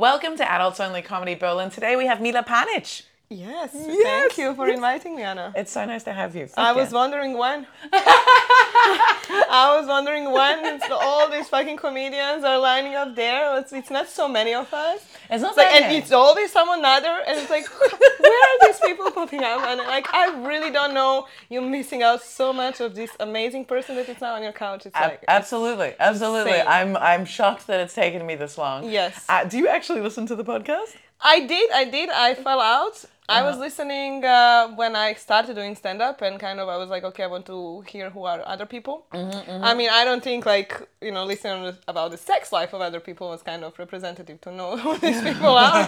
Welcome 0.00 0.38
to 0.38 0.50
Adults 0.50 0.80
Only 0.80 1.02
Comedy 1.02 1.34
Berlin. 1.34 1.68
Today 1.68 1.94
we 1.94 2.06
have 2.06 2.22
Mila 2.22 2.42
Panic. 2.42 3.02
Yes, 3.32 3.70
Yes. 3.72 4.02
thank 4.02 4.38
you 4.38 4.56
for 4.56 4.66
inviting 4.68 5.14
me, 5.14 5.22
Anna. 5.22 5.52
It's 5.54 5.70
so 5.70 5.84
nice 5.84 6.02
to 6.02 6.12
have 6.12 6.34
you. 6.34 6.48
I 6.56 6.72
was 6.72 6.90
wondering 6.90 7.38
when. 7.38 7.64
I 7.92 9.76
was 9.78 9.86
wondering 9.86 10.32
when 10.32 10.80
all 10.90 11.30
these 11.30 11.48
fucking 11.48 11.76
comedians 11.76 12.42
are 12.42 12.58
lining 12.58 12.96
up 12.96 13.14
there. 13.14 13.56
It's, 13.60 13.72
it's 13.72 13.88
not 13.88 14.08
so 14.08 14.26
many 14.26 14.52
of 14.52 14.74
us. 14.74 15.06
It's 15.30 15.42
not 15.42 15.50
It's 15.50 15.58
like, 15.58 15.68
and 15.80 15.94
it's 15.94 16.10
always 16.10 16.50
someone 16.50 16.84
other, 16.84 17.22
and 17.24 17.38
it's 17.38 17.50
like, 17.50 17.66
where 18.18 18.32
are 18.48 18.66
these 18.66 18.80
people 18.80 19.12
popping 19.12 19.44
up? 19.44 19.62
And 19.62 19.78
like, 19.78 20.12
I 20.12 20.34
really 20.44 20.72
don't 20.72 20.92
know. 20.92 21.28
You're 21.48 21.62
missing 21.62 22.02
out 22.02 22.22
so 22.24 22.52
much 22.52 22.80
of 22.80 22.96
this 22.96 23.10
amazing 23.20 23.64
person 23.64 23.94
that 23.94 24.08
is 24.08 24.20
now 24.20 24.34
on 24.34 24.42
your 24.42 24.52
couch. 24.52 24.86
It's 24.86 24.96
like, 24.96 25.24
absolutely, 25.28 25.94
absolutely. 26.00 26.50
insane. 26.50 26.66
I'm 26.66 26.96
I'm 26.96 27.24
shocked 27.24 27.68
that 27.68 27.78
it's 27.78 27.94
taken 27.94 28.26
me 28.26 28.34
this 28.34 28.58
long. 28.58 28.90
Yes. 28.90 29.24
Uh, 29.28 29.44
do 29.44 29.56
you 29.56 29.68
actually 29.68 30.00
listen 30.00 30.26
to 30.26 30.34
the 30.34 30.44
podcast? 30.44 30.96
I 31.20 31.40
did, 31.46 31.70
I 31.70 31.84
did. 31.84 32.10
I 32.10 32.34
fell 32.34 32.60
out. 32.60 33.04
I 33.38 33.42
was 33.42 33.54
Uh-huh. 33.54 33.64
listening 33.66 34.24
uh, 34.24 34.68
when 34.80 34.92
I 34.96 35.14
started 35.14 35.54
doing 35.60 35.74
stand 35.76 36.00
up, 36.08 36.20
and 36.26 36.38
kind 36.40 36.58
of 36.60 36.68
I 36.68 36.76
was 36.82 36.88
like, 36.94 37.04
okay, 37.10 37.24
I 37.24 37.30
want 37.36 37.46
to 37.46 37.82
hear 37.92 38.10
who 38.10 38.22
are 38.24 38.40
other 38.54 38.66
people. 38.66 38.96
Mm-hmm, 39.14 39.64
I 39.64 39.72
mean, 39.74 39.90
I 40.00 40.04
don't 40.04 40.22
think 40.22 40.44
like 40.54 40.70
you 41.06 41.12
know 41.12 41.24
listening 41.24 41.76
about 41.92 42.08
the 42.10 42.16
sex 42.30 42.42
life 42.58 42.72
of 42.76 42.80
other 42.88 43.00
people 43.08 43.28
was 43.34 43.42
kind 43.42 43.62
of 43.64 43.78
representative 43.78 44.38
to 44.46 44.50
know 44.58 44.70
who 44.82 44.98
these 44.98 45.20
people 45.22 45.54
are. 45.66 45.82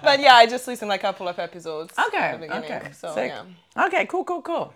but 0.08 0.16
yeah, 0.20 0.34
I 0.42 0.46
just 0.54 0.66
listened 0.66 0.88
like 0.88 1.00
a 1.00 1.08
couple 1.08 1.28
of 1.28 1.38
episodes. 1.38 1.92
Okay. 2.06 2.18
at 2.34 2.40
the 2.40 2.56
Okay. 2.58 2.82
So 3.00 3.14
Sick. 3.14 3.30
yeah. 3.32 3.86
Okay. 3.86 4.06
Cool. 4.06 4.24
Cool. 4.24 4.42
Cool. 4.42 4.72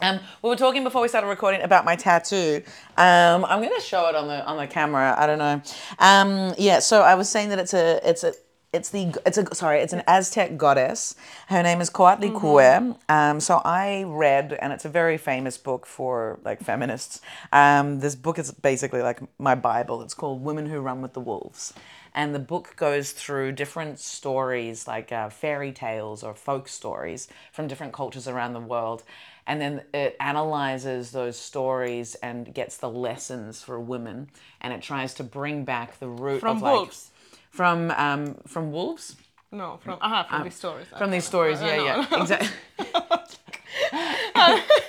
Um, 0.00 0.18
we 0.42 0.48
were 0.50 0.56
talking 0.56 0.82
before 0.82 1.02
we 1.02 1.08
started 1.08 1.28
recording 1.28 1.62
about 1.62 1.84
my 1.84 1.94
tattoo. 1.94 2.62
Um, 2.96 3.44
I'm 3.44 3.60
gonna 3.62 3.80
show 3.80 4.08
it 4.08 4.16
on 4.16 4.26
the 4.26 4.44
on 4.44 4.56
the 4.56 4.66
camera. 4.66 5.14
I 5.16 5.24
don't 5.28 5.38
know. 5.46 5.62
Um, 6.00 6.54
yeah. 6.58 6.80
So 6.80 7.02
I 7.02 7.14
was 7.14 7.28
saying 7.28 7.50
that 7.50 7.60
it's 7.60 7.74
a 7.74 7.86
it's 8.10 8.24
a 8.24 8.32
it's 8.74 8.90
the 8.90 9.14
it's 9.24 9.38
a 9.38 9.54
sorry 9.54 9.80
it's 9.80 9.92
an 9.92 10.02
Aztec 10.06 10.56
goddess. 10.56 11.14
Her 11.48 11.62
name 11.62 11.80
is 11.80 11.90
Coatlicue. 11.90 12.98
Um, 13.08 13.40
so 13.40 13.62
I 13.64 14.04
read, 14.06 14.52
and 14.60 14.72
it's 14.72 14.84
a 14.84 14.88
very 14.88 15.16
famous 15.16 15.56
book 15.56 15.86
for 15.86 16.40
like 16.44 16.60
feminists. 16.60 17.20
Um, 17.52 18.00
this 18.00 18.14
book 18.16 18.38
is 18.38 18.50
basically 18.50 19.02
like 19.02 19.20
my 19.38 19.54
Bible. 19.54 20.02
It's 20.02 20.14
called 20.14 20.42
Women 20.42 20.66
Who 20.66 20.80
Run 20.80 21.00
with 21.00 21.12
the 21.12 21.20
Wolves 21.20 21.72
and 22.14 22.34
the 22.34 22.38
book 22.38 22.74
goes 22.76 23.10
through 23.10 23.50
different 23.52 23.98
stories 23.98 24.86
like 24.86 25.10
uh, 25.10 25.28
fairy 25.28 25.72
tales 25.72 26.22
or 26.22 26.32
folk 26.32 26.68
stories 26.68 27.26
from 27.52 27.66
different 27.66 27.92
cultures 27.92 28.28
around 28.28 28.52
the 28.52 28.60
world 28.60 29.02
and 29.46 29.60
then 29.60 29.82
it 29.92 30.16
analyzes 30.20 31.10
those 31.10 31.38
stories 31.38 32.14
and 32.16 32.54
gets 32.54 32.76
the 32.78 32.88
lessons 32.88 33.62
for 33.62 33.78
women 33.78 34.30
and 34.60 34.72
it 34.72 34.80
tries 34.80 35.12
to 35.14 35.24
bring 35.24 35.64
back 35.64 35.98
the 35.98 36.08
root 36.08 36.40
From 36.40 36.58
of 36.58 36.62
like. 36.62 36.88
From 37.54 37.90
um 37.92 38.22
from 38.52 38.72
wolves 38.72 39.14
No, 39.52 39.78
from 39.84 39.98
aha, 40.00 40.26
from 40.28 40.42
these 40.44 40.54
stories. 40.62 40.86
from 40.98 41.10
these 41.14 41.24
stories 41.32 41.58
yeah 41.62 41.82
yeah 41.88 42.22
exactly 42.22 42.48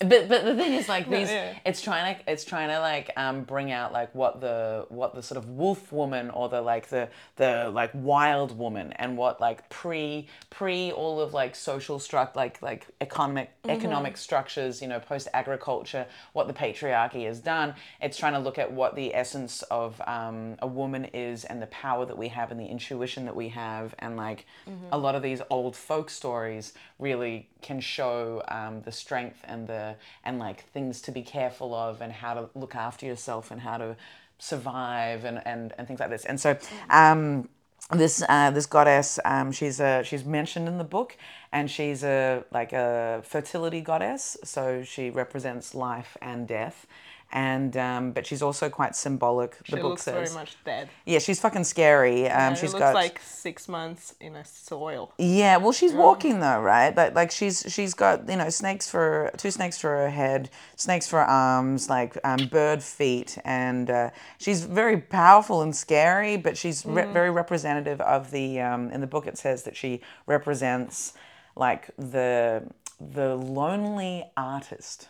but 0.00 0.28
but 0.28 0.44
the 0.44 0.54
thing 0.54 0.74
is 0.74 0.88
like 0.88 1.08
these 1.10 1.28
yeah. 1.28 1.54
it's 1.64 1.80
trying 1.80 2.16
to 2.16 2.30
it's 2.30 2.44
trying 2.44 2.68
to 2.68 2.78
like 2.80 3.10
um 3.16 3.42
bring 3.42 3.72
out 3.72 3.92
like 3.92 4.14
what 4.14 4.40
the 4.40 4.86
what 4.88 5.14
the 5.14 5.22
sort 5.22 5.38
of 5.38 5.48
wolf 5.48 5.92
woman 5.92 6.30
or 6.30 6.48
the 6.48 6.60
like 6.60 6.88
the 6.88 7.08
the 7.36 7.70
like 7.72 7.90
wild 7.94 8.56
woman 8.58 8.92
and 8.92 9.16
what 9.16 9.40
like 9.40 9.68
pre 9.68 10.26
pre 10.50 10.92
all 10.92 11.20
of 11.20 11.32
like 11.32 11.54
social 11.54 11.98
struct 11.98 12.36
like 12.36 12.60
like 12.62 12.86
economic 13.00 13.50
economic 13.68 14.16
structures 14.16 14.82
you 14.82 14.88
know 14.88 15.00
post 15.00 15.28
agriculture 15.32 16.06
what 16.32 16.46
the 16.46 16.52
patriarchy 16.52 17.26
has 17.26 17.40
done. 17.40 17.74
It's 18.00 18.16
trying 18.16 18.34
to 18.34 18.38
look 18.38 18.58
at 18.58 18.72
what 18.72 18.94
the 18.94 19.14
essence 19.14 19.62
of 19.62 20.00
um, 20.06 20.56
a 20.60 20.66
woman 20.66 21.06
is 21.06 21.44
and 21.44 21.60
the 21.60 21.66
power 21.68 22.04
that 22.06 22.18
we 22.18 22.28
have 22.28 22.50
and 22.50 22.60
the 22.60 22.66
intuition 22.66 23.24
that 23.24 23.36
we 23.36 23.48
have 23.50 23.94
and 23.98 24.16
like 24.16 24.46
a 24.92 24.98
lot 24.98 25.14
of 25.14 25.22
these 25.22 25.40
old 25.50 25.76
folk 25.76 26.10
stories 26.10 26.72
really 26.98 27.48
can 27.66 27.80
show 27.80 28.42
um, 28.48 28.82
the 28.82 28.92
strength 28.92 29.40
and 29.44 29.66
the 29.66 29.96
and 30.24 30.38
like 30.38 30.64
things 30.70 31.02
to 31.02 31.10
be 31.10 31.22
careful 31.22 31.74
of 31.74 32.00
and 32.00 32.12
how 32.12 32.32
to 32.34 32.48
look 32.54 32.74
after 32.74 33.04
yourself 33.06 33.50
and 33.50 33.60
how 33.60 33.76
to 33.76 33.96
survive 34.38 35.24
and 35.24 35.38
and, 35.44 35.72
and 35.76 35.86
things 35.88 36.00
like 36.00 36.10
this. 36.10 36.24
And 36.24 36.38
so 36.40 36.56
um, 36.90 37.48
this 37.90 38.22
uh, 38.28 38.50
this 38.50 38.66
goddess 38.66 39.18
um, 39.24 39.52
she's 39.52 39.80
a 39.80 40.02
she's 40.04 40.24
mentioned 40.24 40.68
in 40.68 40.78
the 40.78 40.84
book 40.96 41.16
and 41.52 41.70
she's 41.70 42.04
a 42.04 42.44
like 42.52 42.72
a 42.72 43.22
fertility 43.24 43.80
goddess. 43.80 44.36
So 44.44 44.82
she 44.84 45.10
represents 45.10 45.74
life 45.74 46.16
and 46.22 46.46
death 46.46 46.86
and 47.32 47.76
um, 47.76 48.12
but 48.12 48.24
she's 48.26 48.40
also 48.42 48.68
quite 48.70 48.94
symbolic 48.94 49.58
the 49.58 49.64
She 49.64 49.72
book 49.76 49.82
looks 49.84 50.02
says 50.02 50.30
very 50.32 50.40
much 50.40 50.56
dead. 50.64 50.88
yeah 51.04 51.18
she's 51.18 51.40
fucking 51.40 51.64
scary 51.64 52.28
um, 52.28 52.54
she's 52.54 52.72
looks 52.72 52.78
got 52.84 52.94
like 52.94 53.20
six 53.20 53.68
months 53.68 54.14
in 54.20 54.36
a 54.36 54.44
soil. 54.44 55.12
yeah, 55.18 55.56
well, 55.56 55.72
she's 55.72 55.92
walking 55.92 56.40
though, 56.40 56.60
right? 56.60 56.94
But 56.94 57.14
like 57.14 57.30
she's 57.30 57.64
she's 57.68 57.94
got 57.94 58.28
you 58.28 58.36
know 58.36 58.48
snakes 58.50 58.88
for 58.90 59.30
two 59.36 59.50
snakes 59.50 59.78
for 59.78 59.90
her 59.90 60.10
head, 60.10 60.50
snakes 60.76 61.06
for 61.08 61.20
arms, 61.20 61.88
like 61.88 62.16
um, 62.24 62.48
bird 62.50 62.82
feet, 62.82 63.38
and 63.44 63.90
uh, 63.90 64.10
she's 64.38 64.64
very 64.64 64.98
powerful 64.98 65.62
and 65.62 65.74
scary. 65.74 66.36
But 66.36 66.56
she's 66.56 66.84
re- 66.86 67.10
very 67.12 67.30
representative 67.30 68.00
of 68.00 68.30
the. 68.30 68.60
Um, 68.60 68.90
in 68.90 69.00
the 69.00 69.06
book, 69.06 69.26
it 69.26 69.36
says 69.38 69.62
that 69.64 69.76
she 69.76 70.00
represents 70.26 71.12
like 71.56 71.90
the 71.96 72.62
the 73.00 73.34
lonely 73.36 74.24
artist. 74.36 75.08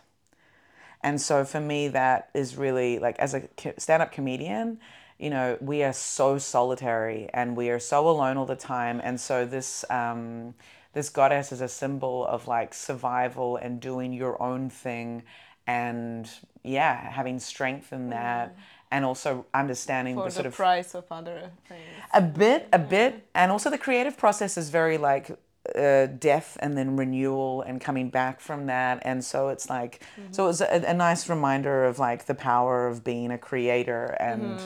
And 1.07 1.21
so 1.21 1.45
for 1.45 1.61
me, 1.61 1.87
that 1.87 2.31
is 2.35 2.57
really 2.57 2.99
like 2.99 3.17
as 3.21 3.33
a 3.33 3.43
stand 3.79 4.03
up 4.03 4.11
comedian, 4.11 4.81
you 5.21 5.31
know, 5.31 5.57
we 5.61 5.85
are 5.85 5.93
so 5.93 6.37
solitary 6.37 7.31
and 7.33 7.57
we 7.57 7.71
are 7.71 7.79
so 7.79 8.09
alone 8.09 8.37
all 8.37 8.45
the 8.45 8.57
time. 8.57 9.01
And 9.05 9.21
so 9.21 9.47
this, 9.47 9.85
um, 9.89 10.55
this 10.95 11.09
goddess 11.09 11.53
is 11.53 11.61
a 11.61 11.69
symbol 11.69 12.27
of 12.27 12.49
like 12.49 12.75
survival 12.75 13.57
and 13.57 13.81
doing 13.81 14.13
your 14.13 14.43
own 14.43 14.69
thing 14.69 15.23
and 15.65 16.29
yeah, 16.65 17.09
having 17.09 17.39
strength 17.39 17.93
in 17.93 18.11
that. 18.11 18.57
And 18.91 19.05
also 19.05 19.47
understanding 19.55 20.17
for 20.17 20.23
the 20.23 20.29
the 20.29 20.35
sort 20.35 20.47
of 20.47 20.55
price 20.55 20.95
of 20.95 21.05
other 21.11 21.51
things. 21.69 21.83
a 22.15 22.23
bit, 22.23 22.69
a 22.73 22.79
bit, 22.79 23.29
and 23.35 23.53
also 23.53 23.69
the 23.69 23.79
creative 23.79 24.17
process 24.17 24.57
is 24.57 24.71
very 24.71 24.97
like 24.97 25.37
uh, 25.75 26.07
death 26.07 26.57
and 26.61 26.77
then 26.77 26.97
renewal 26.97 27.63
and 27.63 27.81
coming 27.81 28.11
back 28.11 28.41
from 28.41 28.67
that, 28.67 29.01
and 29.03 29.25
so 29.25 29.49
it's 29.49 29.69
like, 29.71 30.01
so 30.31 30.45
it 30.45 30.49
was 30.49 30.61
a, 30.61 30.85
a 30.87 30.95
nice 30.95 31.29
reminder 31.29 31.85
of 31.85 31.99
like 31.99 32.27
the 32.27 32.35
power 32.35 32.87
of 32.87 33.03
being 33.05 33.31
a 33.31 33.39
creator 33.39 34.17
and. 34.21 34.61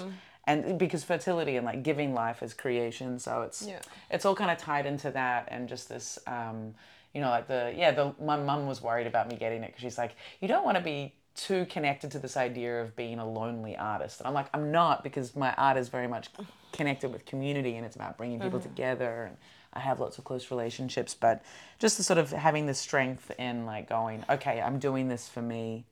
And 0.47 0.79
because 0.81 1.05
fertility 1.05 1.57
and 1.57 1.65
like 1.65 1.85
giving 1.85 2.13
life 2.13 2.43
is 2.43 2.55
creation, 2.55 3.21
so 3.21 3.43
it's 3.43 3.63
Yeah. 3.63 3.79
it's 4.11 4.25
all 4.25 4.35
kind 4.35 4.51
of 4.51 4.59
tied 4.59 4.85
into 4.85 5.11
that, 5.13 5.47
and 5.49 5.69
just 5.69 5.89
this, 5.89 6.19
um, 6.27 6.75
you 7.15 7.21
know, 7.21 7.29
like 7.29 7.47
the 7.47 7.73
yeah, 7.77 7.93
the 7.93 8.15
my 8.21 8.37
mum 8.37 8.67
was 8.67 8.83
worried 8.83 9.07
about 9.07 9.29
me 9.29 9.37
getting 9.37 9.63
it 9.63 9.69
because 9.69 9.83
she's 9.83 9.99
like, 9.99 10.17
you 10.41 10.49
don't 10.49 10.65
want 10.65 10.77
to 10.77 10.83
be 10.83 11.15
too 11.37 11.67
connected 11.67 12.11
to 12.13 12.19
this 12.19 12.37
idea 12.37 12.83
of 12.83 12.97
being 12.97 13.21
a 13.21 13.31
lonely 13.31 13.77
artist, 13.77 14.19
and 14.19 14.27
I'm 14.27 14.35
like, 14.35 14.49
I'm 14.53 14.73
not 14.73 15.05
because 15.05 15.37
my 15.37 15.53
art 15.55 15.77
is 15.77 15.89
very 15.89 16.09
much 16.09 16.31
connected 16.73 17.13
with 17.13 17.27
community 17.27 17.77
and 17.77 17.87
it's 17.87 17.95
about 17.97 18.17
bringing 18.17 18.41
people 18.41 18.59
together 18.61 19.25
and 19.27 19.37
I 19.73 19.81
have 19.81 20.01
lots 20.01 20.19
of 20.19 20.25
close 20.25 20.51
relationships, 20.51 21.15
but 21.15 21.43
just 21.79 21.97
the 21.97 22.03
sort 22.03 22.19
of 22.19 22.31
having 22.33 22.67
the 22.67 22.75
strength 22.75 23.31
in 23.39 23.67
like 23.67 23.89
going, 23.89 24.25
okay, 24.29 24.61
I'm 24.61 24.79
doing 24.79 25.09
this 25.09 25.29
for 25.29 25.43
me, 25.43 25.85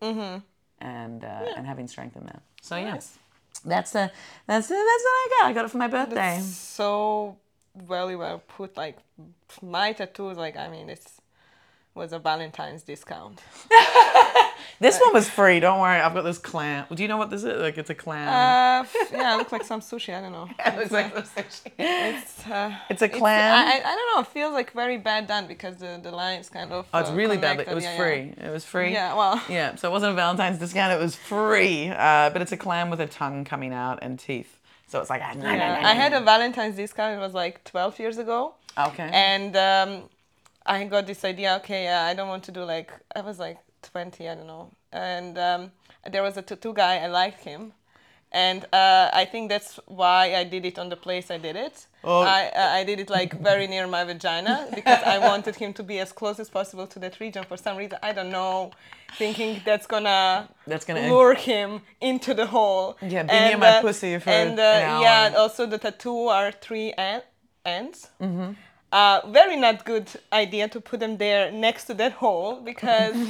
and 0.80 1.24
uh, 1.24 1.46
and 1.56 1.66
having 1.66 1.86
strength 1.88 2.16
in 2.16 2.24
that. 2.26 2.42
So 2.62 2.76
yeah, 2.76 2.94
that's 3.64 3.90
the 3.92 4.10
that's 4.46 4.68
the, 4.68 4.74
that's 4.74 5.04
what 5.04 5.10
I 5.24 5.28
got. 5.40 5.50
I 5.50 5.52
got 5.52 5.64
it 5.64 5.70
for 5.70 5.78
my 5.78 5.88
birthday. 5.88 6.40
so 6.42 7.36
very 7.76 8.16
well 8.16 8.42
put. 8.48 8.76
Like 8.76 8.96
my 9.62 9.92
tattoos, 9.92 10.36
like 10.36 10.56
I 10.56 10.68
mean, 10.68 10.88
it's 10.90 11.17
was 11.98 12.12
a 12.12 12.18
Valentine's 12.18 12.82
discount. 12.82 13.40
This 14.80 15.00
one 15.00 15.12
was 15.12 15.28
free. 15.28 15.58
Don't 15.58 15.80
worry. 15.80 16.00
I've 16.00 16.14
got 16.14 16.22
this 16.22 16.38
clam. 16.38 16.86
Do 16.92 17.02
you 17.02 17.08
know 17.08 17.16
what 17.16 17.30
this 17.30 17.42
is? 17.42 17.60
Like 17.60 17.78
it's 17.78 17.90
a 17.90 17.94
clam. 17.94 18.28
Uh, 18.28 18.86
yeah, 19.12 19.34
it 19.34 19.38
looked 19.38 19.50
like 19.50 19.64
some 19.72 19.80
sushi. 19.80 20.14
I 20.16 20.20
don't 20.20 20.30
know. 20.32 20.48
it's 20.58 20.92
like 20.92 21.12
It's 21.78 22.46
uh, 22.46 22.76
It's 22.88 23.02
a 23.02 23.08
clam. 23.08 23.54
I, 23.56 23.72
I, 23.72 23.76
I 23.78 23.94
don't 23.96 24.16
know. 24.16 24.20
It 24.20 24.28
feels 24.28 24.52
like 24.52 24.72
very 24.72 24.96
bad 24.98 25.26
done 25.26 25.48
because 25.48 25.76
the 25.76 25.98
the 26.00 26.12
lines 26.12 26.48
kind 26.48 26.70
of. 26.70 26.86
oh, 26.94 26.98
it's 27.00 27.10
uh, 27.10 27.14
really 27.14 27.38
bad. 27.38 27.56
but. 27.56 27.68
It 27.68 27.74
was 27.74 27.84
Yeah, 27.84 27.96
free. 27.96 28.34
It 28.36 28.50
was 28.52 28.64
free. 28.64 28.92
Yeah. 28.92 29.08
yeah 29.10 29.14
well. 29.16 29.42
Yeah, 29.48 29.74
so 29.74 29.88
it 29.88 29.92
wasn't 29.92 30.12
a 30.12 30.14
Valentine's 30.14 30.58
discount, 30.58 30.92
it 30.92 31.02
was 31.02 31.16
free. 31.16 31.88
Uh, 31.88 32.30
but 32.30 32.40
it's 32.42 32.52
a 32.52 32.56
clam 32.56 32.90
with 32.90 33.00
a 33.00 33.06
tongue 33.06 33.44
coming 33.44 33.72
out 33.72 33.98
and 34.02 34.18
teeth. 34.18 34.58
So 34.86 35.00
it's 35.00 35.10
like, 35.10 35.22
ah, 35.22 35.34
nah, 35.34 35.42
nah, 35.42 35.52
Yeah, 35.54 35.80
nah, 35.80 35.88
I 35.88 35.94
had 35.94 36.12
a 36.12 36.20
Valentine's 36.20 36.76
discount. 36.76 37.16
It 37.16 37.20
was 37.20 37.34
like 37.34 37.64
12 37.64 37.98
years 37.98 38.18
ago. 38.18 38.54
Okay. 38.78 39.10
And 39.12 39.56
um, 39.56 40.02
I 40.68 40.84
got 40.84 41.06
this 41.06 41.24
idea. 41.24 41.56
Okay, 41.56 41.84
yeah, 41.84 42.04
I 42.04 42.14
don't 42.14 42.28
want 42.28 42.44
to 42.44 42.52
do 42.52 42.62
like 42.64 42.92
I 43.16 43.20
was 43.22 43.38
like 43.38 43.58
20, 43.82 44.28
I 44.28 44.34
don't 44.34 44.46
know. 44.46 44.70
And 44.92 45.38
um, 45.38 45.72
there 46.12 46.22
was 46.22 46.36
a 46.36 46.42
tattoo 46.42 46.72
guy. 46.74 46.98
I 46.98 47.06
liked 47.08 47.42
him, 47.44 47.72
and 48.32 48.64
uh, 48.72 49.10
I 49.12 49.24
think 49.24 49.48
that's 49.48 49.80
why 49.86 50.34
I 50.34 50.44
did 50.44 50.64
it 50.64 50.78
on 50.78 50.88
the 50.88 50.96
place 50.96 51.30
I 51.30 51.38
did 51.38 51.56
it. 51.56 51.86
Oh. 52.04 52.20
I 52.20 52.50
I 52.80 52.84
did 52.84 53.00
it 53.00 53.10
like 53.10 53.32
very 53.40 53.66
near 53.66 53.86
my 53.86 54.04
vagina 54.04 54.68
because 54.74 55.02
I 55.04 55.18
wanted 55.18 55.56
him 55.56 55.72
to 55.74 55.82
be 55.82 55.98
as 56.00 56.12
close 56.12 56.38
as 56.40 56.48
possible 56.50 56.86
to 56.86 56.98
that 57.00 57.18
region. 57.20 57.44
For 57.44 57.56
some 57.56 57.76
reason, 57.76 57.98
I 58.02 58.12
don't 58.12 58.30
know, 58.30 58.70
thinking 59.18 59.60
that's 59.64 59.86
gonna 59.86 60.48
That's 60.66 60.84
gonna- 60.84 61.08
lure 61.08 61.34
him 61.34 61.80
into 62.00 62.34
the 62.34 62.46
hole. 62.46 62.96
Yeah, 63.02 63.22
be 63.24 63.32
near 63.32 63.58
my 63.58 63.78
uh, 63.78 63.82
pussy 63.82 64.18
for 64.18 64.30
and 64.30 64.58
uh, 64.58 64.62
an 64.62 65.02
yeah, 65.02 65.26
and 65.26 65.34
also 65.36 65.66
the 65.66 65.78
tattoo 65.78 66.28
are 66.28 66.52
three 66.52 66.92
en- 66.96 67.22
ends. 67.64 68.10
Mm-hmm. 68.20 68.52
Uh, 68.90 69.20
very 69.28 69.56
not 69.56 69.84
good 69.84 70.08
idea 70.32 70.66
to 70.68 70.80
put 70.80 70.98
them 71.00 71.18
there 71.18 71.50
next 71.52 71.84
to 71.84 71.94
that 71.94 72.12
hole 72.12 72.60
because 72.60 73.14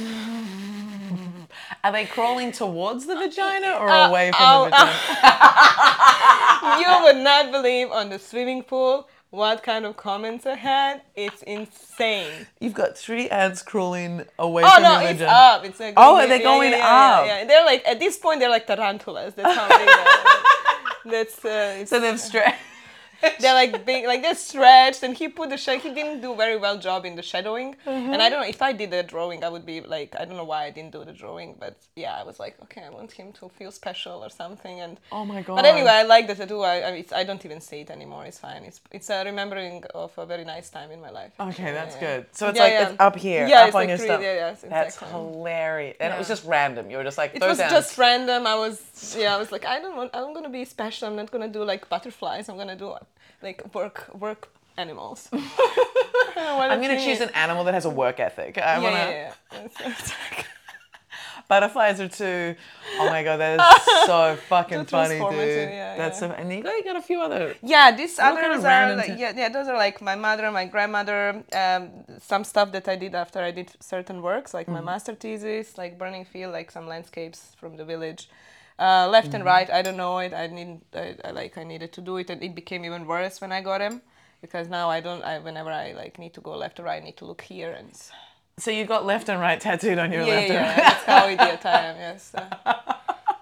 Are 1.83 1.91
they 1.91 2.05
crawling 2.05 2.51
towards 2.51 3.05
the 3.05 3.15
vagina 3.15 3.71
or 3.73 3.89
Uh, 3.89 4.09
away 4.09 4.31
from 4.31 4.41
ow, 4.45 4.63
the 4.65 4.71
vagina? 4.71 4.93
you 6.81 7.03
would 7.03 7.17
not 7.23 7.51
believe 7.51 7.91
on 7.91 8.09
the 8.09 8.19
swimming 8.19 8.63
pool 8.63 9.07
what 9.31 9.61
kind 9.63 9.85
of 9.85 9.95
comments 9.95 10.45
I 10.45 10.55
had. 10.55 11.01
It's 11.15 11.41
insane. 11.43 12.47
You've 12.59 12.73
got 12.73 12.97
three 12.97 13.29
ants 13.29 13.61
crawling 13.61 14.25
away 14.39 14.63
Oh 14.65 14.73
from 14.75 14.83
no, 14.83 14.99
it's 14.99 15.19
vagina. 15.19 15.31
up. 15.31 15.65
It's 15.65 15.79
like 15.79 15.93
Oh, 15.97 16.17
they're 16.27 16.37
yeah, 16.37 16.43
going 16.43 16.71
yeah, 16.71 16.77
yeah, 16.77 16.85
up. 17.19 17.25
Yeah, 17.25 17.37
yeah. 17.39 17.45
They're 17.45 17.65
like 17.65 17.85
at 17.87 17.99
this 17.99 18.17
point 18.17 18.39
they're 18.39 18.49
like 18.49 18.65
tarantulas. 18.67 19.33
That's 19.35 19.55
how 19.55 19.67
they 19.67 19.87
are. 19.87 20.05
That's 21.11 21.45
uh, 21.45 21.85
So 21.85 21.99
they've 21.99 22.19
stretched. 22.19 22.57
they're 23.39 23.53
like 23.53 23.85
big, 23.85 24.05
like 24.05 24.21
they're 24.21 24.35
stretched, 24.35 25.03
and 25.03 25.15
he 25.15 25.27
put 25.27 25.49
the. 25.49 25.57
He 25.57 25.89
didn't 25.93 26.21
do 26.21 26.35
very 26.35 26.57
well 26.57 26.77
job 26.77 27.05
in 27.05 27.15
the 27.15 27.21
shadowing, 27.21 27.75
Mm-hmm. 27.85 28.13
and 28.13 28.21
I 28.21 28.29
don't 28.29 28.41
know 28.41 28.47
if 28.47 28.61
I 28.61 28.71
did 28.73 28.91
the 28.91 29.03
drawing, 29.03 29.43
I 29.43 29.49
would 29.49 29.65
be 29.65 29.81
like, 29.81 30.15
I 30.19 30.25
don't 30.25 30.37
know 30.37 30.43
why 30.53 30.65
I 30.65 30.71
didn't 30.71 30.91
do 30.91 31.03
the 31.05 31.11
drawing, 31.13 31.55
but 31.59 31.75
yeah, 31.95 32.13
I 32.19 32.23
was 32.23 32.39
like, 32.39 32.55
okay, 32.63 32.83
I 32.83 32.89
want 32.89 33.11
him 33.11 33.31
to 33.39 33.49
feel 33.49 33.71
special 33.71 34.23
or 34.25 34.29
something, 34.29 34.79
and 34.79 34.97
Oh 35.11 35.25
my 35.25 35.41
god. 35.41 35.55
But 35.57 35.65
anyway, 35.65 35.91
I 35.91 36.03
like 36.03 36.27
the 36.27 36.35
tattoo. 36.35 36.61
I 36.61 36.75
I, 36.79 36.91
it's, 37.01 37.13
I 37.13 37.23
don't 37.23 37.43
even 37.47 37.59
see 37.61 37.79
it 37.85 37.89
anymore. 37.97 38.25
It's 38.25 38.39
fine. 38.39 38.63
It's 38.63 38.79
it's 38.91 39.09
a 39.09 39.23
remembering 39.25 39.83
of 39.95 40.11
a 40.17 40.25
very 40.25 40.45
nice 40.45 40.69
time 40.69 40.89
in 40.91 41.01
my 41.01 41.09
life. 41.09 41.33
Okay, 41.39 41.71
that's 41.79 41.95
Yeah, 41.95 42.05
good. 42.05 42.25
So 42.31 42.47
it's 42.49 42.57
Yeah, 42.57 42.63
like 42.63 42.77
it's 42.89 42.99
up 43.07 43.15
here, 43.27 43.47
Yeah, 43.47 43.61
up 43.61 43.67
it's 43.67 43.75
on 43.75 43.81
like 43.81 43.89
your 43.89 43.97
three- 43.97 44.07
stuff. 44.07 44.21
yeah, 44.21 44.35
yes, 44.45 44.61
That's 44.75 44.97
hilarious. 45.13 45.97
And 45.99 46.13
it 46.13 46.17
was 46.17 46.27
just 46.27 46.45
random. 46.45 46.89
You 46.91 46.97
were 46.97 47.03
just 47.03 47.17
like, 47.17 47.31
It 47.35 47.41
was 47.41 47.59
ants. 47.59 47.73
just 47.73 47.97
random. 47.97 48.41
I 48.47 48.55
was 48.55 48.75
yeah. 49.17 49.35
I 49.35 49.37
was 49.43 49.51
like, 49.51 49.65
I 49.65 49.79
don't 49.79 49.95
want. 49.99 50.09
I'm 50.13 50.33
gonna 50.33 50.49
be 50.49 50.65
special. 50.65 51.07
I'm 51.07 51.15
not 51.15 51.31
gonna 51.31 51.47
do 51.57 51.63
like 51.63 51.89
butterflies. 51.89 52.49
I'm 52.49 52.57
gonna 52.57 52.75
do 52.85 52.89
like 53.41 53.73
work 53.73 54.09
work 54.13 54.49
animals. 54.77 55.29
I 55.33 55.37
don't 56.35 56.45
know 56.45 56.57
what 56.57 56.71
I'm 56.71 56.81
gonna 56.81 57.03
choose 57.03 57.21
an 57.21 57.29
animal 57.29 57.63
that 57.65 57.73
has 57.73 57.85
a 57.85 57.89
work 57.89 58.19
ethic. 58.19 58.57
I 58.57 58.61
Yeah, 58.61 58.79
wanna. 58.79 58.95
yeah, 58.97 59.33
yeah. 59.51 59.65
It's- 59.65 59.81
it's 59.85 60.09
like- 60.31 60.45
Butterflies 61.47 61.99
are 61.99 62.07
too. 62.07 62.55
Oh 62.99 63.09
my 63.09 63.23
god, 63.23 63.37
that 63.37 63.59
is 63.59 64.05
so 64.05 64.35
fucking 64.49 64.85
funny, 64.85 65.17
dude. 65.17 65.31
yeah, 65.31 65.97
That's 65.97 66.21
yeah. 66.21 66.27
so, 66.27 66.33
and 66.35 66.51
you 66.53 66.61
got, 66.61 66.75
you 66.77 66.83
got 66.83 66.95
a 66.95 67.01
few 67.01 67.21
other. 67.21 67.55
Yeah, 67.63 67.91
these 67.95 68.17
What 68.17 68.35
kind 68.35 68.45
others 68.51 68.59
of 68.59 68.65
are 68.65 68.95
like, 68.95 69.17
yeah, 69.17 69.33
yeah, 69.35 69.49
those 69.49 69.67
are 69.67 69.75
like 69.77 69.99
my 69.99 70.13
mother, 70.15 70.51
my 70.51 70.65
grandmother, 70.65 71.43
um, 71.53 71.89
some 72.19 72.43
stuff 72.43 72.71
that 72.73 72.87
I 72.87 72.95
did 72.97 73.15
after 73.15 73.39
I 73.41 73.49
did 73.51 73.71
certain 73.79 74.21
works, 74.21 74.53
like 74.53 74.67
Mm-hmm. 74.67 74.85
my 74.85 74.91
master 74.91 75.15
thesis, 75.15 75.75
like 75.77 75.97
Burning 75.97 76.23
Field, 76.25 76.53
like 76.53 76.69
some 76.69 76.85
landscapes 76.87 77.55
from 77.57 77.77
the 77.77 77.85
village. 77.85 78.29
Uh, 78.79 79.07
left 79.09 79.33
Mm-hmm. 79.33 79.35
and 79.35 79.45
right, 79.45 79.69
I 79.69 79.81
don't 79.81 79.97
know 79.97 80.19
it. 80.19 80.33
I 80.33 80.47
need, 80.47 80.81
I, 80.95 81.15
I 81.25 81.31
like, 81.31 81.57
I 81.57 81.63
needed 81.65 81.91
to 81.93 82.01
do 82.01 82.17
it, 82.17 82.29
and 82.29 82.41
it 82.41 82.55
became 82.55 82.85
even 82.85 83.05
worse 83.05 83.41
when 83.41 83.51
I 83.51 83.61
got 83.61 83.81
him, 83.81 84.01
because 84.41 84.69
now 84.69 84.89
I 84.89 85.01
don't. 85.01 85.21
I 85.23 85.39
whenever 85.39 85.69
I 85.71 85.91
like 85.93 86.17
need 86.17 86.33
to 86.35 86.41
go 86.41 86.55
left 86.55 86.79
or 86.79 86.83
right, 86.83 87.01
I 87.01 87.05
need 87.05 87.17
to 87.17 87.25
look 87.25 87.41
here 87.41 87.71
and. 87.71 87.91
So 88.57 88.71
you 88.71 88.85
got 88.85 89.05
left 89.05 89.29
and 89.29 89.39
right 89.39 89.59
tattooed 89.59 89.97
on 89.99 90.11
your 90.11 90.25
Yeah, 90.25 90.33
left 90.35 90.49
yeah, 90.49 90.53
and 90.53 90.65
yeah, 90.65 90.75
right. 90.75 90.83
that's 90.83 91.03
how 91.05 91.27
idiot 91.35 91.65
I 91.65 91.79
am. 91.89 91.97
Yes, 91.97 92.33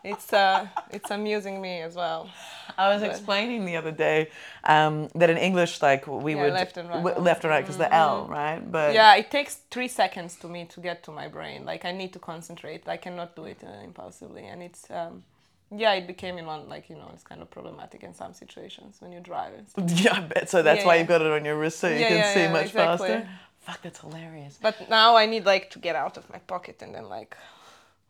it's 0.03 0.33
uh, 0.33 0.67
it's 0.91 1.11
amusing 1.11 1.61
me 1.61 1.81
as 1.81 1.95
well. 1.95 2.29
I 2.77 2.89
was 2.93 3.01
explaining 3.01 3.65
the 3.65 3.75
other 3.77 3.91
day 3.91 4.29
um, 4.63 5.07
that 5.15 5.29
in 5.29 5.37
English, 5.37 5.81
like 5.81 6.05
we 6.07 6.35
Yeah, 6.35 6.41
would 6.43 6.53
left 6.53 6.77
and 6.77 6.89
right. 6.89 7.03
w- 7.03 7.19
left 7.19 7.43
and 7.43 7.49
right 7.51 7.61
because 7.61 7.77
the 7.77 7.91
L, 7.93 8.27
right? 8.29 8.61
But 8.71 8.93
yeah 8.93 9.15
it 9.15 9.31
takes 9.31 9.55
three 9.71 9.87
seconds 9.87 10.35
to 10.37 10.47
me 10.47 10.65
to 10.65 10.79
get 10.79 11.03
to 11.03 11.11
my 11.11 11.27
brain 11.27 11.65
like 11.65 11.83
i 11.85 11.91
need 11.91 12.11
to 12.13 12.19
concentrate 12.19 12.87
i 12.87 12.97
cannot 12.97 13.35
do 13.35 13.45
it 13.45 13.57
uh, 13.63 13.83
impulsively 13.83 14.45
and 14.45 14.61
it's 14.61 14.89
um 14.91 15.23
yeah 15.71 15.93
it 15.93 16.05
became 16.07 16.37
in 16.37 16.45
one 16.45 16.69
like 16.69 16.89
you 16.89 16.95
know 16.95 17.09
it's 17.13 17.23
kind 17.23 17.41
of 17.41 17.49
problematic 17.49 18.03
in 18.03 18.13
some 18.13 18.33
situations 18.33 18.97
when 19.01 19.11
you 19.11 19.19
drive 19.19 19.53
and 19.57 19.67
stuff. 19.67 19.91
yeah, 20.03 20.13
I 20.13 20.19
bet. 20.21 20.49
So 20.49 20.61
that's 20.63 20.81
Yeah, 20.81 20.87
why 20.87 20.93
yeah. 20.95 20.99
you've 20.99 21.07
got 21.09 21.21
it 21.21 21.31
on 21.31 21.43
your 21.45 21.57
wrist 21.59 21.79
so 21.79 21.87
you 21.89 22.05
can 22.05 22.23
see 22.23 22.47
much 22.47 22.67
exactly. 22.67 23.07
faster. 23.09 23.27
Fuck, 23.65 23.81
that's 23.81 23.99
hilarious. 23.99 24.57
but 24.61 24.75
now 24.89 25.17
i 25.17 25.25
need 25.25 25.45
like 25.45 25.69
to 25.71 25.79
get 25.79 25.95
out 25.95 26.15
of 26.17 26.29
my 26.29 26.39
pocket 26.53 26.81
and 26.81 26.95
then 26.95 27.09
like 27.09 27.35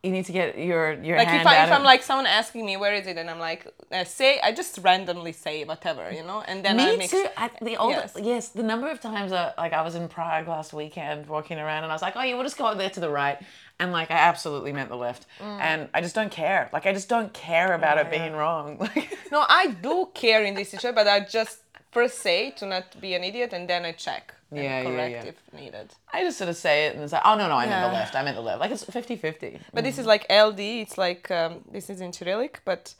You 0.03 0.11
need 0.11 0.25
to 0.25 0.31
get 0.31 0.57
your 0.57 0.93
your 1.07 1.17
like 1.17 1.27
hand 1.27 1.41
if, 1.41 1.47
I, 1.47 1.65
if 1.65 1.71
i'm 1.71 1.83
like 1.83 2.01
someone 2.03 2.27
asking 2.27 2.65
me 2.65 2.77
where 2.77 2.93
is 2.93 3.07
it 3.07 3.17
and 3.17 3.29
i'm 3.31 3.39
like 3.39 3.61
uh, 3.91 4.03
say 4.05 4.39
i 4.47 4.51
just 4.53 4.77
randomly 4.89 5.33
say 5.33 5.55
whatever 5.65 6.05
you 6.11 6.23
know 6.23 6.39
and 6.49 6.63
then 6.63 6.79
i 6.79 6.85
Me 6.91 6.97
mix 6.97 7.11
too. 7.11 7.25
I, 7.35 7.49
the 7.61 7.75
older, 7.77 7.95
Yes. 8.05 8.13
yes. 8.31 8.49
the 8.49 8.63
number 8.63 8.87
of 8.89 8.99
times 9.01 9.31
uh, 9.31 9.53
like 9.57 9.73
I 9.73 9.81
was 9.87 9.95
in 9.95 10.07
Prague 10.07 10.47
last 10.47 10.71
weekend 10.71 11.25
walking 11.35 11.57
around 11.63 11.81
and 11.83 11.91
I 11.91 11.95
was 11.95 12.03
like, 12.07 12.15
oh 12.15 12.21
yeah, 12.27 12.35
we'll 12.35 12.43
just 12.51 12.59
go 12.63 12.73
there 12.81 12.91
to 12.97 13.01
the 13.05 13.09
right, 13.09 13.37
and 13.79 13.91
like 13.99 14.09
I 14.11 14.19
absolutely 14.31 14.71
meant 14.77 14.89
the 14.95 15.01
left, 15.07 15.25
Mm. 15.41 15.59
and 15.69 15.79
I 15.97 15.99
just 16.05 16.15
don't 16.19 16.31
care. 16.43 16.61
Like 16.75 16.85
I 16.89 16.93
just 16.99 17.09
don't 17.15 17.31
care 17.33 17.71
about 17.79 17.95
it 18.01 18.07
being 18.17 18.33
wrong. 18.41 18.65
Like 18.85 19.09
no 19.35 19.41
i 19.61 19.63
do 19.87 19.95
care 20.23 20.41
in 20.47 20.53
this 20.59 20.69
situation 20.69 20.95
but 20.99 21.07
i 21.15 21.17
just 21.37 21.55
first 21.95 22.15
say 22.27 22.39
to 22.59 22.63
not 22.73 22.85
be 23.05 23.11
an 23.17 23.23
idiot 23.29 23.51
and 23.57 23.63
then 23.71 23.81
i 23.89 23.91
check 24.07 24.23
Yeah, 24.51 24.61
yeah, 24.61 24.83
correct 24.83 25.11
yeah. 25.11 25.29
if 25.31 25.53
needed 25.53 25.93
I 26.13 26.23
just 26.23 26.37
sort 26.37 26.49
of 26.49 26.55
say 26.55 26.85
it 26.85 26.95
and 26.95 27.03
it's 27.03 27.11
like, 27.11 27.21
oh 27.25 27.35
no 27.35 27.47
no, 27.49 27.55
I 27.55 27.65
meant 27.67 27.91
the 27.91 27.93
left. 27.93 28.15
I 28.15 28.23
meant 28.23 28.37
the 28.37 28.41
left. 28.41 28.59
Like 28.61 28.71
it's 28.71 28.85
50-50. 28.85 29.59
But 29.73 29.83
this 29.83 29.97
is 29.97 30.05
like 30.05 30.25
LD. 30.31 30.59
It's 30.59 30.97
like 30.97 31.29
um, 31.31 31.65
this 31.71 31.89
is 31.89 31.99
in 31.99 32.13
Cyrillic, 32.13 32.61
but 32.63 32.93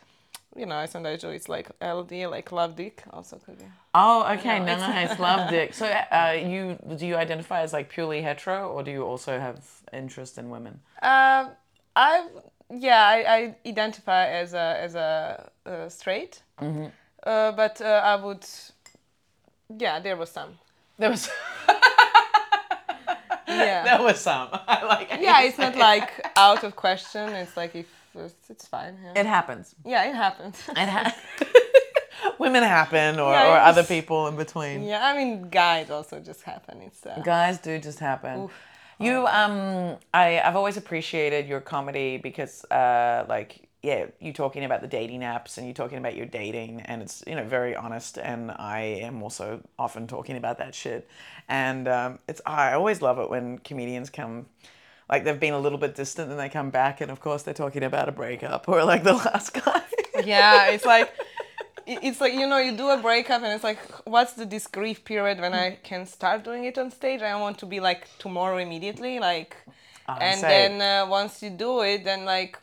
you 0.58 0.66
know, 0.66 0.76
I 0.76 0.88
sometimes 0.88 1.24
it's 1.24 1.48
like 1.48 1.70
LD, 1.82 2.12
like 2.30 2.52
love 2.52 2.76
dick, 2.76 3.04
also 3.12 3.38
could 3.38 3.60
be. 3.60 3.66
Oh, 3.94 4.26
okay, 4.34 4.60
No, 4.60 4.76
no, 4.78 4.90
it's- 4.90 5.20
love 5.20 5.50
dick. 5.50 5.74
So, 5.74 5.86
uh, 5.86 6.36
you 6.38 6.78
do 6.98 7.06
you 7.06 7.16
identify 7.16 7.62
as 7.62 7.74
like 7.74 7.90
purely 7.90 8.22
hetero, 8.22 8.68
or 8.68 8.84
do 8.84 8.92
you 8.92 9.04
also 9.04 9.40
have 9.40 9.60
interest 9.94 10.38
in 10.38 10.50
women? 10.50 10.82
Um, 11.02 11.52
I 11.96 12.28
yeah, 12.70 13.02
I, 13.08 13.36
I 13.36 13.56
identify 13.66 14.28
as 14.28 14.54
a 14.54 14.78
as 14.80 14.96
a 14.96 15.50
uh, 15.66 15.90
straight, 15.90 16.42
uh, 16.60 17.52
but 17.52 17.80
uh, 17.82 18.02
I 18.04 18.16
would. 18.16 18.46
Yeah, 19.70 20.00
there 20.00 20.16
was 20.18 20.32
some. 20.32 20.58
There 20.98 21.10
was 21.10 21.30
Yeah. 23.48 23.84
there 23.98 24.02
was 24.02 24.20
some. 24.20 24.50
I 24.68 24.84
like. 24.86 25.10
how 25.12 25.20
yeah, 25.20 25.42
it's 25.44 25.58
not 25.58 25.74
say 25.74 25.80
like 25.80 26.28
out 26.36 26.64
of 26.64 26.76
question. 26.76 27.30
It's 27.30 27.56
like 27.58 27.76
if 27.76 27.86
it's, 28.16 28.50
it's 28.50 28.68
fine. 28.68 28.98
Yeah. 29.04 29.22
it 29.22 29.26
happens. 29.26 29.76
yeah, 29.86 30.10
it 30.10 30.16
happens. 30.16 30.62
It 30.70 30.90
ha- 30.90 31.16
Women 32.40 32.64
happen, 32.64 33.20
or, 33.20 33.32
Yeah, 33.32 33.54
or 33.54 33.58
other 33.60 33.84
people 33.84 34.28
in 34.28 34.36
between. 34.36 34.84
yeah, 34.84 35.06
I 35.08 35.16
mean, 35.18 35.50
guys 35.50 35.90
also 35.90 36.20
just 36.20 36.42
happen. 36.44 36.82
It's 36.82 37.06
uh, 37.06 37.22
Guys 37.24 37.60
do 37.60 37.80
just 37.80 38.00
happen. 38.00 38.50
You, 39.00 39.28
um, 39.28 39.98
I, 40.14 40.40
I've 40.42 40.56
always 40.56 40.78
appreciated 40.78 41.48
your 41.48 41.62
comedy 41.62 42.18
because, 42.18 42.64
uh, 42.66 43.26
like, 43.30 43.67
yeah, 43.84 44.08
you 44.20 44.34
talking 44.34 44.64
about 44.64 44.82
the 44.82 44.88
dating 44.88 45.22
apps 45.22 45.58
and 45.58 45.68
you 45.68 45.74
talking 45.74 45.98
about 45.98 46.16
your 46.16 46.26
dating, 46.26 46.82
and 46.82 47.02
it's 47.02 47.24
you 47.28 47.36
know 47.36 47.44
very 47.44 47.76
honest, 47.76 48.18
and 48.18 48.52
I 48.52 48.80
am 49.02 49.22
also 49.22 49.62
often 49.78 50.08
talking 50.08 50.36
about 50.36 50.58
that 50.58 50.74
shit, 50.74 51.08
and 51.48 51.88
um, 51.88 52.20
it's 52.28 52.42
I 52.46 52.74
always 52.74 53.02
love 53.02 53.20
it 53.20 53.30
when 53.30 53.60
comedians 53.60 54.10
come. 54.10 54.48
Like 55.10 55.24
they've 55.24 55.40
been 55.40 55.54
a 55.54 55.60
little 55.60 55.78
bit 55.78 55.96
distant, 55.96 56.32
and 56.32 56.40
they 56.40 56.50
come 56.50 56.70
back, 56.70 57.02
and 57.02 57.12
of 57.12 57.20
course 57.22 57.44
they're 57.44 57.54
talking 57.54 57.84
about 57.84 58.10
a 58.10 58.12
breakup 58.12 58.68
or 58.68 58.84
like 58.84 59.04
the 59.04 59.14
last 59.26 59.54
guy. 59.54 59.84
yeah 60.26 60.70
it's 60.70 60.86
like 60.86 61.14
it's 61.86 62.20
like 62.20 62.34
you 62.34 62.48
know 62.48 62.58
you 62.58 62.76
do 62.76 62.90
a 62.90 62.98
breakup 62.98 63.42
and 63.44 63.54
it's 63.54 63.64
like 63.64 63.80
what's 64.06 64.34
the 64.34 64.46
this 64.46 64.68
grief 64.68 65.06
period 65.06 65.40
when 65.40 65.54
i 65.54 65.78
can 65.84 66.06
start 66.06 66.44
doing 66.44 66.66
it 66.66 66.78
on 66.78 66.92
stage 66.92 67.22
i 67.22 67.34
want 67.40 67.58
to 67.58 67.66
be 67.66 67.80
like 67.80 68.08
tomorrow 68.18 68.58
immediately 68.58 69.20
like 69.20 69.56
and 70.20 70.40
same. 70.40 70.50
then 70.50 70.82
uh, 70.82 71.10
once 71.10 71.42
you 71.42 71.50
do 71.50 71.82
it 71.82 72.04
then 72.04 72.26
like 72.26 72.60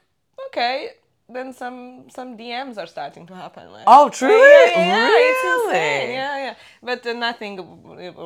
okay 0.48 0.90
then 1.34 1.52
some 1.52 1.78
some 2.16 2.28
dms 2.38 2.76
are 2.82 2.86
starting 2.96 3.24
to 3.30 3.34
happen 3.34 3.64
like 3.76 3.84
Oh, 3.86 4.08
truly? 4.08 4.34
yeah, 4.34 4.70
yeah, 4.70 5.08
yeah, 5.10 5.28
it's 5.30 5.44
insane. 5.54 6.00
Really? 6.00 6.12
yeah 6.22 6.36
yeah 6.46 6.54
but 6.88 7.00
uh, 7.06 7.12
nothing 7.26 7.54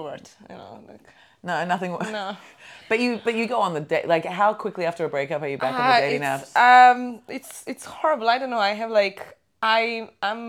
worked 0.08 0.30
you 0.50 0.56
know 0.60 0.72
like 0.92 1.04
No, 1.48 1.54
nothing. 1.74 1.92
no 2.20 2.26
But 2.90 2.98
you, 3.04 3.10
but 3.26 3.34
you 3.38 3.44
go 3.54 3.58
on 3.66 3.72
the 3.78 3.84
date. 3.92 4.06
Like, 4.14 4.24
how 4.40 4.50
quickly 4.64 4.84
after 4.90 5.02
a 5.04 5.10
breakup 5.16 5.40
are 5.44 5.50
you 5.54 5.58
back 5.64 5.74
on 5.74 5.80
Uh, 5.80 5.94
the 5.94 6.00
dating 6.06 6.24
it's, 6.24 6.32
apps? 6.32 6.48
Um, 6.68 6.98
it's 7.36 7.52
it's 7.70 7.84
horrible. 7.96 8.26
I 8.34 8.36
don't 8.40 8.52
know. 8.54 8.64
I 8.70 8.74
have 8.82 8.90
like 9.02 9.18
I 9.76 9.80
I'm 10.28 10.42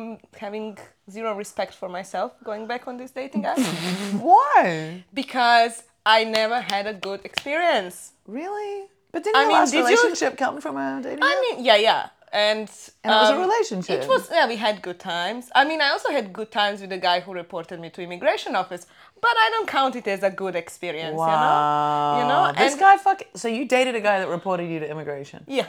having 0.46 0.68
zero 1.16 1.30
respect 1.44 1.74
for 1.82 1.90
myself 1.98 2.30
going 2.50 2.64
back 2.72 2.84
on 2.90 2.94
this 3.02 3.12
dating 3.20 3.44
app 3.52 3.60
Why? 4.30 5.04
because 5.14 5.84
I 6.06 6.24
never 6.24 6.60
had 6.74 6.86
a 6.88 6.94
good 7.08 7.22
experience. 7.30 7.96
Really? 8.26 8.88
But 9.12 9.24
didn't 9.24 9.36
I 9.38 9.42
your 9.42 9.48
mean, 9.50 9.58
last 9.60 9.72
did 9.72 9.78
you- 9.80 9.86
relationship 9.86 10.38
come 10.38 10.56
from 10.62 10.76
a 10.78 11.02
dating 11.04 11.20
app? 11.24 11.30
I 11.32 11.34
mean, 11.44 11.58
yeah, 11.66 11.76
yeah, 11.90 12.02
and 12.32 12.70
and 13.04 13.14
it 13.14 13.18
was 13.24 13.30
a 13.30 13.36
um, 13.36 13.42
relationship. 13.42 14.04
It 14.04 14.08
was 14.08 14.30
yeah. 14.32 14.48
We 14.48 14.56
had 14.56 14.82
good 14.82 15.00
times. 15.00 15.50
I 15.56 15.66
mean, 15.66 15.82
I 15.82 15.90
also 15.90 16.10
had 16.12 16.32
good 16.32 16.52
times 16.52 16.82
with 16.82 16.90
the 16.90 16.98
guy 16.98 17.20
who 17.20 17.34
reported 17.34 17.80
me 17.80 17.90
to 17.92 18.02
immigration 18.02 18.56
office, 18.56 18.86
but 19.22 19.32
I 19.32 19.50
don't 19.52 19.68
count 19.68 19.96
it 19.96 20.08
as 20.08 20.24
a 20.24 20.30
good 20.30 20.56
experience. 20.56 21.18
Wow. 21.18 22.20
You 22.20 22.28
know, 22.28 22.48
you 22.48 22.54
know. 22.54 22.60
This 22.60 22.74
and- 22.74 22.80
guy 22.80 22.98
fuck. 22.98 23.24
So 23.36 23.48
you 23.48 23.66
dated 23.66 23.96
a 23.96 24.02
guy 24.02 24.20
that 24.20 24.30
reported 24.30 24.70
you 24.70 24.80
to 24.80 24.90
immigration? 24.90 25.44
Yeah. 25.48 25.68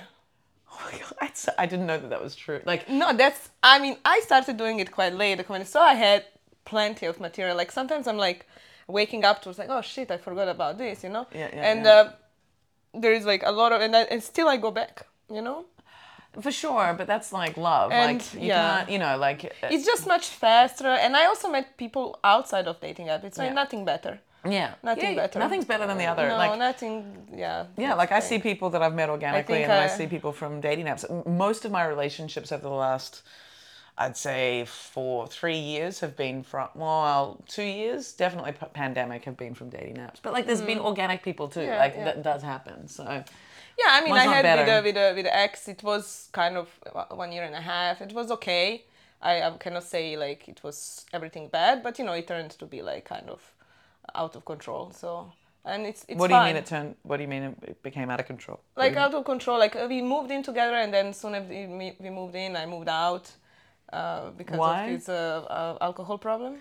my 0.85 0.99
God, 0.99 1.31
I 1.59 1.67
didn't 1.67 1.87
know 1.87 1.99
that 1.99 2.11
that 2.11 2.23
was 2.23 2.35
true. 2.35 2.61
Like, 2.65 2.89
No, 2.89 3.13
that's. 3.13 3.51
I 3.63 3.79
mean, 3.79 3.97
I 4.05 4.21
started 4.21 4.57
doing 4.57 4.81
it 4.81 4.91
quite 4.91 5.15
late. 5.15 5.39
Like 5.39 5.49
when 5.49 5.61
I 5.61 5.65
saw 5.65 5.83
I 5.83 5.95
had 5.95 6.25
plenty 6.65 7.07
of 7.07 7.21
material. 7.21 7.57
Like 7.57 7.73
sometimes 7.73 8.07
I'm 8.07 8.17
like 8.17 8.47
waking 8.87 9.25
up 9.25 9.43
to 9.43 9.51
it's 9.51 9.59
like, 9.59 9.69
oh 9.71 9.83
shit, 9.83 10.11
I 10.11 10.19
forgot 10.19 10.49
about 10.49 10.79
this, 10.79 11.03
you 11.05 11.11
know. 11.11 11.27
Yeah, 11.33 11.49
yeah, 11.53 11.71
And 11.71 11.85
yeah. 11.85 11.93
Uh, 11.93 12.13
there 13.03 13.13
is 13.13 13.25
like 13.25 13.43
a 13.45 13.53
lot 13.53 13.73
of, 13.73 13.81
and, 13.81 13.95
I, 13.95 14.03
and 14.03 14.23
still 14.23 14.49
I 14.49 14.57
go 14.57 14.71
back, 14.71 15.07
you 15.31 15.43
know. 15.43 15.67
For 16.41 16.53
sure, 16.53 16.95
but 16.97 17.07
that's 17.07 17.33
like 17.33 17.57
love. 17.57 17.91
And, 17.93 18.19
like, 18.19 18.35
you 18.35 18.49
yeah. 18.49 18.79
can't, 18.79 18.91
you 18.91 18.99
know, 18.99 19.17
like, 19.17 19.45
uh, 19.63 19.69
It's 19.71 19.85
just 19.85 20.07
much 20.07 20.29
faster. 20.29 20.87
And 20.87 21.17
I 21.17 21.27
also 21.27 21.51
met 21.51 21.77
people 21.77 22.19
outside 22.23 22.67
of 22.69 22.81
dating 22.81 23.09
app. 23.09 23.25
It's 23.25 23.39
like 23.39 23.49
Yeah. 23.49 23.55
nothing 23.55 23.85
better. 23.85 24.21
yeah. 24.45 24.75
Nothing 24.83 25.11
Yeah, 25.17 25.23
better. 25.23 25.39
Nothing's 25.39 25.67
better 25.67 25.87
than 25.87 25.99
the 25.99 26.07
other. 26.07 26.29
No, 26.29 26.37
like, 26.37 26.59
nothing. 26.59 27.27
Yeah. 27.35 27.67
Yeah, 27.77 27.95
like 27.95 28.13
I 28.13 28.21
see 28.21 28.39
people 28.39 28.71
that 28.71 28.83
I've 28.83 28.95
met 28.95 29.11
organically, 29.11 29.57
think 29.59 29.69
and 29.69 29.73
I 29.73 29.85
I- 29.85 29.99
see 29.99 30.07
people 30.07 30.33
from 30.33 30.61
dating 30.61 30.87
apps. 30.87 31.05
Most 31.27 31.65
of 31.67 31.71
my 31.73 31.85
relationships 31.85 32.51
over 32.53 32.63
the 32.63 32.71
last, 32.71 33.23
I'd 33.99 34.17
say, 34.17 34.65
four, 34.67 35.27
three 35.27 35.59
years 35.59 36.01
have 36.01 36.17
been 36.17 36.43
from. 36.43 36.69
Well, 36.75 37.43
two 37.49 37.65
years, 37.65 38.13
definitely 38.15 38.53
pandemic, 38.73 39.25
have 39.25 39.37
been 39.37 39.55
from 39.55 39.69
dating 39.69 39.97
apps. 39.97 40.21
But 40.23 40.33
like, 40.33 40.47
there's 40.47 40.63
been 40.63 40.79
organic 40.81 41.23
people 41.23 41.49
too. 41.49 41.61
Mm. 41.61 41.67
Yeah, 41.67 41.79
like 41.79 41.95
yeah. 41.97 42.05
that 42.05 42.23
does 42.23 42.43
happen. 42.43 42.89
So 42.89 43.05
Yeah, 43.81 43.93
I 43.97 44.01
mean, 44.03 44.11
One's 44.11 44.27
I 44.27 44.35
had 44.35 44.59
with 44.59 44.69
a, 44.69 44.83
with 44.83 44.97
a 44.97 45.15
with 45.15 45.25
the 45.25 45.37
ex, 45.37 45.69
it 45.69 45.83
was 45.83 46.29
kind 46.33 46.57
of 46.57 46.69
uh, 46.95 47.05
one 47.15 47.33
year 47.33 47.45
and 47.45 47.55
a 47.55 47.61
half. 47.61 48.01
It 48.01 48.13
was 48.13 48.31
okay. 48.31 48.85
I, 49.23 49.43
I 49.43 49.51
cannot 49.59 49.85
say 49.85 50.17
like 50.17 50.49
it 50.49 50.63
was 50.63 51.07
everything 51.13 51.49
bad, 51.49 51.83
but 51.83 51.99
you 51.99 52.05
know, 52.05 52.13
it 52.13 52.27
turned 52.27 52.51
to 52.51 52.67
be 52.67 52.83
like 52.83 53.05
kind 53.05 53.29
of 53.31 53.41
out 54.15 54.37
of 54.37 54.45
control. 54.45 54.93
So 54.93 55.33
and 55.65 55.87
it's 55.87 56.05
it's 56.09 56.19
what 56.19 56.29
do 56.29 56.35
you 56.35 56.41
fine. 56.41 56.55
mean 56.55 56.57
it 56.57 56.67
turned? 56.67 56.95
What 57.03 57.19
do 57.19 57.23
you 57.23 57.29
mean 57.29 57.57
it 57.63 57.83
became 57.83 58.11
out 58.11 58.21
of 58.21 58.27
control? 58.27 58.61
Like 58.77 58.97
out 58.97 59.15
of 59.15 59.25
control. 59.25 59.59
Like 59.59 59.77
uh, 59.77 59.87
we 59.89 60.03
moved 60.03 60.31
in 60.31 60.43
together, 60.43 60.75
and 60.75 60.93
then 60.93 61.13
soon 61.13 61.35
after 61.35 61.49
we 61.49 61.95
we 61.99 62.11
moved 62.11 62.35
in, 62.35 62.57
I 62.57 62.67
moved 62.67 62.89
out 62.89 63.31
uh, 63.93 64.31
because 64.31 64.59
Why? 64.59 64.85
of 64.85 64.91
his 64.91 65.09
uh, 65.09 65.47
uh, 65.49 65.79
alcohol 65.81 66.19
problem. 66.19 66.59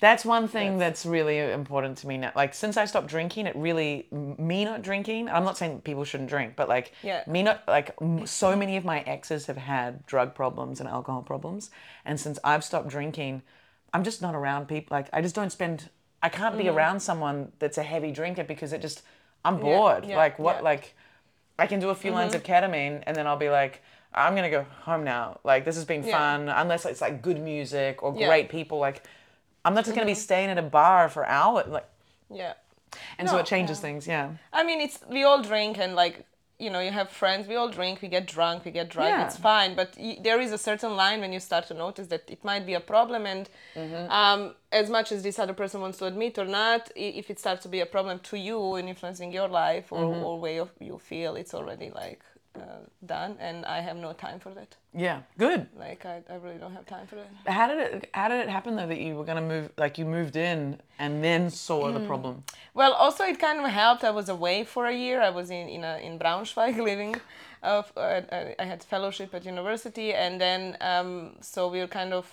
That's 0.00 0.24
one 0.24 0.48
thing 0.48 0.78
that's 0.78 1.04
really 1.04 1.38
important 1.38 1.98
to 1.98 2.06
me 2.06 2.16
now. 2.16 2.32
Like 2.34 2.54
since 2.54 2.78
I 2.78 2.86
stopped 2.86 3.08
drinking, 3.08 3.46
it 3.46 3.54
really 3.54 4.06
me 4.10 4.64
not 4.64 4.82
drinking. 4.82 5.28
I'm 5.28 5.44
not 5.44 5.58
saying 5.58 5.82
people 5.82 6.04
shouldn't 6.04 6.30
drink, 6.30 6.54
but 6.56 6.68
like 6.68 6.92
Yeah. 7.02 7.22
me 7.26 7.42
not 7.42 7.62
like 7.68 7.94
so 8.24 8.56
many 8.56 8.76
of 8.78 8.84
my 8.84 9.00
exes 9.00 9.46
have 9.46 9.58
had 9.58 10.06
drug 10.06 10.34
problems 10.34 10.80
and 10.80 10.88
alcohol 10.88 11.22
problems, 11.22 11.70
and 12.04 12.18
since 12.18 12.38
I've 12.42 12.64
stopped 12.64 12.88
drinking, 12.88 13.42
I'm 13.92 14.02
just 14.02 14.22
not 14.22 14.34
around 14.34 14.68
people. 14.68 14.96
Like 14.96 15.08
I 15.12 15.20
just 15.20 15.34
don't 15.34 15.50
spend. 15.50 15.90
I 16.22 16.28
can't 16.28 16.56
be 16.56 16.64
mm-hmm. 16.64 16.76
around 16.76 17.00
someone 17.00 17.52
that's 17.58 17.78
a 17.78 17.82
heavy 17.82 18.12
drinker 18.12 18.44
because 18.44 18.72
it 18.72 18.80
just 18.80 19.02
I'm 19.44 19.58
bored. 19.58 20.06
yeah, 20.06 20.16
like 20.16 20.38
what? 20.38 20.56
yeah. 20.56 20.62
Like 20.62 20.94
I 21.58 21.66
can 21.66 21.78
do 21.78 21.90
a 21.90 21.94
few 21.94 22.12
lines 22.12 22.32
mm-hmm. 22.32 22.52
of 22.52 22.70
ketamine 22.70 23.02
and 23.06 23.14
then 23.16 23.26
I'll 23.26 23.36
be 23.36 23.50
like. 23.50 23.82
I'm 24.14 24.34
gonna 24.34 24.50
go 24.50 24.66
home 24.82 25.04
now. 25.04 25.38
Like 25.44 25.64
this 25.64 25.76
has 25.76 25.84
been 25.84 26.02
Yeah. 26.04 26.18
fun, 26.18 26.48
unless 26.48 26.84
it's 26.84 27.00
like 27.00 27.22
good 27.22 27.40
music 27.40 28.02
or 28.02 28.14
Yeah. 28.16 28.26
great 28.26 28.48
people. 28.48 28.78
Like 28.78 29.02
I'm 29.64 29.74
not 29.74 29.84
just 29.84 29.94
gonna 29.94 30.06
be 30.06 30.14
staying 30.14 30.50
at 30.50 30.58
a 30.58 30.62
bar 30.62 31.08
for 31.08 31.24
hours. 31.26 31.66
Like, 31.68 31.86
Yeah. 32.30 32.54
and 33.18 33.28
so 33.28 33.38
it 33.38 33.46
changes 33.46 33.78
things. 33.80 34.06
Yeah. 34.06 34.30
I 34.52 34.62
mean, 34.64 34.80
it's 34.80 34.98
we 35.08 35.22
all 35.24 35.42
drink 35.42 35.78
and 35.78 35.94
like 35.94 36.24
you 36.58 36.68
know 36.68 36.80
you 36.80 36.90
have 36.90 37.08
friends. 37.08 37.46
We 37.48 37.56
all 37.56 37.68
drink. 37.70 38.02
We 38.02 38.08
get 38.08 38.26
drunk. 38.26 38.64
We 38.66 38.70
get 38.70 38.88
drunk. 38.90 39.08
Yeah. 39.10 39.24
It's 39.26 39.38
fine. 39.38 39.74
But 39.74 39.94
y- 39.98 40.18
there 40.20 40.40
is 40.40 40.52
a 40.52 40.58
certain 40.58 40.94
line 40.94 41.20
when 41.20 41.32
you 41.32 41.40
start 41.40 41.66
to 41.68 41.74
notice 41.74 42.08
that 42.08 42.24
it 42.28 42.44
might 42.44 42.66
be 42.66 42.74
a 42.74 42.80
problem. 42.80 43.24
And 43.26 43.48
Mm-hmm. 43.76 44.10
um, 44.10 44.54
as 44.72 44.90
much 44.90 45.10
as 45.12 45.22
this 45.22 45.38
other 45.38 45.54
person 45.54 45.80
wants 45.80 45.98
to 45.98 46.04
admit 46.06 46.38
or 46.38 46.44
not, 46.44 46.90
if 46.96 47.30
it 47.30 47.38
starts 47.38 47.62
to 47.62 47.68
be 47.68 47.80
a 47.80 47.86
problem 47.86 48.18
to 48.30 48.36
you 48.36 48.74
and 48.74 48.88
influencing 48.90 49.32
your 49.32 49.48
life 49.48 49.90
or, 49.92 50.00
Mm-hmm. 50.02 50.24
or 50.24 50.38
way 50.38 50.58
of 50.58 50.70
you 50.80 50.98
feel, 50.98 51.34
it's 51.36 51.54
already 51.54 51.90
like 51.90 52.20
uh, 52.60 52.78
done. 53.06 53.36
And 53.40 53.64
I 53.66 53.80
have 53.80 53.96
no 53.96 54.12
time 54.12 54.38
for 54.40 54.50
that. 54.54 54.76
Yeah. 54.94 55.20
Good. 55.38 55.66
Like 55.76 56.04
I, 56.06 56.22
I 56.28 56.34
really 56.34 56.58
don't 56.58 56.74
have 56.74 56.86
time 56.86 57.06
for 57.06 57.16
that. 57.16 57.28
How 57.52 57.66
did 57.68 57.78
it? 57.78 58.10
How 58.12 58.28
did 58.28 58.40
it 58.40 58.48
happen 58.48 58.76
though 58.76 58.86
that 58.86 58.98
you 59.00 59.14
were 59.16 59.24
gonna 59.24 59.48
move? 59.54 59.70
Like 59.78 59.98
you 59.98 60.04
moved 60.04 60.36
in 60.36 60.80
and 60.98 61.22
then 61.24 61.50
saw 61.50 61.80
Mm. 61.84 61.94
the 61.94 62.06
problem. 62.06 62.44
Well, 62.74 62.92
also 62.92 63.24
it 63.24 63.38
kind 63.38 63.58
of 63.60 63.66
helped. 63.70 64.02
I 64.04 64.10
was 64.10 64.28
away 64.28 64.64
for 64.64 64.86
a 64.86 64.94
year. 64.94 65.20
I 65.20 65.30
was 65.30 65.50
in 65.50 65.68
in, 65.68 65.84
a, 65.84 65.98
in 65.98 66.18
Braunschweig 66.18 66.76
living. 66.90 67.16
Of 67.62 67.92
uh, 67.96 68.22
I- 68.32 68.54
I 68.58 68.64
had 68.64 68.82
fellowship 68.82 69.34
at 69.34 69.44
university, 69.44 70.14
and 70.14 70.40
then 70.40 70.76
um, 70.80 71.36
so 71.40 71.68
we 71.68 71.78
were 71.80 71.86
kind 72.00 72.12
of. 72.14 72.26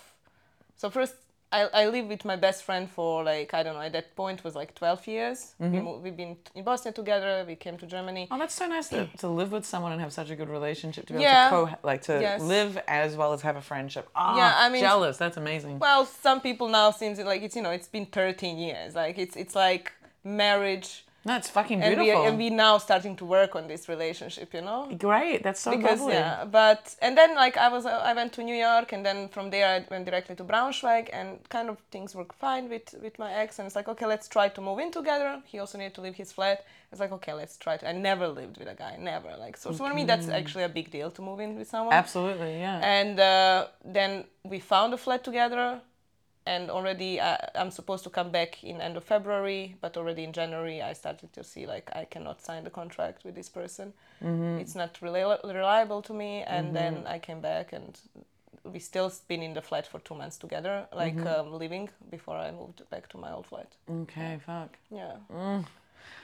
So 0.78 0.90
first, 0.90 1.16
I, 1.50 1.62
I 1.74 1.86
lived 1.88 2.10
with 2.10 2.26
my 2.26 2.36
best 2.36 2.64
friend 2.64 2.90
for 2.90 3.24
like 3.24 3.54
I 3.54 3.64
don't 3.64 3.76
know. 3.76 3.82
At 3.82 3.94
that 3.94 4.16
point 4.18 4.44
was 4.44 4.54
like 4.54 4.76
twelve 4.76 5.08
years. 5.08 5.56
We 5.60 5.68
moved, 5.70 6.04
we've 6.04 6.18
been 6.18 6.36
in 6.56 6.64
Bosnia 6.66 6.92
together. 6.94 7.46
We 7.48 7.56
came 7.56 7.78
to 7.78 7.86
Germany. 7.88 8.28
Oh, 8.30 8.38
that's 8.38 8.54
so 8.54 8.68
nice 8.68 8.90
to, 8.90 9.08
to 9.20 9.30
live 9.30 9.54
with 9.54 9.66
someone 9.66 9.94
and 9.94 10.02
have 10.02 10.12
such 10.12 10.30
a 10.30 10.36
good 10.36 10.50
relationship 10.50 11.06
to 11.08 11.14
be 11.14 11.22
Yeah. 11.22 11.48
able 11.48 11.68
to 11.68 11.72
co 11.72 11.78
like 11.84 12.02
to 12.04 12.20
Yes. 12.20 12.42
live 12.42 12.78
as 12.88 13.16
well 13.16 13.32
as 13.32 13.42
have 13.44 13.56
a 13.56 13.62
friendship. 13.62 14.10
Ah, 14.14 14.36
Yeah, 14.38 14.54
I 14.58 14.68
mean- 14.70 14.82
jealous. 14.82 15.16
That's 15.18 15.38
amazing. 15.38 15.80
Well, 15.80 16.06
some 16.06 16.42
people 16.42 16.68
now 16.68 16.92
seems 16.92 17.18
like 17.20 17.42
it's 17.42 17.56
you 17.56 17.62
know 17.62 17.72
it's 17.72 17.88
been 17.88 18.08
thirteen 18.08 18.58
years. 18.58 18.94
Like 18.94 19.18
it's 19.18 19.38
it's 19.38 19.56
like 19.56 19.94
marriage, 20.26 21.06
No, 21.28 21.36
it's 21.36 21.50
fucking 21.50 21.82
and 21.84 21.98
we 21.98 22.04
beautiful. 22.06 22.26
and 22.28 22.38
we 22.38 22.50
now 22.50 22.78
starting 22.88 23.16
to 23.22 23.26
work 23.38 23.52
on 23.60 23.68
this 23.68 23.84
relationship. 23.94 24.54
You 24.58 24.64
know. 24.68 24.82
Great. 25.08 25.44
That's 25.44 25.62
so 25.62 25.72
because 25.76 26.00
lovely. 26.00 26.16
yeah 26.16 26.46
but 26.46 26.96
and 27.02 27.18
then 27.18 27.36
like 27.36 27.56
i 27.58 27.68
was 27.76 27.86
uh, 27.86 28.10
i 28.10 28.14
went 28.14 28.32
to 28.34 28.42
new 28.44 28.56
york 28.56 28.88
and 28.94 29.06
then 29.08 29.28
from 29.36 29.50
there 29.50 29.68
i 29.76 29.86
went 29.94 30.06
directly 30.06 30.36
to 30.36 30.44
braunschweig 30.44 31.10
and 31.14 31.28
kind 31.50 31.70
of 31.70 31.78
things 31.92 32.16
were 32.16 32.26
fine 32.46 32.70
with 32.70 32.88
with 33.02 33.16
my 33.20 33.32
ex 33.42 33.60
and 33.60 33.66
it's 33.68 33.76
like 33.76 33.88
okay 33.88 34.06
let's 34.06 34.28
try 34.28 34.48
to 34.48 34.62
move 34.62 34.80
in 34.80 34.92
together 34.92 35.42
he 35.46 35.60
also 35.60 35.78
needed 35.78 35.94
to 35.94 36.02
leave 36.02 36.16
his 36.16 36.32
flat 36.32 36.66
it's 36.92 37.02
like 37.04 37.12
okay 37.12 37.34
let's 37.34 37.58
try 37.58 37.76
to 37.78 37.88
i 37.90 37.92
never 37.92 38.28
lived 38.28 38.58
with 38.60 38.68
a 38.68 38.78
guy 38.84 38.94
never 39.00 39.32
like 39.40 39.56
so, 39.58 39.72
so 39.72 39.78
for 39.78 39.94
me 39.94 40.04
that's 40.06 40.30
actually 40.30 40.64
a 40.64 40.70
big 40.80 40.88
deal 40.98 41.10
to 41.12 41.22
move 41.22 41.40
in 41.40 41.56
with 41.58 41.68
someone 41.70 41.94
Absolutely. 41.94 42.54
Yeah. 42.60 42.80
and 42.98 43.20
uh, 43.20 43.68
then 43.84 44.12
we 44.44 44.60
found 44.60 44.94
a 44.94 44.98
flat 44.98 45.24
together 45.24 45.82
and 46.54 46.64
already 46.78 47.12
uh, 47.28 47.38
i'm 47.62 47.72
supposed 47.80 48.04
to 48.08 48.12
come 48.18 48.30
back 48.40 48.52
in 48.64 48.76
end 48.88 48.96
of 49.00 49.04
february 49.14 49.64
but 49.84 49.92
already 50.00 50.24
in 50.28 50.32
january 50.40 50.78
i 50.92 50.94
started 51.04 51.30
to 51.38 51.42
see 51.52 51.64
like 51.74 51.88
i 52.02 52.04
cannot 52.14 52.38
sign 52.48 52.62
the 52.64 52.74
contract 52.82 53.20
with 53.26 53.36
this 53.40 53.50
person 53.60 53.88
it's 54.62 54.76
not 54.82 54.92
reli- 55.08 55.44
reliable 55.60 56.02
to 56.10 56.14
me 56.22 56.32
and 56.56 56.66
then 56.80 56.94
i 57.16 57.18
came 57.28 57.42
back 57.52 57.68
and 57.78 57.92
we 58.74 58.80
still 58.80 59.10
been 59.32 59.42
in 59.48 59.54
the 59.54 59.62
flat 59.70 59.86
for 59.92 60.00
two 60.08 60.16
months 60.22 60.38
together 60.46 60.76
like 61.02 61.20
um, 61.34 61.46
living 61.64 61.86
before 62.16 62.38
i 62.48 62.50
moved 62.62 62.80
back 62.94 63.06
to 63.10 63.18
my 63.18 63.32
old 63.36 63.46
flat 63.52 63.70
okay. 64.04 64.34
Fuck. 64.46 64.72
yeah 65.00 65.16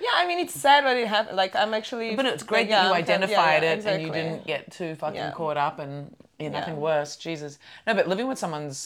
yeah 0.05 0.13
i 0.21 0.23
mean 0.27 0.39
it's 0.39 0.53
sad 0.67 0.83
that 0.85 0.97
it 1.03 1.07
happened 1.07 1.37
like 1.43 1.53
i'm 1.61 1.73
actually 1.79 2.15
But 2.15 2.25
it's 2.25 2.43
great 2.51 2.69
that 2.69 2.83
you 2.85 2.93
I'm 2.93 3.03
kind- 3.05 3.07
yeah, 3.09 3.15
identified 3.15 3.63
it 3.71 3.85
and 3.85 4.01
you 4.05 4.11
didn't 4.19 4.45
get 4.53 4.71
too 4.77 4.95
fucking 4.95 5.15
Yeah. 5.15 5.31
caught 5.39 5.57
up 5.67 5.79
and 5.79 5.93
yeah, 6.39 6.49
nothing 6.49 6.73
Yeah. 6.77 6.89
worse. 6.89 7.11
Jesus. 7.15 7.51
No, 7.85 7.93
but 7.97 8.07
living 8.13 8.27
with 8.27 8.39
someone's 8.43 8.77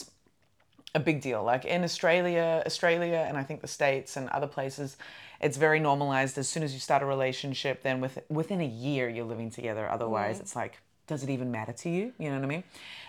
a 0.94 1.00
big 1.00 1.20
deal. 1.20 1.42
Like 1.42 1.64
in 1.64 1.84
Australia, 1.84 2.62
Australia, 2.66 3.24
and 3.28 3.36
I 3.36 3.42
think 3.42 3.60
the 3.60 3.68
States 3.68 4.16
and 4.16 4.28
other 4.30 4.46
places, 4.46 4.96
it's 5.40 5.56
very 5.56 5.80
normalized. 5.80 6.38
As 6.38 6.48
soon 6.48 6.62
as 6.62 6.72
you 6.74 6.80
start 6.80 7.02
a 7.02 7.06
relationship, 7.06 7.82
then 7.82 8.00
with, 8.00 8.18
within 8.28 8.60
a 8.60 8.66
year 8.66 9.08
you're 9.08 9.24
living 9.24 9.50
together. 9.50 9.88
Otherwise, 9.88 10.38
mm. 10.38 10.40
it's 10.40 10.56
like, 10.56 10.80
does 11.06 11.22
it 11.22 11.30
even 11.30 11.50
matter 11.50 11.72
to 11.72 11.88
you? 11.88 12.12
You 12.18 12.30
know 12.30 12.36
what 12.36 12.44
I 12.44 12.48
mean? 12.48 12.64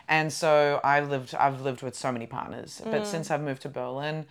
And 0.08 0.32
so 0.32 0.80
I 0.84 1.02
lived. 1.02 1.36
I've 1.36 1.62
lived 1.62 1.82
with 1.84 1.96
so 1.96 2.12
many 2.12 2.26
partners, 2.26 2.82
but 2.84 3.04
mm. 3.04 3.06
since 3.06 3.30
I've 3.30 3.42
moved 3.42 3.62
to 3.64 3.70
Berlin, 3.70 4.26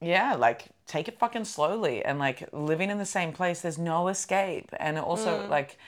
yeah, 0.00 0.34
like 0.34 0.66
take 0.86 1.08
it 1.08 1.18
fucking 1.18 1.44
slowly 1.44 2.04
and 2.04 2.18
like 2.18 2.48
living 2.52 2.90
in 2.90 2.98
the 2.98 3.06
same 3.06 3.32
place, 3.32 3.60
there's 3.60 3.78
no 3.78 4.08
escape. 4.08 4.68
And 4.78 4.98
also 4.98 5.42
mm. 5.42 5.48
like 5.48 5.78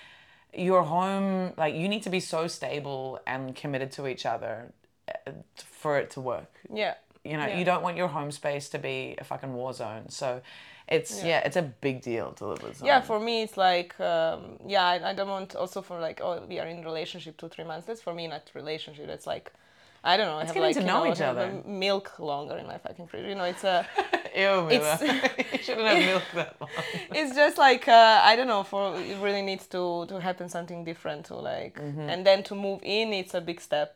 your 0.54 0.82
home, 0.82 1.52
like 1.56 1.74
you 1.74 1.88
need 1.88 2.02
to 2.04 2.10
be 2.10 2.20
so 2.20 2.46
stable 2.46 3.20
and 3.26 3.54
committed 3.54 3.92
to 3.92 4.06
each 4.06 4.26
other 4.26 4.72
uh, 5.08 5.32
for 5.82 5.92
it 6.00 6.08
to 6.14 6.20
work. 6.32 6.52
yeah 6.82 6.94
You 7.30 7.36
know, 7.38 7.46
Yeah. 7.48 7.58
you 7.58 7.64
don't 7.70 7.82
want 7.86 7.96
your 8.02 8.08
home 8.18 8.30
space 8.32 8.64
to 8.74 8.78
be 8.78 8.96
a 9.22 9.24
fucking 9.30 9.52
war 9.60 9.72
zone. 9.82 10.04
So 10.20 10.28
it's 10.96 11.12
yeah, 11.30 11.46
it's 11.46 11.56
a 11.64 11.66
big 11.86 11.96
deal 12.10 12.26
to 12.38 12.42
live 12.50 12.62
with 12.66 12.74
someone. 12.76 12.90
yeah 12.92 13.00
for 13.10 13.18
me 13.28 13.34
it's 13.44 13.56
like 13.68 13.90
um, 14.12 14.40
yeah 14.74 14.84
I, 14.92 15.10
I 15.10 15.12
don't 15.18 15.28
want 15.36 15.50
also 15.62 15.78
for 15.88 15.96
like 16.08 16.18
oh 16.26 16.32
we 16.50 16.56
are 16.62 16.68
in 16.74 16.78
relationship 16.90 17.32
two 17.40 17.48
three 17.54 17.66
months 17.70 17.84
that's 17.86 18.02
for 18.06 18.12
me 18.18 18.24
not 18.34 18.42
relationship 18.62 19.06
that's 19.12 19.26
like 19.34 19.46
I 20.10 20.12
don't 20.16 20.28
know 20.30 20.38
I 20.42 20.46
have 20.46 20.54
getting 20.54 20.62
like 20.68 20.74
to 20.78 20.80
you 20.80 20.86
know 20.92 21.04
know, 21.04 21.12
each 21.12 21.18
have 21.28 21.36
other. 21.36 21.62
milk 21.86 22.06
longer 22.18 22.56
in 22.62 22.66
my 22.72 22.78
fucking 22.84 23.06
fridge 23.10 23.26
you 23.30 23.36
know 23.40 23.48
it's 23.54 23.64
a 23.64 23.76
Ew, 24.44 24.56
It's- 24.76 25.02
you 25.52 25.58
shouldn't 25.64 25.86
have 25.92 26.04
milk 26.12 26.26
that 26.38 26.52
long. 26.60 26.70
it's 27.20 27.32
just 27.42 27.56
like 27.66 27.84
uh, 28.00 28.30
I 28.30 28.32
don't 28.36 28.50
know 28.54 28.64
for 28.72 28.82
it 29.12 29.18
really 29.26 29.42
needs 29.50 29.66
to 29.74 29.82
to 30.10 30.14
happen 30.28 30.46
something 30.56 30.80
different 30.90 31.20
to 31.30 31.34
like 31.52 31.74
and 32.12 32.20
then 32.28 32.38
to 32.48 32.54
move 32.66 32.80
in 32.98 33.06
it's 33.12 33.34
a 33.34 33.42
big 33.50 33.60
step 33.60 33.90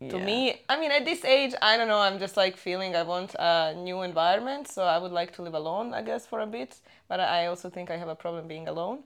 to. 0.00 0.16
Yeah. 0.18 0.24
me 0.24 0.60
I 0.68 0.78
mean 0.80 0.90
at 0.92 1.04
this 1.04 1.24
age 1.24 1.54
I 1.62 1.76
don't 1.76 1.88
know 1.88 1.98
I'm 2.00 2.18
just 2.18 2.36
like 2.36 2.56
feeling 2.56 2.94
I 2.94 3.02
want 3.02 3.34
a 3.38 3.74
new 3.74 4.02
environment 4.02 4.68
so 4.68 4.82
I 4.84 4.98
would 4.98 5.12
like 5.12 5.32
to 5.36 5.42
live 5.42 5.54
alone 5.54 5.94
I 5.94 6.02
guess 6.02 6.26
for 6.26 6.40
a 6.40 6.46
bit 6.46 6.76
but 7.08 7.18
I 7.20 7.46
also 7.46 7.70
think 7.70 7.90
I 7.90 7.96
have 7.96 8.08
a 8.08 8.14
problem 8.14 8.46
being 8.46 8.68
alone 8.68 8.98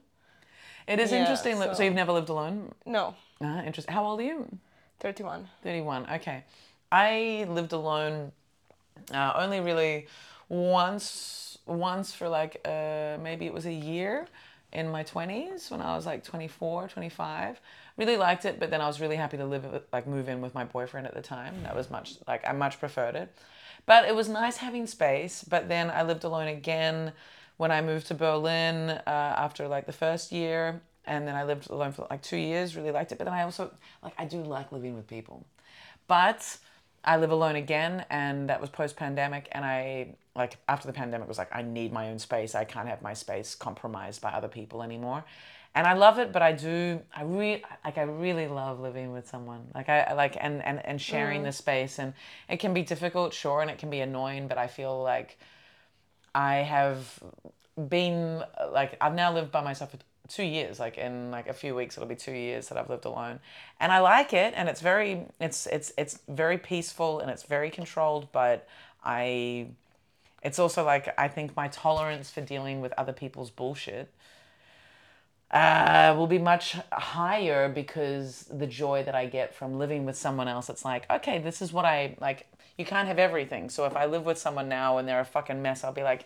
It 0.87 0.99
is 0.99 1.11
Yeah, 1.11 1.19
interesting. 1.21 1.55
So. 1.57 1.73
so- 1.73 1.83
you've 1.83 1.95
never 2.03 2.11
lived 2.11 2.29
alone? 2.29 2.73
no 2.85 3.15
Ah, 3.41 3.63
interesting. 3.63 3.93
How 3.95 4.03
old 4.05 4.19
are 4.19 4.23
you? 4.33 4.39
31 4.99 5.47
31. 5.63 6.05
Okay. 6.17 6.43
I 6.91 7.45
lived 7.49 7.73
alone 7.73 8.31
uh, 9.13 9.33
only 9.43 9.59
really 9.59 10.07
once 10.49 11.57
once 11.65 12.13
for 12.13 12.27
like 12.29 12.53
uh, 12.65 13.17
maybe 13.23 13.45
it 13.45 13.53
was 13.53 13.65
a 13.65 13.73
year 13.73 14.27
in 14.73 14.89
my 14.89 15.03
20s 15.03 15.69
when 15.69 15.81
I 15.81 15.95
was 15.95 16.05
like 16.05 16.23
24, 16.23 16.87
25. 16.87 17.59
Really 17.97 18.17
liked 18.17 18.45
it, 18.45 18.59
but 18.59 18.69
then 18.69 18.81
I 18.81 18.87
was 18.87 19.01
really 19.01 19.15
happy 19.15 19.37
to 19.37 19.45
live 19.45 19.65
like 19.91 20.07
move 20.07 20.29
in 20.29 20.41
with 20.41 20.53
my 20.53 20.63
boyfriend 20.63 21.07
at 21.07 21.13
the 21.13 21.21
time. 21.21 21.55
That 21.63 21.75
was 21.75 21.89
much 21.89 22.15
like 22.27 22.47
I 22.47 22.53
much 22.53 22.79
preferred 22.79 23.15
it. 23.15 23.35
But 23.85 24.05
it 24.05 24.15
was 24.15 24.29
nice 24.29 24.57
having 24.57 24.87
space, 24.87 25.43
but 25.43 25.67
then 25.67 25.89
I 25.89 26.03
lived 26.03 26.23
alone 26.23 26.47
again 26.47 27.13
when 27.57 27.71
I 27.71 27.81
moved 27.81 28.07
to 28.07 28.13
Berlin 28.13 28.89
uh, 28.89 29.01
after 29.07 29.67
like 29.67 29.85
the 29.85 29.93
first 29.93 30.31
year 30.31 30.81
and 31.05 31.27
then 31.27 31.35
I 31.35 31.43
lived 31.43 31.69
alone 31.69 31.91
for 31.91 32.07
like 32.09 32.21
2 32.21 32.37
years, 32.37 32.75
really 32.75 32.91
liked 32.91 33.11
it, 33.11 33.17
but 33.17 33.25
then 33.25 33.33
I 33.33 33.43
also 33.43 33.71
like 34.03 34.13
I 34.17 34.25
do 34.25 34.41
like 34.43 34.71
living 34.71 34.95
with 34.95 35.07
people. 35.07 35.45
But 36.07 36.57
I 37.03 37.17
live 37.17 37.31
alone 37.31 37.55
again, 37.55 38.05
and 38.09 38.49
that 38.49 38.61
was 38.61 38.69
post 38.69 38.95
pandemic. 38.95 39.47
And 39.51 39.65
I, 39.65 40.15
like, 40.35 40.57
after 40.67 40.87
the 40.87 40.93
pandemic, 40.93 41.27
was 41.27 41.37
like, 41.37 41.53
I 41.55 41.61
need 41.61 41.91
my 41.91 42.09
own 42.09 42.19
space. 42.19 42.53
I 42.53 42.63
can't 42.63 42.87
have 42.87 43.01
my 43.01 43.13
space 43.13 43.55
compromised 43.55 44.21
by 44.21 44.31
other 44.31 44.47
people 44.47 44.83
anymore. 44.83 45.23
And 45.73 45.87
I 45.87 45.93
love 45.93 46.19
it, 46.19 46.33
but 46.33 46.41
I 46.41 46.51
do, 46.51 47.01
I 47.15 47.23
really, 47.23 47.63
like, 47.85 47.97
I 47.97 48.01
really 48.01 48.47
love 48.47 48.81
living 48.81 49.13
with 49.13 49.27
someone. 49.27 49.67
Like, 49.73 49.87
I 49.87 50.13
like, 50.13 50.35
and, 50.39 50.61
and, 50.63 50.85
and 50.85 51.01
sharing 51.01 51.41
mm. 51.41 51.45
the 51.45 51.53
space. 51.53 51.97
And 51.97 52.13
it 52.49 52.57
can 52.57 52.73
be 52.73 52.81
difficult, 52.81 53.33
sure, 53.33 53.61
and 53.61 53.71
it 53.71 53.77
can 53.77 53.89
be 53.89 54.01
annoying, 54.01 54.47
but 54.47 54.57
I 54.57 54.67
feel 54.67 55.01
like 55.01 55.39
I 56.35 56.55
have 56.55 57.23
been, 57.87 58.43
like, 58.71 58.97
I've 58.99 59.15
now 59.15 59.33
lived 59.33 59.51
by 59.51 59.61
myself 59.63 59.91
for 59.91 59.97
two 60.33 60.43
years 60.43 60.79
like 60.79 60.97
in 60.97 61.31
like 61.31 61.47
a 61.47 61.53
few 61.53 61.75
weeks 61.75 61.97
it'll 61.97 62.07
be 62.07 62.15
two 62.15 62.31
years 62.31 62.69
that 62.69 62.77
i've 62.77 62.89
lived 62.89 63.05
alone. 63.05 63.39
And 63.79 63.91
i 63.91 63.99
like 63.99 64.33
it 64.33 64.53
and 64.55 64.69
it's 64.69 64.81
very 64.81 65.25
it's 65.39 65.67
it's 65.67 65.91
it's 65.97 66.19
very 66.27 66.57
peaceful 66.57 67.19
and 67.19 67.29
it's 67.29 67.43
very 67.43 67.69
controlled 67.69 68.31
but 68.31 68.67
i 69.03 69.67
it's 70.43 70.59
also 70.59 70.83
like 70.85 71.13
i 71.17 71.27
think 71.27 71.55
my 71.55 71.67
tolerance 71.67 72.29
for 72.29 72.41
dealing 72.41 72.81
with 72.81 72.93
other 72.97 73.13
people's 73.13 73.49
bullshit 73.49 74.11
uh, 75.51 76.15
will 76.17 76.27
be 76.27 76.37
much 76.37 76.77
higher 76.93 77.67
because 77.67 78.45
the 78.49 78.67
joy 78.67 79.03
that 79.03 79.15
i 79.15 79.25
get 79.25 79.53
from 79.53 79.77
living 79.77 80.05
with 80.05 80.15
someone 80.15 80.47
else 80.47 80.69
it's 80.69 80.85
like 80.85 81.05
okay 81.11 81.39
this 81.39 81.61
is 81.61 81.73
what 81.73 81.83
i 81.85 82.15
like 82.21 82.47
you 82.77 82.85
can't 82.85 83.07
have 83.07 83.19
everything. 83.19 83.69
So 83.69 83.85
if 83.85 83.95
i 83.95 84.05
live 84.05 84.25
with 84.25 84.37
someone 84.37 84.67
now 84.67 84.97
and 84.97 85.07
they're 85.07 85.19
a 85.19 85.25
fucking 85.25 85.61
mess 85.61 85.83
i'll 85.83 85.93
be 85.93 86.03
like 86.03 86.25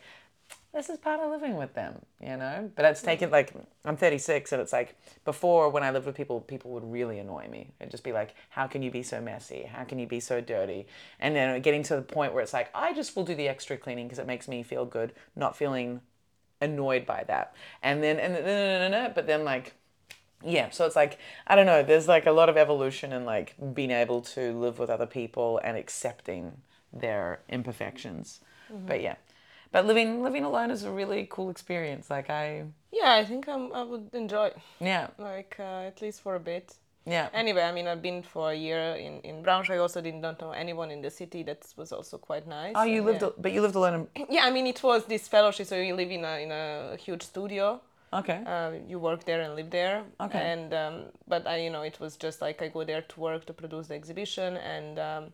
this 0.75 0.89
is 0.89 0.97
part 0.97 1.21
of 1.21 1.31
living 1.31 1.55
with 1.55 1.73
them, 1.73 2.01
you 2.21 2.35
know? 2.35 2.69
But 2.75 2.83
it's 2.83 3.01
taken 3.01 3.31
like, 3.31 3.53
I'm 3.85 3.95
36, 3.95 4.51
and 4.51 4.61
it's 4.61 4.73
like 4.73 4.97
before 5.23 5.69
when 5.69 5.83
I 5.83 5.91
lived 5.91 6.05
with 6.05 6.15
people, 6.15 6.41
people 6.41 6.71
would 6.71 6.83
really 6.83 7.17
annoy 7.17 7.47
me. 7.47 7.71
It'd 7.79 7.91
just 7.91 8.03
be 8.03 8.11
like, 8.11 8.35
how 8.49 8.67
can 8.67 8.81
you 8.81 8.91
be 8.91 9.01
so 9.01 9.21
messy? 9.21 9.63
How 9.63 9.85
can 9.85 9.99
you 9.99 10.05
be 10.05 10.19
so 10.19 10.41
dirty? 10.41 10.85
And 11.21 11.33
then 11.33 11.61
getting 11.61 11.81
to 11.83 11.95
the 11.95 12.01
point 12.01 12.33
where 12.33 12.43
it's 12.43 12.51
like, 12.51 12.69
I 12.75 12.93
just 12.93 13.15
will 13.15 13.23
do 13.23 13.35
the 13.35 13.47
extra 13.47 13.77
cleaning 13.77 14.07
because 14.07 14.19
it 14.19 14.27
makes 14.27 14.49
me 14.49 14.63
feel 14.63 14.83
good, 14.83 15.13
not 15.33 15.55
feeling 15.55 16.01
annoyed 16.59 17.05
by 17.05 17.23
that. 17.29 17.55
And 17.81 18.03
then, 18.03 18.19
and 18.19 18.35
then, 18.35 19.13
but 19.15 19.27
then 19.27 19.45
like, 19.45 19.75
yeah, 20.43 20.71
so 20.71 20.85
it's 20.85 20.97
like, 20.97 21.17
I 21.47 21.55
don't 21.55 21.65
know, 21.65 21.83
there's 21.83 22.09
like 22.09 22.25
a 22.25 22.33
lot 22.33 22.49
of 22.49 22.57
evolution 22.57 23.13
in 23.13 23.23
like 23.23 23.55
being 23.73 23.91
able 23.91 24.19
to 24.21 24.51
live 24.51 24.77
with 24.77 24.89
other 24.89 25.07
people 25.07 25.57
and 25.63 25.77
accepting 25.77 26.51
their 26.91 27.39
imperfections. 27.47 28.41
Mm-hmm. 28.69 28.87
But 28.87 29.01
yeah 29.01 29.15
but 29.71 29.85
living 29.85 30.23
living 30.23 30.43
alone 30.43 30.71
is 30.71 30.83
a 30.83 30.91
really 30.91 31.27
cool 31.29 31.49
experience. 31.49 32.09
Like 32.09 32.29
I. 32.29 32.63
Yeah, 32.91 33.13
I 33.13 33.25
think 33.25 33.47
I'm, 33.47 33.73
I 33.73 33.83
would 33.83 34.09
enjoy. 34.13 34.51
Yeah. 34.79 35.07
Like 35.17 35.57
uh, 35.59 35.89
at 35.89 36.01
least 36.01 36.21
for 36.21 36.35
a 36.35 36.39
bit. 36.39 36.75
Yeah. 37.05 37.29
Anyway, 37.33 37.61
I 37.61 37.71
mean, 37.71 37.87
I've 37.87 38.01
been 38.01 38.23
for 38.23 38.51
a 38.51 38.55
year 38.55 38.95
in 38.95 39.21
in 39.21 39.43
Braunschweig. 39.43 39.75
I 39.75 39.77
also 39.77 40.01
did 40.01 40.15
not 40.15 40.41
know 40.41 40.51
anyone 40.51 40.89
in 40.91 41.01
the 41.01 41.11
city. 41.11 41.43
That 41.43 41.61
was 41.77 41.91
also 41.91 42.17
quite 42.17 42.47
nice. 42.47 42.73
Oh, 42.75 42.83
you 42.83 43.03
lived, 43.03 43.21
yeah. 43.21 43.29
but 43.37 43.51
you 43.51 43.61
lived 43.61 43.75
alone. 43.75 44.07
In... 44.15 44.25
Yeah, 44.35 44.45
I 44.45 44.51
mean, 44.51 44.65
it 44.67 44.81
was 44.81 45.05
this 45.05 45.27
fellowship, 45.27 45.67
so 45.67 45.75
you 45.75 45.95
live 45.95 46.11
in 46.11 46.25
a 46.25 46.41
in 46.43 46.51
a 46.51 46.97
huge 46.97 47.21
studio. 47.21 47.81
Okay. 48.11 48.41
Uh, 48.45 48.71
you 48.87 48.97
work 48.97 49.25
there 49.25 49.41
and 49.41 49.55
live 49.55 49.69
there. 49.69 50.03
Okay. 50.19 50.39
And 50.39 50.73
um, 50.73 50.95
but 51.27 51.45
I, 51.45 51.57
you 51.57 51.69
know, 51.69 51.83
it 51.83 51.99
was 51.99 52.17
just 52.17 52.41
like 52.41 52.61
I 52.61 52.69
go 52.69 52.83
there 52.83 53.01
to 53.01 53.19
work 53.19 53.45
to 53.45 53.53
produce 53.53 53.87
the 53.87 53.95
exhibition 53.95 54.57
and. 54.57 54.99
Um, 54.99 55.33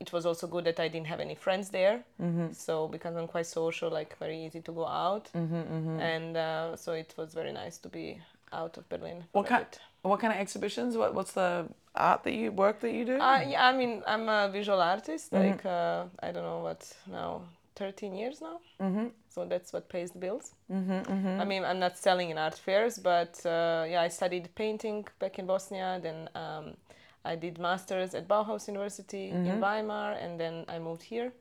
it 0.00 0.12
was 0.12 0.26
also 0.26 0.46
good 0.46 0.64
that 0.64 0.80
I 0.80 0.88
didn't 0.88 1.06
have 1.06 1.20
any 1.20 1.34
friends 1.34 1.70
there. 1.70 2.04
Mm-hmm. 2.20 2.52
So 2.52 2.88
because 2.88 3.16
I'm 3.16 3.26
quite 3.26 3.46
social, 3.46 3.90
like 3.90 4.18
very 4.18 4.44
easy 4.44 4.60
to 4.60 4.72
go 4.72 4.86
out, 4.86 5.30
mm-hmm, 5.34 5.54
mm-hmm. 5.54 6.00
and 6.00 6.36
uh, 6.36 6.76
so 6.76 6.92
it 6.92 7.14
was 7.16 7.34
very 7.34 7.52
nice 7.52 7.78
to 7.78 7.88
be 7.88 8.20
out 8.52 8.76
of 8.76 8.88
Berlin. 8.88 9.24
What 9.32 9.46
kind? 9.46 9.66
What 10.02 10.20
kind 10.20 10.32
of 10.32 10.38
exhibitions? 10.38 10.96
What 10.96 11.14
What's 11.14 11.32
the 11.32 11.66
art 11.94 12.24
that 12.24 12.34
you 12.34 12.52
work 12.52 12.80
that 12.80 12.92
you 12.92 13.04
do? 13.04 13.18
Uh, 13.18 13.44
yeah, 13.48 13.66
I 13.66 13.76
mean 13.76 14.02
I'm 14.06 14.28
a 14.28 14.50
visual 14.52 14.80
artist. 14.80 15.32
Like 15.32 15.64
uh, 15.64 16.04
I 16.22 16.32
don't 16.32 16.44
know 16.44 16.60
what 16.60 16.80
now. 17.10 17.42
13 17.76 18.14
years 18.14 18.40
now. 18.40 18.60
Mm-hmm. 18.80 19.06
So 19.28 19.44
that's 19.44 19.72
what 19.72 19.88
pays 19.88 20.12
the 20.12 20.18
bills. 20.18 20.52
Mm-hmm, 20.70 20.92
mm-hmm. 20.92 21.40
I 21.40 21.44
mean, 21.44 21.64
I'm 21.64 21.78
not 21.78 21.98
selling 21.98 22.30
in 22.30 22.38
art 22.38 22.54
fairs, 22.54 22.98
but 22.98 23.44
uh, 23.44 23.84
yeah, 23.88 24.02
I 24.02 24.08
studied 24.08 24.54
painting 24.54 25.06
back 25.18 25.38
in 25.38 25.46
Bosnia. 25.46 26.00
Then 26.02 26.28
um, 26.34 26.76
I 27.24 27.36
did 27.36 27.58
masters 27.58 28.14
at 28.14 28.28
Bauhaus 28.28 28.68
University 28.68 29.30
mm-hmm. 29.30 29.46
in 29.46 29.60
Weimar, 29.60 30.12
and 30.12 30.38
then 30.38 30.64
I 30.68 30.78
moved 30.78 31.02
here. 31.02 31.32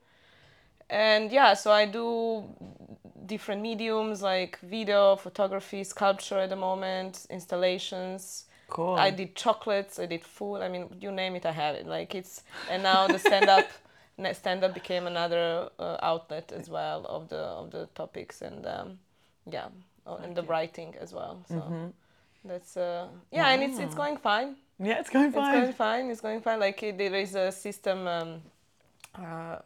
And 0.89 1.31
yeah, 1.31 1.53
so 1.53 1.71
I 1.71 1.85
do 1.85 2.45
different 3.25 3.61
mediums 3.61 4.21
like 4.21 4.59
video, 4.59 5.15
photography, 5.15 5.83
sculpture 5.83 6.39
at 6.39 6.49
the 6.49 6.55
moment, 6.55 7.25
installations. 7.29 8.45
Cool. 8.69 8.95
I 8.95 9.09
did 9.11 9.35
chocolates. 9.35 9.99
I 9.99 10.05
did 10.05 10.23
food. 10.23 10.57
I 10.61 10.67
mean, 10.67 10.95
you 10.99 11.11
name 11.11 11.35
it, 11.35 11.45
I 11.45 11.51
have 11.51 11.75
it. 11.75 11.85
Like 11.85 12.15
it's 12.15 12.43
and 12.69 12.83
now 12.83 13.07
the 13.07 13.19
stand 13.19 13.49
up, 13.49 13.67
stand 14.33 14.63
up 14.63 14.73
became 14.73 15.07
another 15.07 15.69
uh, 15.79 15.97
outlet 16.01 16.51
as 16.51 16.69
well 16.69 17.05
of 17.05 17.29
the 17.29 17.37
of 17.37 17.71
the 17.71 17.87
topics 17.93 18.41
and 18.41 18.65
um, 18.65 18.99
yeah, 19.51 19.67
oh, 20.07 20.17
and 20.17 20.35
the 20.35 20.43
writing 20.43 20.95
as 20.99 21.13
well. 21.13 21.43
So 21.47 21.55
mm-hmm. 21.55 21.87
that's 22.45 22.77
uh, 22.77 23.07
yeah, 23.31 23.43
wow. 23.43 23.49
and 23.49 23.63
it's 23.63 23.79
it's 23.79 23.95
going 23.95 24.17
fine. 24.17 24.55
Yeah, 24.79 24.99
it's 24.99 25.09
going 25.09 25.31
fine. 25.31 25.55
It's 25.55 25.61
going 25.61 25.73
fine. 25.73 26.09
It's 26.09 26.21
going 26.21 26.41
fine. 26.41 26.59
Like 26.59 26.79
there 26.79 27.15
is 27.15 27.35
a 27.35 27.51
system, 27.51 28.07
um, 28.07 28.41
uh, 29.15 29.57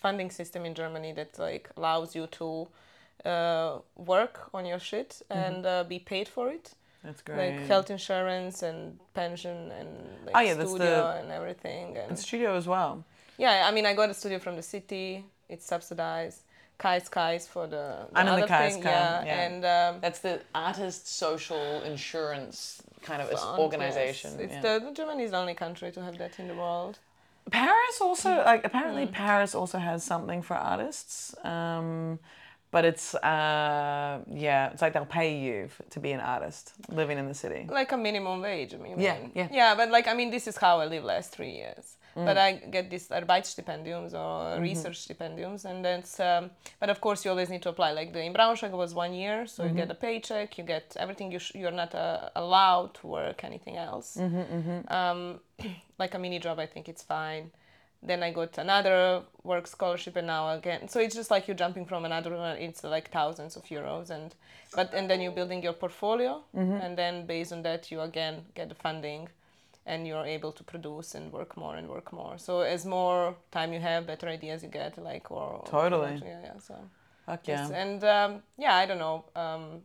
funding 0.00 0.30
system 0.30 0.64
in 0.64 0.74
Germany 0.74 1.12
that 1.12 1.38
like 1.38 1.70
allows 1.76 2.14
you 2.14 2.26
to 2.26 2.68
uh, 3.24 3.78
work 3.96 4.50
on 4.52 4.66
your 4.66 4.78
shit 4.78 5.22
mm-hmm. 5.30 5.38
and 5.38 5.66
uh, 5.66 5.84
be 5.84 5.98
paid 5.98 6.28
for 6.28 6.48
it. 6.48 6.74
That's 7.04 7.22
great. 7.22 7.56
Like 7.56 7.66
health 7.66 7.90
insurance 7.90 8.62
and 8.62 8.98
pension 9.14 9.72
and 9.72 9.88
like 10.26 10.36
oh, 10.36 10.40
yeah, 10.40 10.54
studio 10.54 10.76
the, 10.78 11.20
and 11.20 11.32
everything. 11.32 11.96
And, 11.96 12.10
and 12.10 12.18
studio 12.18 12.56
as 12.56 12.66
well. 12.66 13.04
Yeah, 13.38 13.64
I 13.66 13.72
mean, 13.72 13.86
I 13.86 13.94
got 13.94 14.10
a 14.10 14.14
studio 14.14 14.38
from 14.38 14.56
the 14.56 14.62
city. 14.62 15.24
It's 15.48 15.66
subsidized. 15.66 16.42
Kais 16.78 17.08
Kais 17.08 17.46
for 17.46 17.66
the, 17.66 18.06
the 18.10 18.18
I 18.18 18.22
know 18.24 18.32
other 18.32 18.42
the 18.42 18.48
Kais 18.48 18.74
thing, 18.74 18.82
yeah, 18.82 19.24
yeah. 19.24 19.42
And 19.42 19.64
um, 19.64 20.00
that's 20.00 20.20
the 20.20 20.40
artist 20.54 21.08
social 21.08 21.82
insurance 21.82 22.82
kind 23.02 23.22
of 23.22 23.30
fund, 23.30 23.58
organization. 23.58 24.30
Yes. 24.32 24.40
It's 24.40 24.64
yeah. 24.64 24.78
the 24.78 24.92
Germany 24.92 25.24
is 25.24 25.30
the 25.32 25.38
only 25.38 25.54
country 25.54 25.90
to 25.92 26.02
have 26.02 26.18
that 26.18 26.38
in 26.38 26.48
the 26.48 26.54
world. 26.54 26.98
Paris 27.50 28.00
also 28.00 28.30
like 28.44 28.64
apparently 28.64 29.06
mm. 29.06 29.12
Paris 29.12 29.54
also 29.54 29.78
has 29.78 30.04
something 30.04 30.42
for 30.42 30.54
artists. 30.54 31.34
Um, 31.44 32.18
but 32.70 32.86
it's 32.86 33.14
uh, 33.14 34.20
yeah, 34.30 34.70
it's 34.70 34.80
like 34.80 34.94
they'll 34.94 35.04
pay 35.04 35.38
you 35.38 35.64
f- 35.64 35.82
to 35.90 36.00
be 36.00 36.12
an 36.12 36.20
artist 36.20 36.72
living 36.88 37.18
in 37.18 37.28
the 37.28 37.34
city. 37.34 37.66
Like 37.68 37.92
a 37.92 37.98
minimum 37.98 38.40
wage, 38.40 38.74
I 38.74 38.78
mean. 38.78 38.98
Yeah, 38.98 39.18
yeah. 39.34 39.48
Yeah, 39.52 39.74
but 39.74 39.90
like 39.90 40.08
I 40.08 40.14
mean, 40.14 40.30
this 40.30 40.46
is 40.46 40.56
how 40.56 40.80
I 40.80 40.86
live 40.86 41.04
last 41.04 41.32
three 41.32 41.52
years. 41.52 41.96
Mm. 42.16 42.26
But 42.26 42.36
I 42.38 42.52
get 42.52 42.90
these 42.90 43.08
Arbeitsstipendiums 43.08 44.12
or 44.12 44.54
mm-hmm. 44.54 44.62
research 44.62 45.08
stipendiums, 45.08 45.64
and 45.64 45.84
that's. 45.84 46.20
Um, 46.20 46.50
but 46.78 46.90
of 46.90 47.00
course, 47.00 47.24
you 47.24 47.30
always 47.30 47.48
need 47.48 47.62
to 47.62 47.70
apply. 47.70 47.92
Like 47.92 48.12
the 48.12 48.22
in 48.22 48.34
Braunschweig 48.34 48.72
was 48.72 48.94
one 48.94 49.14
year, 49.14 49.46
so 49.46 49.62
mm-hmm. 49.62 49.76
you 49.76 49.82
get 49.82 49.90
a 49.90 49.94
paycheck, 49.94 50.58
you 50.58 50.64
get 50.64 50.94
everything. 50.98 51.32
You 51.32 51.38
sh- 51.38 51.54
you're 51.54 51.70
not 51.70 51.94
uh, 51.94 52.28
allowed 52.36 52.94
to 52.94 53.06
work 53.06 53.44
anything 53.44 53.76
else. 53.76 54.18
Mm-hmm, 54.20 54.56
mm-hmm. 54.56 54.92
um, 54.92 55.40
like 55.98 56.14
a 56.14 56.18
mini 56.18 56.38
job, 56.38 56.58
I 56.58 56.66
think 56.66 56.88
it's 56.88 57.02
fine. 57.02 57.50
Then 58.02 58.22
I 58.22 58.32
got 58.32 58.58
another 58.58 59.22
work 59.44 59.66
scholarship, 59.66 60.16
and 60.16 60.26
now 60.26 60.50
again. 60.50 60.88
So 60.88 61.00
it's 61.00 61.14
just 61.14 61.30
like 61.30 61.48
you're 61.48 61.56
jumping 61.56 61.86
from 61.86 62.04
another 62.04 62.36
one. 62.36 62.58
It's 62.58 62.84
like 62.84 63.10
thousands 63.10 63.56
of 63.56 63.64
euros, 63.64 64.10
and 64.10 64.34
but 64.74 64.92
and 64.92 65.08
then 65.08 65.22
you're 65.22 65.32
building 65.32 65.62
your 65.62 65.72
portfolio, 65.72 66.42
mm-hmm. 66.54 66.82
and 66.84 66.98
then 66.98 67.24
based 67.24 67.52
on 67.52 67.62
that, 67.62 67.90
you 67.90 68.00
again 68.02 68.44
get 68.54 68.68
the 68.68 68.74
funding 68.74 69.28
and 69.86 70.06
you're 70.06 70.24
able 70.24 70.52
to 70.52 70.62
produce 70.64 71.14
and 71.14 71.32
work 71.32 71.56
more 71.56 71.76
and 71.76 71.88
work 71.88 72.12
more. 72.12 72.38
So 72.38 72.60
as 72.60 72.86
more 72.86 73.34
time 73.50 73.72
you 73.72 73.80
have, 73.80 74.06
better 74.06 74.28
ideas 74.28 74.62
you 74.62 74.68
get, 74.68 74.96
like 74.98 75.30
or 75.30 75.64
totally. 75.66 76.20
yeah, 76.24 76.40
yeah. 76.42 76.58
So. 76.58 76.76
okay, 77.28 77.52
yeah. 77.52 77.68
and 77.68 78.04
um, 78.04 78.42
yeah, 78.56 78.74
I 78.76 78.86
don't 78.86 78.98
know. 78.98 79.24
Um, 79.34 79.82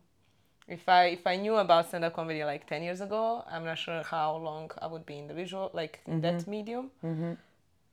if 0.67 0.87
I 0.89 1.05
if 1.05 1.25
I 1.25 1.37
knew 1.37 1.55
about 1.55 1.87
stand 1.87 2.03
up 2.03 2.13
comedy 2.13 2.43
like 2.43 2.67
ten 2.67 2.83
years 2.83 3.01
ago, 3.01 3.43
I'm 3.49 3.65
not 3.65 3.77
sure 3.77 4.03
how 4.03 4.35
long 4.35 4.69
I 4.81 4.87
would 4.87 5.05
be 5.05 5.17
in 5.17 5.27
the 5.27 5.33
visual 5.33 5.71
like 5.73 6.01
mm-hmm. 6.07 6.21
that 6.21 6.47
medium. 6.47 6.91
Mm-hmm. 7.03 7.33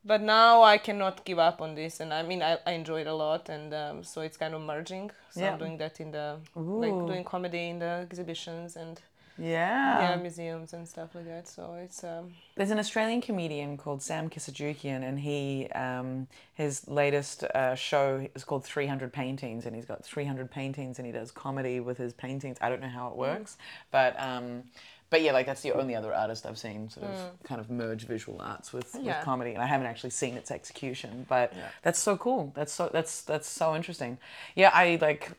But 0.07 0.21
now 0.21 0.63
I 0.63 0.77
cannot 0.77 1.25
give 1.25 1.39
up 1.39 1.63
on 1.63 1.75
this, 1.75 2.01
and 2.01 2.13
I 2.13 2.23
mean 2.23 2.43
I, 2.43 2.59
I 2.67 2.73
enjoy 2.73 3.01
it 3.03 3.07
a 3.07 3.15
lot, 3.15 3.49
and 3.49 3.73
um, 3.73 4.05
so 4.05 4.21
it's 4.21 4.37
kind 4.37 4.55
of 4.55 4.61
merging. 4.61 5.11
So 5.31 5.41
yeah. 5.41 5.53
I'm 5.53 5.59
doing 5.59 5.79
that 5.79 6.01
in 6.01 6.11
the 6.11 6.37
Ooh. 6.57 6.81
like 6.81 7.07
doing 7.07 7.25
comedy 7.25 7.69
in 7.71 7.79
the 7.79 8.01
exhibitions 8.03 8.77
and 8.77 9.01
Yeah. 9.39 10.11
yeah 10.11 10.17
museums 10.17 10.73
and 10.73 10.87
stuff 10.89 11.15
like 11.15 11.27
that. 11.27 11.49
So 11.49 11.75
it's 11.75 12.05
um, 12.05 12.33
There's 12.57 12.71
an 12.71 12.79
Australian 12.79 13.21
comedian 13.21 13.77
called 13.77 14.03
Sam 14.03 14.31
Kissajukian, 14.31 15.03
and 15.03 15.19
he 15.19 15.69
um, 15.75 16.29
his 16.55 16.87
latest 16.89 17.45
uh, 17.45 17.75
show 17.75 18.27
is 18.35 18.45
called 18.45 18.65
300 18.65 19.13
Paintings, 19.13 19.67
and 19.67 19.75
he's 19.75 19.85
got 19.85 20.05
300 20.05 20.51
paintings, 20.51 20.99
and 20.99 21.07
he 21.07 21.13
does 21.13 21.31
comedy 21.31 21.81
with 21.81 21.99
his 21.99 22.13
paintings. 22.13 22.57
I 22.61 22.69
don't 22.69 22.81
know 22.81 22.89
how 22.89 23.09
it 23.09 23.17
works, 23.17 23.57
but 23.91 24.19
um, 24.21 24.65
but 25.11 25.23
yeah, 25.23 25.33
like 25.33 25.47
that's 25.47 25.63
the 25.63 25.73
only 25.73 25.95
other 25.95 26.13
artist 26.13 26.45
I've 26.47 26.59
seen 26.59 26.91
sort 26.91 27.07
of 27.07 27.43
kind 27.45 27.61
of 27.61 27.71
merge 27.71 28.05
visual 28.07 28.41
arts 28.41 28.73
with, 28.73 28.97
Yeah. 29.01 29.19
with 29.19 29.25
comedy, 29.25 29.53
and 29.53 29.63
I 29.63 29.67
haven't 29.67 29.87
actually 29.87 30.11
seen 30.11 30.35
its 30.37 30.51
execution. 30.51 31.27
But 31.29 31.53
yeah. 31.55 31.69
that's 31.83 32.01
so 32.01 32.17
cool. 32.17 32.53
That's 32.57 32.73
so 32.73 32.91
that's 32.93 33.23
that's 33.23 33.49
so 33.49 33.77
interesting. 33.77 34.19
Yeah, 34.55 34.71
I 34.73 34.99
like. 35.01 35.31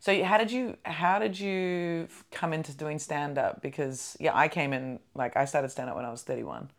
So 0.00 0.24
how 0.24 0.38
did 0.38 0.50
you 0.50 0.76
how 0.84 1.18
did 1.18 1.38
you 1.38 2.08
come 2.30 2.52
into 2.54 2.72
doing 2.74 2.98
stand 2.98 3.38
up? 3.38 3.60
Because 3.62 4.16
yeah, 4.18 4.32
I 4.34 4.48
came 4.48 4.72
in 4.72 4.98
like 5.14 5.36
I 5.36 5.44
started 5.44 5.68
stand 5.70 5.90
up 5.90 5.96
when 5.96 6.04
I 6.06 6.10
was 6.10 6.22
31. 6.22 6.70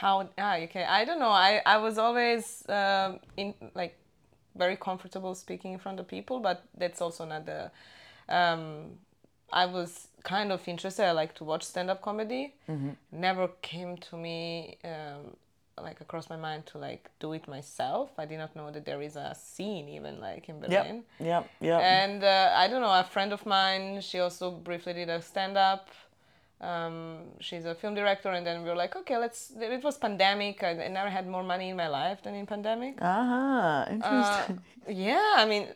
how 0.00 0.28
ah 0.38 0.56
okay 0.66 0.84
I 0.84 1.04
don't 1.04 1.18
know 1.18 1.30
I 1.48 1.60
I 1.66 1.76
was 1.78 1.98
always 1.98 2.62
um, 2.68 3.20
in 3.36 3.54
like 3.74 3.94
very 4.56 4.76
comfortable 4.76 5.34
speaking 5.34 5.72
in 5.74 5.78
front 5.78 6.00
of 6.00 6.06
people, 6.08 6.40
but 6.40 6.62
that's 6.76 7.00
also 7.00 7.24
not 7.24 7.46
the. 7.46 7.70
Um, 8.28 8.98
I 9.52 9.66
was 9.66 10.08
kind 10.24 10.50
of 10.52 10.66
interested. 10.68 11.04
I 11.06 11.12
like 11.12 11.34
to 11.36 11.44
watch 11.44 11.62
stand 11.62 11.90
up 11.90 12.00
comedy. 12.02 12.54
Never 13.12 13.48
came 13.62 13.96
to 14.08 14.16
me 14.16 14.76
um, 14.84 15.36
like 15.82 16.00
across 16.00 16.28
my 16.28 16.36
mind 16.36 16.66
to 16.66 16.78
like 16.78 17.10
do 17.20 17.32
it 17.32 17.46
myself. 17.48 18.10
I 18.18 18.24
did 18.26 18.38
not 18.38 18.54
know 18.56 18.70
that 18.70 18.84
there 18.84 19.02
is 19.02 19.16
a 19.16 19.34
scene 19.34 19.88
even 19.88 20.20
like 20.20 20.48
in 20.48 20.60
Berlin. 20.60 21.04
Yeah, 21.18 21.26
yeah. 21.28 21.42
yep. 21.60 21.80
And 21.80 22.24
uh, 22.24 22.52
I 22.54 22.68
don't 22.68 22.80
know, 22.80 22.92
a 22.92 23.04
friend 23.04 23.32
of 23.32 23.44
mine, 23.46 24.00
she 24.00 24.18
also 24.20 24.50
briefly 24.50 24.92
did 24.94 25.08
a 25.08 25.20
stand 25.22 25.56
up. 25.56 25.88
Um, 26.60 27.18
she's 27.38 27.64
a 27.64 27.74
film 27.74 27.94
director, 27.94 28.30
and 28.30 28.44
then 28.44 28.62
we 28.64 28.68
were 28.68 28.74
like, 28.74 28.96
okay, 28.96 29.16
let's. 29.16 29.52
It 29.60 29.84
was 29.84 29.96
pandemic. 29.96 30.62
I, 30.64 30.70
I 30.70 30.88
never 30.88 31.08
had 31.08 31.26
more 31.28 31.44
money 31.44 31.68
in 31.68 31.76
my 31.76 31.86
life 31.86 32.22
than 32.22 32.34
in 32.34 32.46
pandemic. 32.46 32.98
Ah, 33.00 33.84
Uh, 33.84 33.92
interesting. 33.92 34.60
yeah, 34.88 35.34
I 35.36 35.44
mean, 35.46 35.68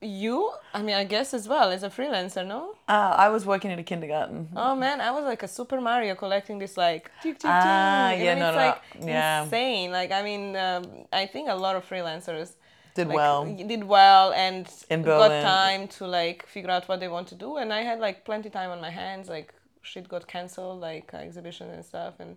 you, 0.00 0.52
I 0.72 0.82
mean, 0.82 0.94
I 0.94 1.04
guess 1.04 1.34
as 1.34 1.48
well 1.48 1.70
as 1.70 1.82
a 1.82 1.90
freelancer, 1.90 2.46
no? 2.46 2.74
Uh, 2.88 3.14
I 3.16 3.28
was 3.30 3.44
working 3.44 3.70
in 3.70 3.78
a 3.78 3.82
kindergarten. 3.82 4.48
Oh 4.54 4.76
man, 4.76 5.00
I 5.00 5.10
was 5.10 5.24
like 5.24 5.42
a 5.42 5.48
Super 5.48 5.80
Mario 5.80 6.14
collecting 6.14 6.58
this 6.58 6.76
like 6.76 7.10
tick 7.22 7.34
tick 7.34 7.40
tick. 7.40 7.50
Ah, 7.50 8.12
yeah, 8.12 8.34
no, 8.34 8.48
it's 8.48 8.56
no, 8.56 8.62
like 8.64 8.82
yeah. 9.00 9.42
insane. 9.42 9.90
Like 9.90 10.12
I 10.12 10.22
mean, 10.22 10.56
um, 10.56 10.84
I 11.12 11.26
think 11.26 11.48
a 11.48 11.54
lot 11.54 11.74
of 11.74 11.88
freelancers 11.88 12.52
Did 12.94 13.08
like, 13.08 13.16
well. 13.16 13.44
did 13.44 13.84
well 13.84 14.32
and 14.32 14.68
got 15.04 15.42
time 15.42 15.88
to 15.88 16.06
like 16.06 16.46
figure 16.46 16.70
out 16.70 16.88
what 16.88 17.00
they 17.00 17.08
want 17.08 17.26
to 17.28 17.34
do. 17.34 17.56
And 17.56 17.72
I 17.72 17.82
had 17.82 17.98
like 17.98 18.24
plenty 18.24 18.50
time 18.50 18.70
on 18.70 18.80
my 18.80 18.90
hands. 18.90 19.28
Like 19.28 19.52
shit 19.82 20.08
got 20.08 20.28
cancelled, 20.28 20.80
like 20.80 21.12
uh, 21.12 21.18
exhibitions 21.18 21.72
and 21.74 21.84
stuff 21.84 22.14
and 22.20 22.36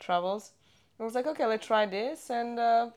travels. 0.00 0.52
I 0.98 1.04
was 1.04 1.14
like, 1.14 1.26
okay, 1.26 1.46
let's 1.46 1.66
try 1.66 1.86
this. 1.86 2.30
And 2.30 2.58
uh, 2.58 2.90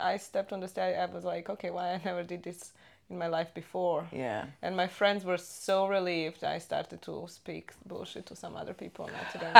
I 0.00 0.16
stepped 0.16 0.52
on 0.52 0.60
the 0.60 0.68
stage. 0.68 0.96
I 0.96 1.06
was 1.06 1.24
like, 1.24 1.48
okay, 1.48 1.70
why 1.70 1.92
I 1.92 2.00
never 2.04 2.24
did 2.24 2.42
this 2.42 2.72
in 3.12 3.18
my 3.18 3.28
life 3.28 3.52
before. 3.54 4.06
Yeah. 4.10 4.46
And 4.62 4.76
my 4.76 4.88
friends 4.88 5.24
were 5.24 5.38
so 5.38 5.86
relieved 5.86 6.42
I 6.42 6.58
started 6.58 7.00
to 7.02 7.26
speak 7.28 7.72
bullshit 7.86 8.26
to 8.26 8.36
some 8.36 8.56
other 8.56 8.74
people, 8.74 9.08
not 9.16 9.30
to 9.32 9.38
them. 9.38 9.54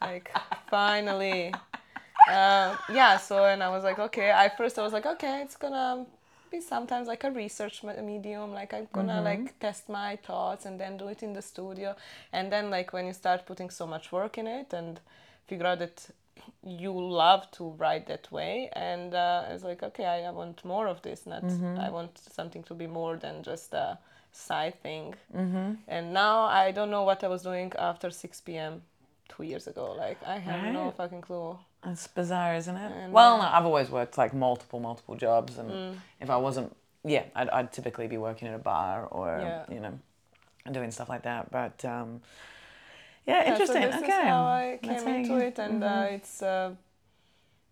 like, 0.00 0.30
finally. 0.70 1.54
Uh, 2.28 2.76
yeah, 2.90 3.16
so, 3.16 3.44
and 3.44 3.62
I 3.62 3.68
was 3.68 3.84
like, 3.84 3.98
okay, 3.98 4.32
I 4.32 4.48
first 4.48 4.78
I 4.78 4.82
was 4.82 4.92
like, 4.92 5.06
okay, 5.06 5.42
it's 5.42 5.56
gonna 5.56 6.06
be 6.50 6.60
sometimes 6.60 7.08
like 7.08 7.24
a 7.24 7.30
research 7.30 7.82
medium, 7.82 8.52
like 8.52 8.72
I'm 8.74 8.86
gonna 8.92 9.20
like 9.22 9.58
test 9.58 9.88
my 9.88 10.16
thoughts 10.16 10.66
and 10.66 10.78
then 10.78 10.96
do 10.96 11.08
it 11.08 11.22
in 11.22 11.32
the 11.32 11.42
studio. 11.42 11.96
And 12.32 12.52
then, 12.52 12.70
like, 12.70 12.92
when 12.92 13.06
you 13.06 13.12
start 13.12 13.46
putting 13.46 13.70
so 13.70 13.86
much 13.86 14.12
work 14.12 14.38
in 14.38 14.46
it 14.46 14.72
and 14.72 15.00
figure 15.46 15.66
out 15.66 15.78
that 15.80 16.06
you 16.64 16.92
love 16.92 17.50
to 17.52 17.70
write 17.78 18.06
that 18.06 18.30
way 18.32 18.70
and 18.74 19.14
uh, 19.14 19.44
I 19.48 19.52
was 19.52 19.64
like 19.64 19.82
okay 19.82 20.06
I, 20.06 20.22
I 20.28 20.30
want 20.30 20.64
more 20.64 20.86
of 20.86 21.02
this 21.02 21.26
not 21.26 21.44
I 21.44 21.90
want 21.90 22.18
something 22.18 22.62
to 22.64 22.74
be 22.74 22.86
more 22.86 23.16
than 23.16 23.42
just 23.42 23.72
a 23.74 23.98
side 24.32 24.80
thing 24.82 25.14
mm-hmm. 25.36 25.72
and 25.88 26.12
now 26.12 26.42
I 26.44 26.70
don't 26.72 26.90
know 26.90 27.02
what 27.02 27.22
I 27.24 27.28
was 27.28 27.42
doing 27.42 27.72
after 27.78 28.10
6 28.10 28.40
p.m. 28.42 28.82
two 29.28 29.42
years 29.42 29.66
ago 29.66 29.92
like 29.92 30.18
I 30.26 30.38
have 30.38 30.72
no 30.72 30.90
fucking 30.92 31.22
clue 31.22 31.58
It's 31.84 32.06
bizarre, 32.06 32.54
isn't 32.54 32.76
it? 32.76 32.92
And, 32.92 33.12
well, 33.12 33.34
uh, 33.34 33.38
no, 33.42 33.48
I've 33.56 33.66
always 33.66 33.90
worked 33.90 34.16
like 34.16 34.32
multiple, 34.32 34.78
multiple 34.78 35.16
jobs, 35.16 35.58
and 35.58 35.68
Mm. 35.70 35.94
if 36.20 36.30
I 36.30 36.36
wasn't, 36.36 36.68
yeah, 37.14 37.24
I'd, 37.34 37.48
I'd 37.56 37.72
typically 37.72 38.06
be 38.06 38.18
working 38.18 38.46
at 38.46 38.54
a 38.54 38.62
bar 38.72 38.96
or 39.10 39.26
Yeah. 39.40 39.64
you 39.74 39.80
know, 39.80 39.98
doing 40.70 40.90
stuff 40.92 41.08
like 41.08 41.22
that. 41.30 41.50
But 41.50 41.84
um, 41.84 42.20
yeah, 43.26 43.42
Yeah, 43.44 43.50
interesting. 43.52 43.82
so 43.82 43.88
this 43.88 44.02
okay, 44.02 44.06
is 44.12 44.28
how 44.28 44.44
I 44.44 44.78
came 44.82 45.06
how 45.06 45.14
into 45.14 45.36
it 45.38 45.58
and 45.58 45.84
uh, 45.84 46.06
it's 46.10 46.42
uh, 46.42 46.74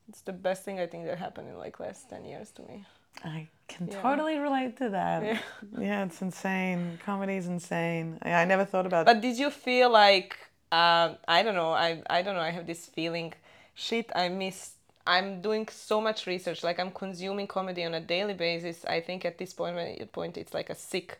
it's 0.08 0.22
the 0.22 0.32
best 0.32 0.64
thing 0.64 0.80
I 0.80 0.86
think 0.86 1.06
that 1.06 1.18
happened 1.18 1.48
in 1.48 1.56
like 1.58 1.78
last 1.80 2.08
10 2.10 2.24
years 2.24 2.50
to 2.52 2.62
me 2.62 2.84
I 3.24 3.48
can 3.68 3.88
Yeah. 3.88 4.00
totally 4.02 4.38
relate 4.38 4.76
to 4.78 4.88
that. 4.90 5.22
Yeah. 5.22 5.38
Yeah, 5.78 6.04
it's 6.04 6.22
insane. 6.22 6.98
Comedy's 7.04 7.46
insane. 7.46 8.18
I, 8.22 8.32
I 8.42 8.44
never 8.44 8.64
thought 8.64 8.86
about. 8.86 9.04
But 9.06 9.20
did 9.20 9.36
you 9.38 9.50
feel 9.50 9.90
like 9.90 10.36
um, 10.72 11.16
I 11.26 11.42
don't 11.42 11.54
know? 11.54 11.72
I 11.72 12.02
I 12.08 12.22
don't 12.22 12.34
know. 12.34 12.40
I 12.40 12.50
have 12.50 12.66
this 12.66 12.86
feeling, 12.86 13.34
shit. 13.74 14.06
I 14.14 14.28
miss. 14.28 14.74
I'm 15.06 15.40
doing 15.42 15.66
so 15.68 16.00
much 16.00 16.26
research. 16.26 16.62
Like 16.62 16.78
I'm 16.78 16.92
consuming 16.92 17.46
comedy 17.46 17.84
on 17.84 17.94
a 17.94 18.00
daily 18.00 18.34
basis. 18.34 18.84
I 18.84 19.00
think 19.00 19.24
at 19.24 19.36
this 19.38 19.52
point, 19.52 19.76
point 20.12 20.36
it's 20.36 20.54
like 20.54 20.70
a 20.70 20.74
sick 20.74 21.18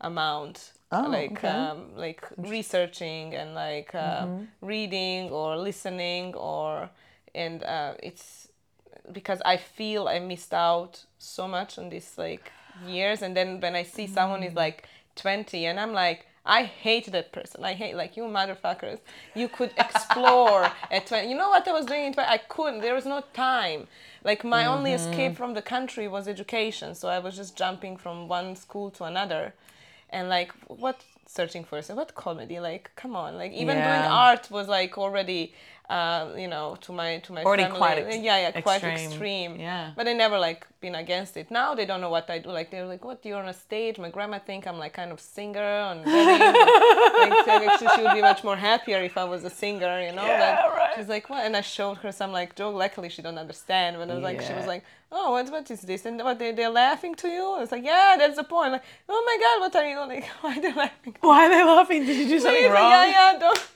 amount. 0.00 0.72
Oh, 0.92 1.08
like 1.08 1.32
okay. 1.32 1.48
um, 1.48 1.96
like 1.96 2.24
researching 2.36 3.34
and 3.34 3.54
like 3.54 3.94
uh, 3.94 4.26
reading 4.60 5.30
or 5.30 5.56
listening 5.56 6.34
or 6.34 6.88
and 7.34 7.64
uh, 7.64 7.94
it's 8.02 8.48
because 9.12 9.42
I 9.44 9.56
feel 9.56 10.06
I 10.06 10.20
missed 10.20 10.54
out 10.54 11.04
so 11.18 11.48
much 11.48 11.76
on 11.76 11.88
this 11.90 12.16
like 12.16 12.52
years 12.86 13.22
and 13.22 13.36
then 13.36 13.60
when 13.60 13.74
I 13.74 13.82
see 13.82 14.06
someone 14.06 14.44
is 14.44 14.54
like 14.54 14.86
20 15.16 15.66
and 15.66 15.80
I'm 15.80 15.92
like 15.92 16.26
I 16.46 16.62
hate 16.62 17.10
that 17.10 17.32
person. 17.32 17.64
I 17.64 17.74
hate 17.74 17.96
like 17.96 18.16
you 18.16 18.22
motherfuckers. 18.22 19.00
You 19.34 19.48
could 19.48 19.72
explore 19.78 20.70
at 20.90 21.06
20. 21.06 21.28
You 21.28 21.36
know 21.36 21.48
what 21.48 21.66
I 21.66 21.72
was 21.72 21.86
doing 21.86 22.04
in 22.04 22.12
20? 22.12 22.28
I 22.28 22.38
couldn't. 22.38 22.80
There 22.80 22.94
was 22.94 23.04
no 23.04 23.24
time. 23.34 23.88
Like 24.22 24.44
my 24.44 24.66
only 24.66 24.92
escape 24.92 25.36
from 25.36 25.54
the 25.54 25.62
country 25.62 26.06
was 26.06 26.28
education. 26.28 26.94
So 26.94 27.08
I 27.08 27.18
was 27.18 27.36
just 27.36 27.56
jumping 27.56 27.96
from 27.96 28.28
one 28.28 28.54
school 28.54 28.90
to 28.92 29.04
another. 29.04 29.54
And 30.10 30.28
like 30.28 30.52
what 30.68 31.02
searching 31.26 31.64
for 31.64 31.76
yourself, 31.76 31.96
what 31.96 32.14
comedy? 32.14 32.60
Like 32.60 32.90
come 32.96 33.16
on. 33.16 33.36
Like 33.36 33.52
even 33.52 33.76
doing 33.76 33.86
art 33.86 34.50
was 34.50 34.68
like 34.68 34.96
already 34.98 35.54
uh, 35.88 36.32
you 36.36 36.48
know, 36.48 36.76
to 36.80 36.92
my 36.92 37.18
to 37.18 37.32
my 37.32 37.44
Already 37.44 37.64
family. 37.64 37.78
quite 37.78 37.98
ex- 37.98 38.16
yeah, 38.16 38.38
yeah, 38.38 38.60
quite 38.60 38.82
extreme. 38.82 39.10
extreme. 39.10 39.60
Yeah. 39.60 39.92
But 39.96 40.08
I 40.08 40.14
never 40.14 40.38
like 40.38 40.66
been 40.80 40.96
against 40.96 41.36
it. 41.36 41.50
Now 41.50 41.74
they 41.74 41.86
don't 41.86 42.00
know 42.00 42.10
what 42.10 42.28
I 42.28 42.38
do. 42.38 42.50
Like 42.50 42.70
they're 42.70 42.86
like, 42.86 43.04
"What? 43.04 43.24
You're 43.24 43.38
on 43.38 43.48
a 43.48 43.54
stage?" 43.54 43.98
My 43.98 44.10
grandma 44.10 44.38
think 44.40 44.66
I'm 44.66 44.78
like 44.78 44.94
kind 44.94 45.12
of 45.12 45.20
singer 45.20 45.60
and 45.60 46.00
like 46.04 46.40
actually, 47.46 47.88
she 47.96 48.02
would 48.02 48.14
be 48.14 48.20
much 48.22 48.42
more 48.42 48.56
happier 48.56 48.98
if 49.02 49.16
I 49.16 49.24
was 49.24 49.44
a 49.44 49.50
singer. 49.50 50.00
You 50.00 50.12
know? 50.12 50.26
Yeah, 50.26 50.62
like, 50.64 50.76
right. 50.76 50.92
She's 50.96 51.08
like, 51.08 51.30
"What?" 51.30 51.44
And 51.46 51.56
I 51.56 51.60
showed 51.60 51.98
her 51.98 52.10
some 52.12 52.32
like 52.32 52.56
joke. 52.56 52.74
Luckily, 52.74 53.08
she 53.08 53.22
don't 53.22 53.38
understand. 53.38 53.96
But 53.98 54.10
I 54.10 54.14
was 54.14 54.22
like, 54.24 54.40
she 54.42 54.52
was 54.54 54.66
like, 54.66 54.82
"Oh, 55.12 55.32
what? 55.32 55.48
What 55.50 55.70
is 55.70 55.82
this?" 55.82 56.04
And 56.04 56.20
what? 56.20 56.38
They 56.38 56.50
they're 56.52 56.68
laughing 56.70 57.14
to 57.16 57.28
you? 57.28 57.44
I 57.56 57.60
was 57.60 57.70
like, 57.70 57.84
"Yeah, 57.84 58.16
that's 58.18 58.36
the 58.36 58.44
point." 58.44 58.72
Like, 58.72 58.82
"Oh 59.08 59.22
my 59.28 59.36
God, 59.44 59.60
what 59.60 59.76
are 59.76 59.88
you 59.88 59.98
like? 60.00 60.26
Why 60.40 60.56
are 60.56 60.60
they 60.60 60.72
laughing?" 60.72 61.16
Why 61.20 61.46
are 61.46 61.50
they 61.50 61.64
laughing? 61.64 62.06
Did 62.06 62.16
you 62.16 62.26
do 62.26 62.40
something 62.40 62.64
like, 62.64 62.72
wrong? 62.72 62.90
yeah, 62.90 63.32
yeah, 63.32 63.38
don't. 63.38 63.66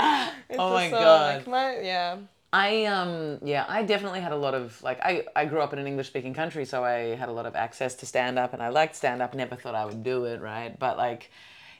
Oh 0.58 0.72
my 0.72 0.90
so, 0.90 0.98
God. 0.98 1.36
Like, 1.36 1.46
my, 1.46 1.80
yeah. 1.80 2.16
I 2.52 2.86
um 2.86 3.38
yeah, 3.44 3.64
I 3.68 3.84
definitely 3.84 4.20
had 4.20 4.32
a 4.32 4.36
lot 4.36 4.54
of 4.54 4.82
like 4.82 5.00
I, 5.00 5.24
I 5.36 5.44
grew 5.44 5.60
up 5.60 5.72
in 5.72 5.78
an 5.78 5.86
English 5.86 6.08
speaking 6.08 6.34
country, 6.34 6.64
so 6.64 6.84
I 6.84 7.14
had 7.14 7.28
a 7.28 7.32
lot 7.32 7.46
of 7.46 7.54
access 7.54 7.94
to 7.96 8.06
stand 8.06 8.38
up 8.38 8.52
and 8.52 8.62
I 8.62 8.68
liked 8.68 8.96
stand 8.96 9.22
up, 9.22 9.34
never 9.34 9.54
thought 9.54 9.74
I 9.76 9.84
would 9.84 10.02
do 10.02 10.24
it, 10.24 10.40
right? 10.40 10.76
But 10.76 10.96
like 10.96 11.30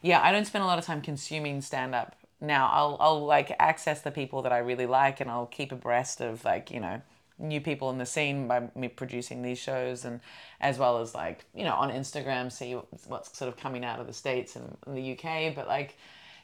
yeah, 0.02 0.20
I 0.22 0.32
don't 0.32 0.46
spend 0.46 0.62
a 0.62 0.66
lot 0.66 0.78
of 0.78 0.84
time 0.84 1.02
consuming 1.02 1.60
stand 1.60 1.94
up. 1.94 2.14
Now 2.40 2.70
I'll 2.72 2.96
I'll 3.00 3.26
like 3.26 3.54
access 3.58 4.00
the 4.02 4.12
people 4.12 4.42
that 4.42 4.52
I 4.52 4.58
really 4.58 4.86
like 4.86 5.20
and 5.20 5.28
I'll 5.28 5.46
keep 5.46 5.72
abreast 5.72 6.20
of 6.20 6.44
like, 6.44 6.70
you 6.70 6.78
know, 6.78 7.02
new 7.38 7.60
people 7.60 7.90
in 7.90 7.98
the 7.98 8.06
scene 8.06 8.46
by 8.46 8.68
me 8.76 8.88
producing 8.88 9.42
these 9.42 9.58
shows 9.58 10.04
and 10.04 10.20
as 10.60 10.78
well 10.78 10.98
as 10.98 11.14
like, 11.14 11.44
you 11.52 11.64
know, 11.64 11.74
on 11.74 11.90
Instagram 11.90 12.52
see 12.52 12.74
what's 13.08 13.36
sort 13.36 13.48
of 13.48 13.56
coming 13.56 13.84
out 13.84 13.98
of 13.98 14.06
the 14.06 14.12
States 14.12 14.54
and 14.54 14.76
the 14.86 15.12
UK. 15.18 15.52
But 15.54 15.66
like 15.66 15.96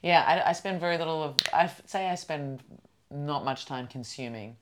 yeah, 0.02 0.22
I, 0.26 0.50
I 0.50 0.52
spend 0.52 0.80
very 0.80 0.98
little 0.98 1.22
of 1.22 1.36
I 1.52 1.70
say 1.86 2.08
I 2.08 2.14
spend 2.14 2.62
not 3.10 3.44
much 3.44 3.66
time 3.66 3.86
consuming 3.86 4.56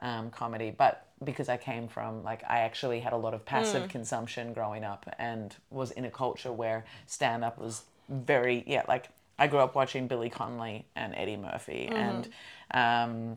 um, 0.00 0.30
comedy, 0.30 0.74
but 0.76 1.06
because 1.24 1.48
I 1.48 1.56
came 1.56 1.88
from 1.88 2.24
like 2.24 2.42
I 2.48 2.60
actually 2.60 3.00
had 3.00 3.12
a 3.12 3.16
lot 3.16 3.34
of 3.34 3.44
passive 3.44 3.88
consumption 3.88 4.52
growing 4.52 4.84
up 4.84 5.08
and 5.18 5.54
was 5.70 5.92
in 5.92 6.04
a 6.04 6.10
culture 6.10 6.52
where 6.52 6.84
stand 7.06 7.44
up 7.44 7.58
was 7.58 7.84
very 8.08 8.64
yeah 8.66 8.82
like 8.88 9.08
I 9.38 9.46
grew 9.46 9.60
up 9.60 9.74
watching 9.74 10.08
Billy 10.08 10.28
Connolly 10.28 10.84
and 10.94 11.14
Eddie 11.14 11.36
Murphy 11.36 11.88
and 11.92 12.28
um, 12.72 13.36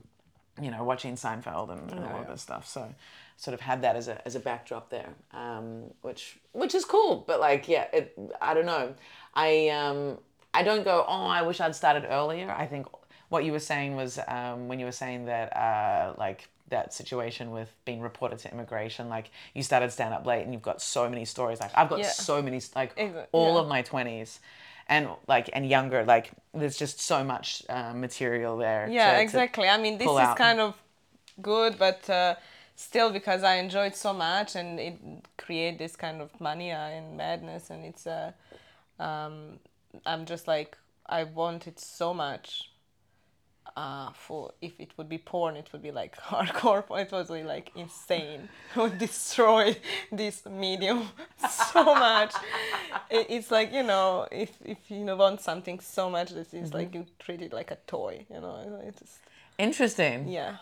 you 0.62 0.72
know 0.72 0.84
watching 0.84 1.16
Seinfeld 1.16 1.70
and, 1.72 1.92
and 1.92 2.06
all 2.06 2.22
of 2.22 2.28
this 2.28 2.42
stuff. 2.42 2.68
So 2.68 2.94
sort 3.38 3.54
of 3.54 3.62
had 3.62 3.82
that 3.82 3.96
as 3.96 4.08
a 4.08 4.26
as 4.26 4.36
a 4.36 4.40
backdrop 4.40 4.90
there, 4.90 5.10
um, 5.32 5.86
which 6.02 6.38
which 6.54 6.74
is 6.76 6.86
cool. 6.86 7.24
But 7.28 7.40
like 7.40 7.68
yeah, 7.68 7.86
it 7.94 8.18
I 8.42 8.54
don't 8.54 8.66
know. 8.66 8.96
I 9.34 9.70
um, 9.70 10.18
I 10.56 10.64
don't 10.64 10.84
go, 10.84 11.06
oh, 11.08 11.26
I 11.40 11.42
wish 11.42 11.60
I'd 11.60 11.76
started 11.76 12.06
earlier. 12.10 12.50
I 12.52 12.66
think 12.66 12.88
what 13.30 13.44
you 13.46 13.52
were 13.52 13.60
saying 13.74 13.96
was 13.96 14.20
um, 14.28 14.68
when 14.68 14.80
you 14.80 14.86
were 14.86 14.92
saying 15.04 15.26
that, 15.26 15.56
uh, 15.56 16.14
like, 16.18 16.48
that 16.70 16.94
situation 16.94 17.52
with 17.52 17.70
being 17.86 18.02
reported 18.02 18.40
to 18.40 18.52
immigration, 18.52 19.08
like, 19.10 19.30
you 19.54 19.62
started 19.64 19.92
stand 19.92 20.14
up 20.14 20.26
late 20.26 20.44
and 20.44 20.52
you've 20.54 20.62
got 20.72 20.82
so 20.82 21.10
many 21.10 21.26
stories. 21.26 21.60
Like, 21.60 21.72
I've 21.76 21.90
got 21.90 22.00
Yeah. 22.00 22.10
so 22.10 22.42
many, 22.42 22.60
like, 22.76 22.92
all 23.32 23.54
yeah. 23.56 23.62
of 23.62 23.68
my 23.68 23.82
20s. 23.84 24.40
And 24.88 25.10
like 25.28 25.50
and 25.52 25.68
younger, 25.68 26.04
like 26.06 26.30
there's 26.54 26.78
just 26.78 27.00
so 27.02 27.24
much 27.24 27.64
uh, 27.70 27.92
material 27.94 28.56
there. 28.58 28.88
yeah 28.88 29.10
to- 29.14 29.16
to- 29.18 29.22
exactly 29.24 29.68
i 29.68 29.78
mean 29.84 29.98
this 29.98 30.08
is 30.08 30.18
out. 30.30 30.38
kind 30.38 30.60
of 30.60 30.76
good 31.42 31.74
but 31.80 32.08
uh, 32.08 32.36
still 32.76 33.10
because 33.12 33.42
i 33.44 33.56
enjoyed 33.56 33.96
so 33.96 34.14
much 34.14 34.56
and 34.56 34.80
it 34.80 34.96
create 35.44 35.80
this 35.80 35.96
kind 35.96 36.22
of 36.22 36.30
mania 36.40 36.78
and 36.96 37.18
madness 37.18 37.72
and 37.72 37.84
it's 37.84 38.06
uh, 38.06 38.32
um, 39.00 39.58
i'm 40.06 40.26
just 40.26 40.48
like 40.48 40.78
i 41.08 41.24
want 41.24 41.68
it 41.68 41.80
so 41.80 42.14
much 42.14 42.70
uh, 43.76 44.12
for 44.14 44.54
if 44.62 44.80
it 44.80 44.92
would 44.96 45.10
be 45.10 45.18
porn 45.18 45.58
it 45.58 45.70
would 45.74 45.82
be 45.82 45.92
like 45.92 46.16
hardcore 46.30 46.86
porn. 46.86 47.02
it 47.02 47.12
was 47.12 47.30
really 47.30 47.44
like 47.44 47.72
insane 47.76 48.48
it 48.74 48.80
would 48.80 48.98
destroy 48.98 49.76
this 50.12 50.46
medium 50.46 51.10
so 51.74 51.84
much 51.84 52.34
it, 53.10 53.26
it's 53.30 53.52
like 53.52 53.74
you 53.74 53.84
know 53.84 54.28
if, 54.32 54.52
if 54.64 54.78
you 54.90 55.04
know, 55.04 55.16
want 55.16 55.42
something 55.42 55.80
so 55.80 56.10
much 56.10 56.30
that 56.30 56.54
it's 56.54 56.74
like 56.74 56.94
you 56.94 57.06
treat 57.20 57.42
it 57.42 57.52
like 57.52 57.72
a 57.72 57.78
toy 57.88 58.26
you 58.30 58.40
know 58.40 58.82
it's 58.86 59.00
just 59.00 59.20
Interesting. 59.58 60.28
yeah 60.28 60.58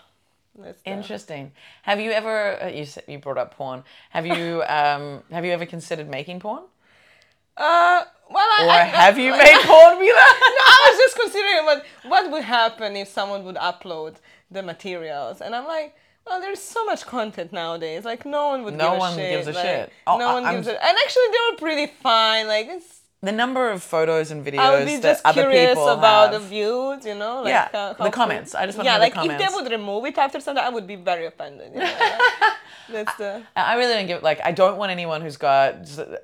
that's 0.57 0.79
Interesting. 0.85 1.51
Have 1.81 1.99
you 1.99 2.11
ever 2.11 2.61
uh, 2.61 2.67
you 2.67 2.85
said 2.85 3.05
you 3.07 3.17
brought 3.17 3.39
up 3.39 3.55
porn? 3.55 3.83
Have 4.11 4.27
you 4.27 4.63
um 4.67 5.23
have 5.31 5.45
you 5.45 5.51
ever 5.51 5.65
considered 5.65 6.07
making 6.07 6.39
porn? 6.39 6.63
Uh 7.57 8.03
well 8.29 8.47
I, 8.59 8.65
Or 8.65 8.71
I, 8.71 8.83
have 8.83 9.17
you 9.19 9.31
made 9.31 9.59
porn, 9.63 9.99
Mila? 9.99 10.15
No, 10.15 10.63
I 10.75 10.87
was 10.89 10.97
just 10.97 11.15
considering 11.19 11.65
what 11.65 11.85
what 12.07 12.31
would 12.31 12.43
happen 12.43 12.95
if 12.95 13.07
someone 13.07 13.43
would 13.45 13.57
upload 13.57 14.15
the 14.49 14.63
materials, 14.63 15.41
and 15.41 15.55
I'm 15.55 15.65
like, 15.67 15.95
well, 16.25 16.39
there's 16.41 16.59
so 16.61 16.83
much 16.85 17.05
content 17.05 17.51
nowadays. 17.53 18.05
Like 18.05 18.25
no 18.25 18.47
one 18.47 18.63
would. 18.63 18.75
No 18.75 18.91
give 18.91 18.93
a 18.95 18.99
one 18.99 19.15
shit. 19.15 19.31
gives 19.31 19.47
a 19.47 19.51
like, 19.51 19.65
shit. 19.65 19.91
Oh, 20.07 20.17
no 20.17 20.29
I- 20.29 20.33
one 20.33 20.45
I'm- 20.45 20.55
gives 20.55 20.67
a. 20.67 20.71
And 20.83 20.97
actually, 21.03 21.27
they 21.33 21.37
were 21.51 21.57
pretty 21.57 21.87
fine. 22.01 22.47
Like 22.47 22.67
it's. 22.69 23.01
the 23.23 23.31
number 23.31 23.63
of 23.71 23.79
photos 23.81 24.31
and 24.33 24.39
videos 24.45 24.59
I 24.59 24.69
would 24.75 24.85
be 24.93 24.99
just 24.99 25.23
curious 25.37 25.79
about 25.97 26.33
have. 26.33 26.41
the 26.41 26.47
views, 26.53 27.05
you 27.09 27.15
know, 27.21 27.35
like 27.43 27.51
Yeah, 27.55 27.69
how, 27.71 28.05
the 28.07 28.11
comments. 28.21 28.53
I 28.53 28.65
just 28.65 28.77
wanna 28.77 28.89
yeah, 28.89 28.97
know 28.97 29.09
the 29.09 29.15
like 29.15 29.31
if 29.31 29.37
they 29.41 29.51
would 29.55 29.69
remove 29.77 30.01
it 30.09 30.17
after 30.17 30.39
some 30.45 30.55
time, 30.57 30.65
I 30.69 30.73
would 30.75 30.87
be 30.93 30.97
very 31.11 31.25
offended. 31.31 31.69
You 31.73 31.79
know? 31.85 31.93
That's 32.89 33.15
the. 33.15 33.43
I 33.55 33.75
really 33.75 33.93
don't 33.93 34.07
give 34.07 34.23
like 34.23 34.41
I 34.43 34.51
don't 34.51 34.77
want 34.77 34.91
anyone 34.91 35.21
who's 35.21 35.37
got 35.37 35.75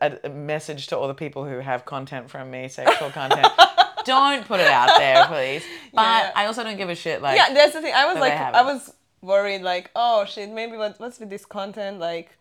a, 0.02 0.20
a 0.26 0.30
message 0.30 0.88
to 0.88 0.98
all 0.98 1.08
the 1.08 1.14
people 1.14 1.46
who 1.46 1.60
have 1.60 1.86
content 1.86 2.30
from 2.30 2.52
me, 2.52 2.68
sexual 2.68 3.10
content. 3.12 3.48
don't 4.06 4.46
put 4.46 4.60
it 4.60 4.68
out 4.68 4.98
there, 4.98 5.26
please. 5.26 5.64
But 5.94 6.02
Yeah. 6.02 6.32
I 6.36 6.46
also 6.46 6.64
don't 6.64 6.78
give 6.78 6.90
a 6.90 6.96
shit. 6.96 7.22
Like 7.22 7.38
yeah, 7.38 7.54
that's 7.54 7.74
the 7.74 7.82
thing. 7.82 7.94
I 7.96 8.06
was 8.12 8.20
like, 8.20 8.34
I 8.34 8.62
was 8.62 8.94
worried, 9.22 9.62
like, 9.62 9.92
oh 9.96 10.26
shit, 10.26 10.50
maybe 10.50 10.78
what, 10.78 11.00
what's 11.00 11.20
with 11.20 11.30
this 11.30 11.46
content, 11.46 12.00
like, 12.00 12.38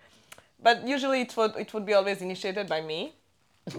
but 0.63 0.87
usually 0.87 1.23
it 1.23 1.37
would 1.37 1.57
it 1.57 1.73
would 1.75 1.87
be 1.87 1.95
always 1.95 2.21
initiated 2.23 2.69
by 2.69 2.81
me. 2.81 3.15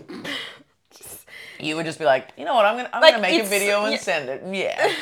you 1.60 1.75
would 1.75 1.86
just 1.86 1.99
be 1.99 2.06
like, 2.06 2.30
you 2.38 2.45
know 2.45 2.56
what, 2.56 2.65
I'm 2.65 2.78
gonna 2.78 2.89
I'm 2.93 3.02
Like, 3.02 3.15
gonna 3.15 3.21
make 3.21 3.41
a 3.43 3.45
video 3.45 3.84
and 3.84 3.93
yeah. 3.93 3.99
send 3.99 4.30
it. 4.30 4.41
Yeah. 4.52 4.93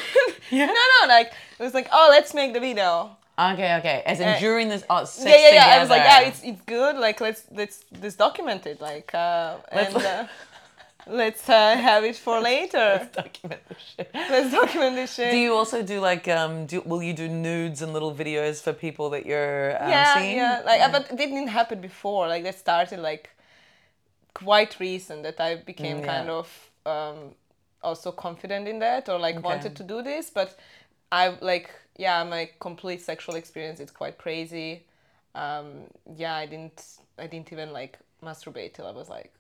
Yeah. 0.50 0.66
No, 0.68 0.74
no, 0.74 1.08
like 1.10 1.34
it 1.60 1.64
was 1.64 1.74
like, 1.74 1.90
oh, 1.92 2.08
let's 2.10 2.34
make 2.34 2.54
the 2.54 2.60
video. 2.60 3.17
Okay, 3.40 3.76
okay. 3.80 4.04
As 4.06 4.20
in 4.20 4.28
Uh, 4.28 4.40
during 4.40 4.70
this 4.70 4.84
oh, 4.90 5.06
sex 5.06 5.26
yeah, 5.26 5.50
yeah, 5.50 5.56
yeah. 5.56 5.76
I 5.76 5.80
was 5.80 5.90
like, 5.90 6.04
yeah, 6.04 6.28
it's 6.30 6.42
it's 6.44 6.62
good. 6.66 6.96
Like 6.98 7.22
let's 7.22 7.44
let's 7.52 7.84
let's 8.02 8.16
document 8.16 8.66
it. 8.66 8.82
Like 8.82 9.14
uh, 9.14 9.58
Let's- 9.74 9.96
and 9.96 10.06
uh, 10.06 10.28
let's 11.08 11.48
uh, 11.50 11.76
have 11.78 12.04
it 12.04 12.16
for 12.18 12.40
later. 12.42 13.00
Let's 13.00 13.16
document 13.16 13.62
the 13.70 13.76
shit. 13.76 14.10
Let's 14.14 14.52
document 14.52 14.96
this 14.96 15.14
shit. 15.14 15.32
Do 15.32 15.38
you 15.38 15.54
also 15.54 15.82
do 15.84 16.00
like 16.00 16.28
um 16.28 16.66
do 16.66 16.82
will 16.86 17.04
you 17.04 17.14
do 17.14 17.28
nudes 17.28 17.82
and 17.82 17.94
little 17.94 18.14
videos 18.14 18.62
for 18.62 18.74
people 18.74 19.10
that 19.12 19.26
you're 19.26 19.72
um, 19.82 19.90
yeah, 19.90 20.14
seeing? 20.14 20.38
yeah. 20.38 20.62
Like, 20.66 20.82
uh, 20.82 20.92
but 20.92 21.12
it 21.12 21.18
didn't 21.18 21.48
happen 21.50 21.80
before. 21.82 22.28
Like 22.28 22.44
that 22.44 22.58
started 22.58 23.00
like 23.00 23.30
quite 24.34 24.80
recent 24.80 25.24
that 25.24 25.40
I 25.40 25.56
became 25.56 25.98
Mm, 26.02 26.06
kind 26.06 26.30
of 26.30 26.70
um, 26.86 27.36
also 27.82 28.12
confident 28.12 28.68
in 28.68 28.80
that 28.80 29.10
or 29.10 29.20
like 29.20 29.38
Okay. 29.38 29.44
wanted 29.48 29.76
to 29.76 29.84
do 29.84 30.02
this. 30.04 30.30
But 30.30 30.56
I 31.12 31.38
like 31.42 31.70
yeah, 31.98 32.24
my 32.24 32.50
complete 32.60 33.02
sexual 33.02 33.36
experience 33.36 33.80
is 33.80 33.92
quite 33.92 34.18
crazy. 34.18 34.86
Um, 35.36 35.84
yeah, 36.16 36.36
I 36.36 36.46
didn't 36.46 36.84
I 37.18 37.28
didn't 37.28 37.52
even 37.54 37.72
like 37.74 37.98
masturbate 38.24 38.74
till 38.74 38.88
I 38.88 38.92
was 38.92 39.10
like 39.10 39.34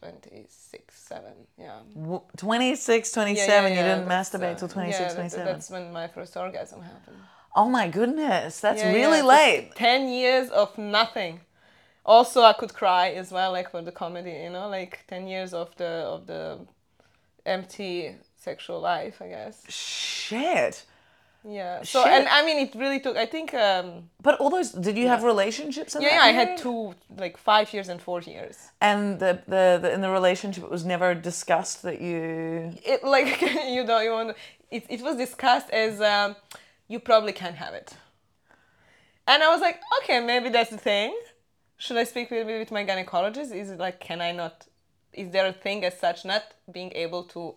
26, 0.00 0.94
7. 0.94 1.32
Yeah. 1.58 1.80
W- 1.94 2.22
26, 2.36 3.12
27, 3.12 3.48
Yeah, 3.48 3.62
yeah, 3.62 3.68
you 3.68 3.82
didn't 3.82 4.08
that's, 4.08 4.30
masturbate 4.30 4.54
uh, 4.54 4.58
till 4.58 4.68
26, 4.68 5.00
yeah, 5.00 5.08
that- 5.08 5.14
27. 5.14 5.46
That's 5.46 5.70
when 5.70 5.92
my 5.92 6.08
first 6.08 6.36
orgasm 6.36 6.82
happened. 6.82 7.16
Oh 7.54 7.68
my 7.68 7.86
goodness, 7.88 8.60
that's 8.60 8.80
Yeah, 8.82 8.92
really 8.92 9.18
yeah, 9.18 9.36
just 9.36 9.68
late. 9.68 9.74
10 9.76 10.08
years 10.08 10.48
of 10.50 10.76
nothing. 10.78 11.40
Also, 12.04 12.42
I 12.42 12.52
could 12.54 12.74
cry 12.74 13.10
as 13.10 13.30
well, 13.30 13.52
like 13.52 13.70
for 13.70 13.82
the 13.82 13.92
comedy, 13.92 14.32
you 14.32 14.50
know, 14.50 14.68
like 14.68 15.00
10 15.06 15.28
years 15.28 15.52
of 15.54 15.74
the 15.76 15.84
of 16.14 16.26
the 16.26 16.58
empty 17.46 18.16
sexual 18.36 18.80
life, 18.80 19.20
I 19.22 19.28
guess. 19.28 19.62
Shit. 19.68 20.84
Yeah. 21.44 21.82
So, 21.82 22.04
Shit. 22.04 22.12
and 22.12 22.28
I 22.28 22.44
mean, 22.44 22.58
it 22.58 22.74
really 22.74 23.00
took, 23.00 23.16
I 23.16 23.26
think, 23.26 23.52
um, 23.54 24.10
But 24.20 24.38
all 24.38 24.50
those, 24.50 24.70
did 24.70 24.96
you 24.96 25.08
have 25.08 25.24
relationships 25.24 25.94
in 25.94 26.02
yeah, 26.02 26.10
that 26.10 26.14
yeah, 26.14 26.22
I 26.22 26.32
had 26.32 26.58
two, 26.58 26.94
like 27.16 27.36
five 27.36 27.72
years 27.74 27.88
and 27.88 28.00
four 28.00 28.20
years. 28.20 28.56
And 28.80 29.18
the, 29.18 29.42
the, 29.46 29.78
the 29.82 29.92
in 29.92 30.00
the 30.00 30.10
relationship, 30.10 30.62
it 30.62 30.70
was 30.70 30.84
never 30.84 31.14
discussed 31.14 31.82
that 31.82 32.00
you. 32.00 32.72
It, 32.84 33.02
like, 33.02 33.40
you 33.66 33.84
know, 33.84 33.98
you 34.00 34.12
want, 34.12 34.36
it, 34.70 34.86
it 34.88 35.02
was 35.02 35.16
discussed 35.16 35.70
as, 35.70 36.00
um, 36.00 36.36
you 36.86 37.00
probably 37.00 37.32
can't 37.32 37.56
have 37.56 37.74
it. 37.74 37.94
And 39.26 39.42
I 39.42 39.48
was 39.50 39.60
like, 39.60 39.80
okay, 40.02 40.20
maybe 40.24 40.48
that's 40.48 40.70
the 40.70 40.78
thing. 40.78 41.16
Should 41.76 41.96
I 41.96 42.04
speak 42.04 42.30
with, 42.30 42.46
with 42.46 42.70
my 42.70 42.84
gynecologist? 42.84 43.52
Is 43.54 43.70
it 43.70 43.78
like, 43.78 43.98
can 43.98 44.20
I 44.20 44.30
not, 44.30 44.66
is 45.12 45.30
there 45.30 45.46
a 45.46 45.52
thing 45.52 45.84
as 45.84 45.98
such, 45.98 46.24
not 46.24 46.44
being 46.70 46.92
able 46.94 47.24
to 47.24 47.56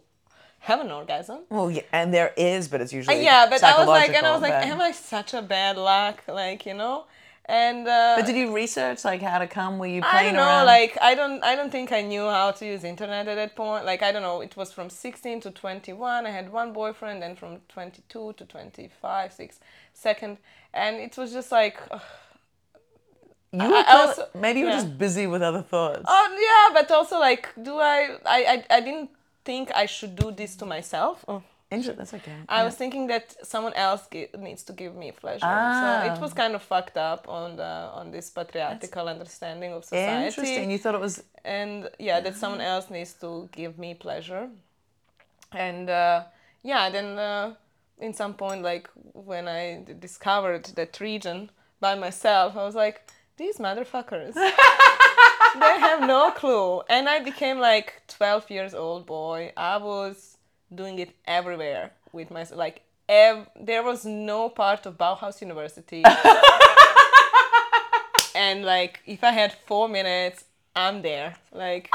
have 0.69 0.79
an 0.85 0.91
orgasm? 0.91 1.39
Well, 1.49 1.69
yeah, 1.71 1.83
and 1.91 2.07
there 2.13 2.31
is, 2.37 2.67
but 2.71 2.81
it's 2.81 2.93
Uh, 2.93 2.97
usually. 2.99 3.23
yeah, 3.23 3.45
but 3.51 3.63
I 3.63 3.77
was 3.79 3.87
like, 3.87 4.13
and 4.17 4.25
I 4.25 4.31
was 4.31 4.41
like, 4.47 4.53
but- 4.53 4.67
am 4.73 4.81
I 4.81 4.91
such 4.91 5.31
a 5.33 5.41
bad 5.41 5.77
luck? 5.77 6.17
Like, 6.27 6.65
you 6.69 6.73
know? 6.73 7.05
And, 7.47 7.87
uh, 7.87 8.15
But 8.17 8.25
did 8.25 8.35
you 8.41 8.47
research 8.63 9.05
like 9.05 9.21
how 9.21 9.37
to 9.37 9.45
come? 9.45 9.77
Were 9.77 9.85
you 9.85 10.01
I 10.03 10.23
don't 10.23 10.33
know, 10.33 10.47
around? 10.47 10.65
like 10.75 10.93
I 11.09 11.13
don't 11.19 11.43
I 11.43 11.53
don't 11.55 11.71
think 11.75 11.91
I 11.91 12.01
knew 12.11 12.25
how 12.37 12.49
to 12.57 12.63
use 12.73 12.83
internet 12.83 13.27
at 13.27 13.35
that 13.41 13.55
point. 13.55 13.85
Like 13.91 14.01
I 14.07 14.09
don't 14.13 14.23
know, 14.29 14.41
it 14.47 14.53
was 14.57 14.69
from 14.77 14.89
16 14.89 15.41
to 15.41 15.51
21. 15.51 16.25
I 16.25 16.31
had 16.31 16.51
one 16.51 16.73
boyfriend 16.73 17.23
and 17.23 17.37
from 17.37 17.51
22 17.69 18.33
to 18.37 18.45
25, 18.45 19.31
6 19.31 19.59
second 19.93 20.33
and 20.73 20.93
it 21.07 21.15
was 21.19 21.29
just 21.37 21.51
like 21.51 21.77
ugh. 21.91 22.01
you 23.51 23.69
were 23.69 23.83
also- 23.87 24.27
maybe 24.33 24.59
you 24.61 24.65
were 24.65 24.71
yeah. 24.71 24.81
just 24.81 24.97
busy 24.97 25.27
with 25.27 25.43
other 25.43 25.61
thoughts. 25.61 26.01
oh 26.07 26.27
yeah, 26.49 26.73
but 26.73 26.89
also 26.91 27.19
like 27.19 27.43
do 27.61 27.73
I 27.77 28.17
I 28.25 28.39
I, 28.53 28.65
I 28.77 28.79
didn't 28.81 29.09
think 29.45 29.71
I 29.83 29.85
should 29.87 30.15
do 30.15 30.31
this 30.31 30.55
to 30.57 30.65
myself. 30.65 31.23
Oh. 31.27 31.41
Inter- 31.71 31.93
that's 31.97 32.13
okay. 32.13 32.31
I 32.47 32.63
was 32.63 32.75
thinking 32.75 33.07
that 33.07 33.25
someone 33.43 33.73
else 33.73 34.03
needs 34.37 34.63
to 34.63 34.73
give 34.73 34.93
me 34.95 35.11
pleasure. 35.11 35.45
Ah. 35.45 36.03
So 36.03 36.13
it 36.13 36.21
was 36.21 36.31
kind 36.33 36.53
of 36.55 36.61
fucked 36.61 36.95
up 36.97 37.27
on 37.27 37.55
the 37.61 37.73
on 37.99 38.11
this 38.11 38.29
patriarchal 38.29 39.07
understanding 39.09 39.73
of 39.73 39.83
society. 39.83 40.25
Interesting. 40.27 40.71
You 40.71 40.77
thought 40.77 40.95
it 40.95 41.01
was. 41.01 41.23
and 41.43 41.89
yeah 41.99 42.19
that 42.25 42.35
someone 42.35 42.61
else 42.73 42.89
needs 42.97 43.13
to 43.23 43.29
give 43.59 43.73
me 43.83 43.93
pleasure 43.95 44.45
and 45.51 45.89
uh, 45.89 46.23
yeah 46.63 46.89
then 46.95 47.07
uh, 47.19 47.53
in 47.99 48.13
some 48.13 48.33
point 48.33 48.61
like 48.71 48.89
when 49.13 49.47
i 49.47 49.61
d- 49.85 49.93
discovered 50.07 50.65
that 50.75 50.99
region 50.99 51.49
by 51.79 51.93
myself 51.95 52.55
i 52.57 52.63
was 52.69 52.75
like 52.75 52.97
these 53.37 53.57
motherfuckers 53.59 54.33
they 55.59 55.79
have 55.79 56.01
no 56.01 56.31
clue. 56.31 56.81
And 56.89 57.07
i 57.09 57.19
became 57.19 57.59
like 57.59 58.01
12 58.07 58.49
years 58.51 58.73
old 58.73 59.05
boy. 59.05 59.51
I 59.57 59.77
was 59.77 60.37
doing 60.73 60.99
it 60.99 61.11
everywhere 61.25 61.91
with 62.11 62.31
my 62.31 62.45
like 62.53 62.81
ev- 63.09 63.47
there 63.59 63.83
was 63.83 64.05
no 64.05 64.49
part 64.49 64.85
of 64.85 64.97
bauhaus 64.97 65.41
university. 65.41 66.03
And 68.35 68.65
like 68.65 68.99
if 69.05 69.23
i 69.23 69.31
had 69.31 69.53
four 69.65 69.87
minutes 69.87 70.43
i'm 70.75 71.01
there. 71.01 71.35
Like 71.53 71.89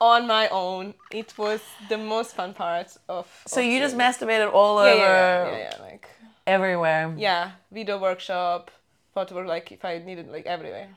on 0.00 0.26
my 0.26 0.48
own. 0.48 0.94
It 1.10 1.34
was 1.38 1.60
the 1.88 1.98
most 1.98 2.34
fun 2.34 2.54
part 2.54 2.96
of 3.08 3.26
So 3.46 3.60
of 3.60 3.66
you 3.66 3.78
just 3.78 3.96
masturbated 3.96 4.52
all 4.52 4.76
yeah, 4.84 4.92
over 4.92 5.02
yeah, 5.02 5.44
yeah, 5.44 5.58
yeah, 5.58 5.70
yeah, 5.76 5.82
like 5.82 6.08
everywhere. 6.46 7.14
yeah 7.16 7.52
video 7.70 7.98
workshop 7.98 8.70
photo 9.14 9.34
work 9.36 9.46
like 9.46 9.70
if 9.70 9.84
i 9.84 9.98
needed 9.98 10.26
like 10.28 10.44
everywhere 10.46 10.88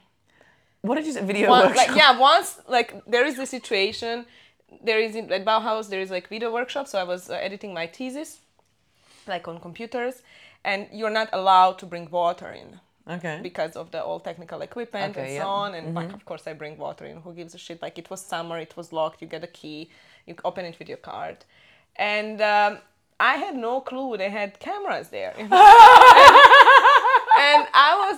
What 0.88 0.95
did 0.98 1.06
you 1.08 1.13
say? 1.17 1.24
Video 1.34 1.50
One- 1.50 1.65
workshop. 1.67 1.88
like 1.88 1.98
yeah 2.02 2.12
once 2.32 2.50
like 2.78 2.89
there 3.13 3.26
is 3.30 3.36
the 3.41 3.48
situation 3.58 4.15
there 4.88 5.00
is 5.06 5.12
in 5.19 5.26
at 5.38 5.43
bauhaus 5.50 5.86
there 5.91 6.02
is 6.06 6.10
like 6.17 6.26
video 6.36 6.50
workshop 6.58 6.86
so 6.91 6.95
i 7.04 7.06
was 7.13 7.21
uh, 7.30 7.48
editing 7.48 7.71
my 7.80 7.86
thesis 7.98 8.30
like 9.34 9.43
on 9.52 9.58
computers 9.67 10.15
and 10.69 10.80
you're 10.98 11.15
not 11.21 11.30
allowed 11.39 11.76
to 11.82 11.86
bring 11.93 12.06
water 12.21 12.50
in 12.63 12.69
Okay. 13.15 13.38
because 13.50 13.74
of 13.82 13.86
the 13.93 14.02
all 14.08 14.19
technical 14.30 14.60
equipment 14.69 15.12
Okay, 15.12 15.21
and 15.26 15.34
yeah. 15.36 15.43
so 15.43 15.48
on. 15.63 15.69
And 15.78 15.86
like, 16.00 16.12
of 16.19 16.24
course, 16.30 16.43
I 16.48 16.54
bring 16.54 16.76
water 16.86 17.06
in. 17.12 17.15
Who 17.26 17.32
gives 17.39 17.54
a 17.54 17.60
shit? 17.65 17.80
Like 17.86 17.95
it 18.04 18.08
was 18.10 18.19
summer, 18.34 18.58
it 18.67 18.74
was 18.80 18.88
locked. 19.00 19.17
You 19.21 19.28
get 19.36 19.43
a 19.43 19.52
key, 19.60 19.80
you 20.26 20.34
open 20.50 20.63
it 20.65 20.76
with 20.80 20.89
your 20.93 20.98
card, 21.12 21.38
and 22.13 22.41
um, 22.54 22.71
I 23.32 23.34
had 23.43 23.56
no 23.67 23.74
clue 23.89 24.17
they 24.17 24.32
had 24.39 24.50
cameras 24.60 25.08
there. 25.17 25.34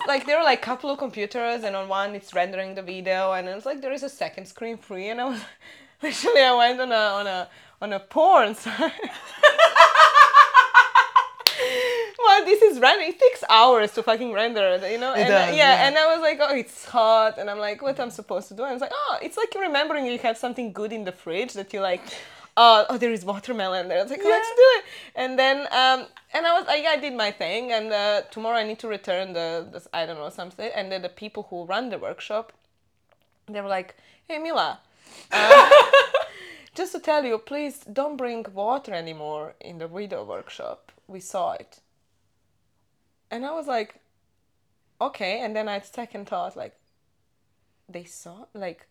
I 0.08 0.14
like, 0.14 0.26
there 0.26 0.38
were 0.38 0.44
like 0.44 0.60
a 0.60 0.66
couple 0.66 0.90
of 0.90 0.98
computers, 0.98 1.64
and 1.64 1.76
on 1.76 1.90
one 1.90 2.16
it's 2.16 2.34
rendering 2.34 2.76
the 2.76 2.82
video, 2.82 3.34
and 3.34 3.48
it's 3.48 3.66
like 3.66 3.82
there 3.82 3.92
is 3.92 4.04
a 4.04 4.10
second 4.10 4.46
screen 4.46 4.78
free, 4.78 5.10
and 5.10 5.20
I 5.20 5.26
was 5.26 5.42
literally 6.02 6.42
I 6.42 6.56
went 6.56 6.80
on 6.80 6.92
a 6.92 6.96
on 6.96 7.28
a 7.28 7.50
on 7.82 7.94
a 7.94 8.00
porn 8.00 8.56
site. 8.64 8.94
well, 12.20 12.46
this 12.46 12.62
is 12.62 12.80
running. 12.80 13.10
It 13.10 13.20
takes 13.20 13.44
hours 13.50 13.92
to 13.94 14.04
fucking 14.04 14.32
render, 14.32 14.66
it, 14.66 14.92
you 14.92 14.98
know. 14.98 15.14
and 15.14 15.24
uh, 15.24 15.48
does, 15.48 15.56
yeah, 15.56 15.76
yeah. 15.76 15.88
and 15.88 15.98
I 15.98 16.06
was 16.14 16.22
like, 16.22 16.40
oh, 16.42 16.56
it's 16.56 16.86
hot, 16.86 17.38
and 17.38 17.50
I'm 17.50 17.60
like, 17.60 17.82
what 17.82 18.00
I'm 18.00 18.12
supposed 18.12 18.48
to 18.48 18.54
do? 18.54 18.64
And 18.64 18.74
it's 18.74 18.82
like, 18.82 18.94
oh, 18.94 19.18
it's 19.22 19.36
like 19.36 19.54
remembering 19.60 20.06
you 20.06 20.18
have 20.20 20.38
something 20.38 20.72
good 20.72 20.94
in 20.94 21.04
the 21.04 21.12
fridge 21.12 21.54
that 21.54 21.74
you 21.74 21.82
like. 21.82 22.02
Oh, 22.60 22.86
oh, 22.90 22.98
there 22.98 23.12
is 23.12 23.24
watermelon 23.24 23.88
there. 23.88 24.00
I 24.00 24.02
was 24.02 24.10
like, 24.10 24.24
let's 24.24 24.50
do 24.50 24.64
it. 24.78 24.86
And 25.14 25.38
then, 25.38 25.60
um, 25.72 26.08
and 26.34 26.48
I 26.48 26.60
was, 26.60 26.66
I, 26.68 26.84
I 26.90 26.98
did 26.98 27.14
my 27.14 27.30
thing, 27.30 27.72
and 27.72 27.94
uh, 27.94 28.22
tomorrow 28.32 28.58
I 28.58 28.64
need 28.64 28.80
to 28.80 28.88
return 28.88 29.34
the, 29.34 29.68
the, 29.72 29.88
I 29.94 30.08
don't 30.08 30.18
know, 30.18 30.30
something. 30.30 30.72
And 30.74 30.92
then 30.92 31.04
the 31.04 31.10
people 31.10 31.46
who 31.52 31.66
run 31.66 31.90
the 31.90 32.00
workshop, 32.00 32.52
they 33.46 33.62
were 33.62 33.68
like, 33.68 33.96
hey, 34.28 34.40
Mila, 34.40 34.80
uh, 35.32 35.70
just 36.76 36.94
to 36.94 37.00
tell 37.00 37.24
you, 37.24 37.38
please 37.38 37.86
don't 37.94 38.18
bring 38.18 38.44
water 38.52 38.92
anymore 38.92 39.54
in 39.62 39.78
the 39.78 39.88
video 39.88 40.24
workshop. 40.24 40.92
We 41.08 41.20
saw 41.20 41.54
it. 41.54 41.80
And 43.30 43.46
I 43.46 43.52
was 43.52 43.68
like, 43.68 44.00
okay. 45.00 45.42
And 45.44 45.56
then 45.56 45.68
I 45.68 45.74
had 45.74 45.86
second 45.86 46.28
thought, 46.28 46.58
like, 46.58 46.76
they 47.88 48.04
saw, 48.04 48.46
like, 48.56 48.88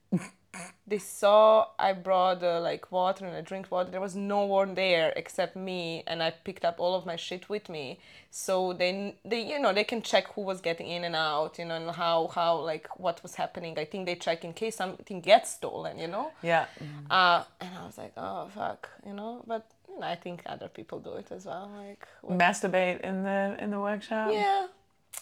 they 0.87 0.99
saw 0.99 1.69
I 1.79 1.93
brought 1.93 2.43
uh, 2.43 2.61
like 2.61 2.91
water 2.93 3.27
and 3.27 3.37
I 3.37 3.41
drink 3.41 3.71
water. 3.71 3.91
There 3.91 4.01
was 4.01 4.15
no 4.17 4.45
one 4.45 4.75
there 4.75 5.13
except 5.17 5.57
me, 5.57 6.03
and 6.07 6.23
I 6.23 6.31
picked 6.31 6.65
up 6.65 6.77
all 6.79 6.95
of 6.95 7.05
my 7.07 7.17
shit 7.17 7.49
with 7.49 7.69
me. 7.69 7.99
So 8.31 8.75
they, 8.75 9.15
they, 9.25 9.41
you 9.51 9.59
know, 9.59 9.73
they 9.73 9.85
can 9.85 10.03
check 10.03 10.27
who 10.35 10.43
was 10.43 10.61
getting 10.61 10.89
in 10.89 11.05
and 11.05 11.17
out, 11.17 11.59
you 11.59 11.65
know, 11.65 11.77
and 11.77 11.91
how, 11.91 12.27
how, 12.35 12.59
like, 12.59 12.87
what 13.01 13.23
was 13.23 13.35
happening. 13.37 13.79
I 13.79 13.87
think 13.87 14.05
they 14.05 14.15
check 14.15 14.45
in 14.45 14.53
case 14.53 14.77
something 14.77 15.23
gets 15.23 15.53
stolen, 15.53 15.99
you 15.99 16.07
know. 16.07 16.33
Yeah. 16.43 16.67
Uh, 17.11 17.45
and 17.61 17.71
I 17.81 17.87
was 17.87 17.97
like, 17.97 18.13
oh 18.17 18.49
fuck, 18.55 18.91
you 19.07 19.15
know. 19.15 19.43
But 19.47 19.67
you 19.89 20.01
know, 20.01 20.07
I 20.07 20.17
think 20.17 20.43
other 20.47 20.69
people 20.69 20.99
do 20.99 21.15
it 21.15 21.33
as 21.33 21.47
well. 21.47 21.71
Like, 21.77 22.07
what- 22.23 22.39
Masturbate 22.39 23.01
in 23.01 23.23
the 23.23 23.57
in 23.59 23.71
the 23.71 23.81
workshop. 23.81 24.31
yeah. 24.33 24.67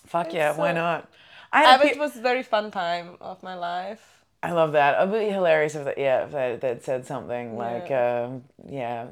Fuck 0.07 0.33
yeah. 0.35 0.51
It's, 0.51 0.59
Why 0.59 0.71
uh, 0.71 0.75
not? 0.75 1.11
I, 1.53 1.75
I, 1.75 1.79
pe- 1.79 1.91
it 1.91 1.99
was 1.99 2.17
a 2.17 2.21
very 2.21 2.43
fun 2.43 2.71
time 2.73 3.17
of 3.21 3.43
my 3.43 3.55
life. 3.55 4.14
I 4.45 4.53
love 4.53 4.73
that. 4.73 5.01
It 5.01 5.09
would 5.09 5.19
be 5.19 5.33
hilarious 5.33 5.75
if, 5.75 5.85
that, 5.87 5.97
yeah, 5.97 6.25
if 6.25 6.33
they, 6.33 6.59
they'd 6.61 6.83
said 6.83 7.07
something 7.07 7.57
like, 7.57 7.91
um, 7.91 8.45
yeah, 8.69 9.07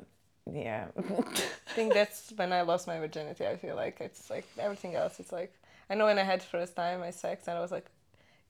yeah. 0.53 0.87
I 0.97 1.73
think 1.75 1.95
that's 1.95 2.33
when 2.37 2.53
I 2.53 2.63
lost 2.63 2.87
my 2.87 2.99
virginity. 2.99 3.47
I 3.47 3.57
feel 3.57 3.75
like 3.75 3.97
it's 4.01 4.29
like 4.29 4.47
everything 4.59 4.95
else. 4.95 5.21
It's 5.21 5.33
like 5.33 5.55
I 5.89 5.95
know 5.95 6.07
when 6.07 6.19
I 6.19 6.23
had 6.23 6.43
first 6.43 6.77
time 6.77 7.01
my 7.01 7.11
sex, 7.11 7.49
and 7.49 7.57
I 7.57 7.61
was 7.61 7.71
like, 7.71 7.87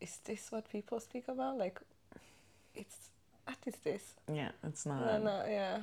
is 0.01 0.19
this 0.25 0.51
what 0.51 0.69
people 0.71 1.01
speak 1.01 1.25
about? 1.29 1.59
Like, 1.59 1.81
it's 2.75 3.11
what 3.45 3.59
is 3.67 3.75
this? 3.85 4.15
yeah, 4.33 4.51
it's 4.65 4.87
not. 4.87 5.05
No, 5.05 5.19
no, 5.19 5.45
yeah. 5.49 5.79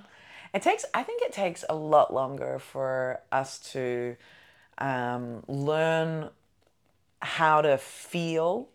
It 0.53 0.61
takes. 0.61 0.85
I 0.93 1.03
think 1.03 1.21
it 1.21 1.31
takes 1.31 1.63
a 1.69 1.75
lot 1.75 2.13
longer 2.13 2.59
for 2.59 3.19
us 3.31 3.59
to 3.73 4.15
um, 4.77 5.43
learn 5.47 6.29
how 7.21 7.61
to 7.61 7.77
feel 7.77 8.69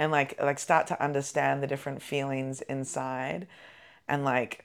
and 0.00 0.10
like 0.10 0.40
like 0.40 0.58
start 0.58 0.86
to 0.86 1.00
understand 1.00 1.62
the 1.62 1.66
different 1.66 2.00
feelings 2.00 2.62
inside, 2.62 3.46
and 4.08 4.24
like 4.24 4.64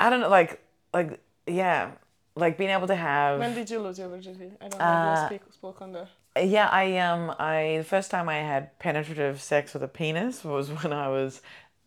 I 0.00 0.10
don't 0.10 0.20
know, 0.20 0.28
like 0.28 0.60
like 0.92 1.20
yeah, 1.46 1.92
like 2.34 2.58
being 2.58 2.70
able 2.70 2.88
to 2.88 2.96
have. 2.96 3.38
When 3.38 3.54
did 3.54 3.70
you 3.70 3.78
lose 3.78 4.00
your 4.00 4.08
virginity? 4.08 4.50
I 4.60 4.68
don't 4.68 4.80
know. 4.80 4.84
Uh, 4.84 5.14
if 5.14 5.32
you 5.32 5.38
speak, 5.38 5.52
spoke 5.52 5.80
on 5.80 5.92
the. 5.92 6.08
Yeah, 6.36 6.68
I 6.68 6.98
um 6.98 7.32
I 7.38 7.76
the 7.78 7.84
first 7.84 8.10
time 8.10 8.28
I 8.28 8.38
had 8.38 8.76
penetrative 8.80 9.40
sex 9.40 9.74
with 9.74 9.84
a 9.84 9.88
penis 9.88 10.44
was 10.44 10.70
when 10.82 10.92
I 10.92 11.08
was 11.08 11.40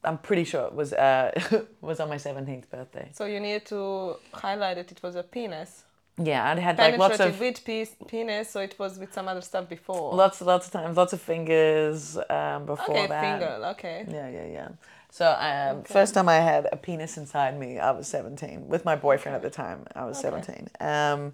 I'm 0.05 0.17
pretty 0.17 0.45
sure 0.45 0.65
it 0.65 0.73
was 0.73 0.93
uh 0.93 1.31
was 1.81 1.99
on 1.99 2.07
my 2.07 2.15
17th 2.15 2.69
birthday. 2.69 3.09
So 3.12 3.25
you 3.25 3.41
needed 3.41 3.65
to 3.65 4.15
highlight 4.33 4.77
that 4.77 4.89
it 4.93 5.03
was 5.03 5.15
a 5.15 5.23
penis. 5.23 5.83
Yeah, 6.17 6.52
I'd 6.52 6.60
had 6.60 6.78
like 6.78 6.97
lots 6.97 7.19
of 7.19 7.39
with 7.39 7.65
piece, 7.65 7.95
penis, 8.08 8.52
so 8.52 8.60
it 8.60 8.78
was 8.78 8.99
with 8.99 9.13
some 9.13 9.28
other 9.28 9.41
stuff 9.41 9.67
before. 9.67 10.13
lots 10.13 10.41
lots 10.41 10.67
of 10.67 10.73
times, 10.73 10.95
lots 10.95 11.12
of 11.13 11.21
fingers 11.21 12.17
um 12.30 12.65
before 12.65 12.97
okay, 12.97 13.08
that. 13.08 13.39
finger. 13.39 13.65
Okay. 13.69 14.06
Yeah, 14.08 14.30
yeah, 14.30 14.45
yeah. 14.45 14.69
So 15.10 15.36
um, 15.39 15.84
first 15.84 16.13
time 16.13 16.28
I 16.28 16.38
had 16.38 16.67
a 16.71 16.78
penis 16.78 17.17
inside 17.17 17.60
me, 17.60 17.78
I 17.78 17.91
was 17.91 18.08
17 18.08 18.67
with 18.67 18.84
my 18.84 18.95
boyfriend 18.95 19.36
at 19.36 19.43
the 19.43 19.49
time. 19.49 19.86
I 19.95 20.06
was 20.06 20.19
17. 20.19 20.69
Um, 20.80 21.34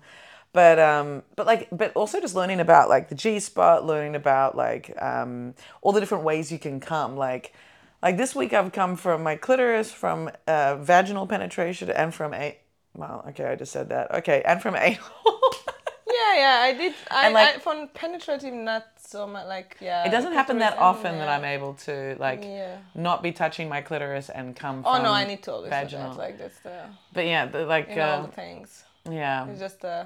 but 0.52 0.80
um, 0.80 1.24
but 1.36 1.46
like 1.46 1.68
but 1.72 1.94
also 1.94 2.20
just 2.20 2.36
learning 2.36 2.60
about 2.60 2.90
like 2.90 3.10
the 3.10 3.16
G 3.16 3.40
spot, 3.40 3.86
learning 3.86 4.16
about 4.16 4.56
like 4.56 4.94
um, 5.02 5.54
all 5.82 5.92
the 5.92 6.00
different 6.00 6.24
ways 6.24 6.52
you 6.52 6.60
can 6.60 6.80
come. 6.80 7.16
Like 7.16 7.54
like 8.02 8.18
this 8.18 8.34
week 8.34 8.54
I've 8.54 8.72
come 8.72 8.96
from 8.96 9.24
my 9.24 9.36
clitoris, 9.36 9.92
from 9.92 10.30
uh, 10.48 10.78
vaginal 10.78 11.28
penetration, 11.28 11.90
and 11.90 12.14
from 12.14 12.34
a 12.34 12.58
well, 12.96 13.26
okay, 13.30 13.46
I 13.46 13.56
just 13.56 13.72
said 13.72 13.90
that. 13.90 14.12
Okay, 14.16 14.42
and 14.46 14.62
from 14.62 14.76
anal. 14.88 15.00
Yeah, 16.12 16.36
yeah, 16.36 16.60
I 16.64 16.74
did. 16.74 16.94
I, 17.12 17.30
like- 17.30 17.56
I 17.56 17.60
for 17.60 17.88
penetrative, 17.94 18.54
not 18.54 18.84
so 18.98 19.26
much. 19.28 19.46
Like, 19.48 19.78
yeah. 19.80 20.06
It 20.08 20.12
doesn't 20.12 20.34
happen 20.34 20.58
that 20.60 20.78
often 20.78 21.18
that. 21.20 21.30
I'm 21.30 21.46
able 21.46 21.76
to 21.86 22.16
like 22.20 22.44
Yeah. 22.44 22.78
not 22.96 23.22
be 23.24 23.32
touching 23.32 23.70
my 23.70 23.82
clitoris 23.82 24.30
and 24.30 24.56
come 24.56 24.84
Oh 24.86 24.96
from 24.96 25.04
no, 25.04 25.12
I 25.14 25.26
need 25.26 25.44
to 25.44 25.52
always 25.54 25.70
do 25.70 25.76
vaginal. 25.76 26.12
that. 26.14 26.18
Like 26.18 26.38
that's 26.40 26.60
the 26.60 26.82
But 27.14 27.26
yeah, 27.28 27.46
the, 27.46 27.66
like 27.66 27.90
in 27.90 28.00
all 28.00 28.20
uh, 28.20 28.26
the 28.26 28.32
things. 28.32 28.84
yeah. 29.10 29.48
It's 29.48 29.60
just 29.60 29.86
uh, 29.86 30.06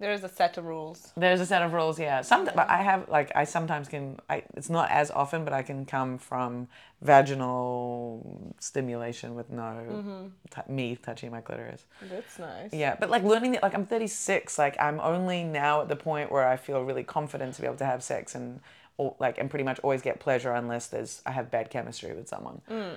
there 0.00 0.12
is 0.12 0.24
a 0.24 0.28
set 0.28 0.58
of 0.58 0.64
rules. 0.64 1.12
There's 1.16 1.40
a 1.40 1.46
set 1.46 1.62
of 1.62 1.72
rules, 1.72 2.00
yeah. 2.00 2.22
Some, 2.22 2.44
but 2.46 2.68
I 2.68 2.82
have 2.82 3.08
like 3.08 3.30
I 3.36 3.44
sometimes 3.44 3.88
can. 3.88 4.18
I 4.28 4.42
it's 4.56 4.68
not 4.68 4.90
as 4.90 5.10
often, 5.10 5.44
but 5.44 5.52
I 5.52 5.62
can 5.62 5.86
come 5.86 6.18
from 6.18 6.68
vaginal 7.00 8.54
stimulation 8.58 9.34
with 9.34 9.50
no 9.50 9.62
mm-hmm. 9.62 10.26
t- 10.50 10.72
me 10.72 10.96
touching 10.96 11.30
my 11.30 11.40
clitoris. 11.40 11.84
That's 12.10 12.38
nice. 12.38 12.72
Yeah, 12.72 12.96
but 12.98 13.08
like 13.08 13.22
learning 13.22 13.52
that, 13.52 13.62
like 13.62 13.74
I'm 13.74 13.86
36, 13.86 14.58
like 14.58 14.76
I'm 14.80 14.98
only 15.00 15.44
now 15.44 15.82
at 15.82 15.88
the 15.88 15.96
point 15.96 16.32
where 16.32 16.48
I 16.48 16.56
feel 16.56 16.82
really 16.82 17.04
confident 17.04 17.54
to 17.54 17.60
be 17.60 17.66
able 17.66 17.76
to 17.76 17.86
have 17.86 18.02
sex 18.02 18.34
and, 18.34 18.60
or, 18.96 19.14
like, 19.20 19.38
and 19.38 19.48
pretty 19.48 19.64
much 19.64 19.78
always 19.80 20.02
get 20.02 20.18
pleasure 20.18 20.52
unless 20.52 20.88
there's 20.88 21.22
I 21.24 21.32
have 21.32 21.50
bad 21.50 21.70
chemistry 21.70 22.14
with 22.14 22.28
someone. 22.28 22.62
Mm. 22.70 22.94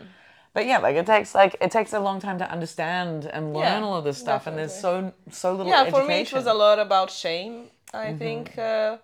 But 0.57 0.65
yeah, 0.65 0.79
like 0.79 0.95
it 0.95 1.05
takes 1.05 1.35
like 1.35 1.55
it 1.61 1.69
takes 1.69 1.93
a 1.93 1.99
long 1.99 2.19
time 2.19 2.39
to 2.39 2.51
understand 2.51 3.25
and 3.27 3.53
learn 3.53 3.83
Yeah, 3.83 3.83
all 3.83 3.95
of 3.95 4.03
this 4.05 4.17
stuff, 4.17 4.47
and 4.47 4.57
there's 4.57 4.73
so 4.73 5.13
so 5.31 5.53
little. 5.53 5.71
Yeah, 5.71 5.83
education. 5.83 5.91
for 5.91 6.03
me 6.03 6.21
it 6.21 6.33
was 6.33 6.45
a 6.45 6.53
lot 6.53 6.79
about 6.79 7.11
shame. 7.11 7.69
I 7.93 8.13
Mm-hmm. 8.13 8.17
think, 8.19 8.57
uh, 8.57 8.97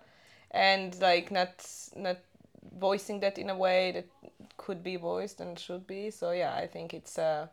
and 0.50 0.98
like 1.00 1.30
not 1.30 1.50
not 1.96 2.18
voicing 2.78 3.20
that 3.20 3.38
in 3.38 3.50
a 3.50 3.56
way 3.56 3.92
that 3.92 4.06
could 4.56 4.82
be 4.82 4.96
voiced 4.96 5.40
and 5.40 5.58
should 5.58 5.86
be. 5.86 6.10
So 6.10 6.32
yeah, 6.32 6.54
I 6.54 6.66
think 6.66 6.94
it's. 6.94 7.18
Uh, 7.18 7.48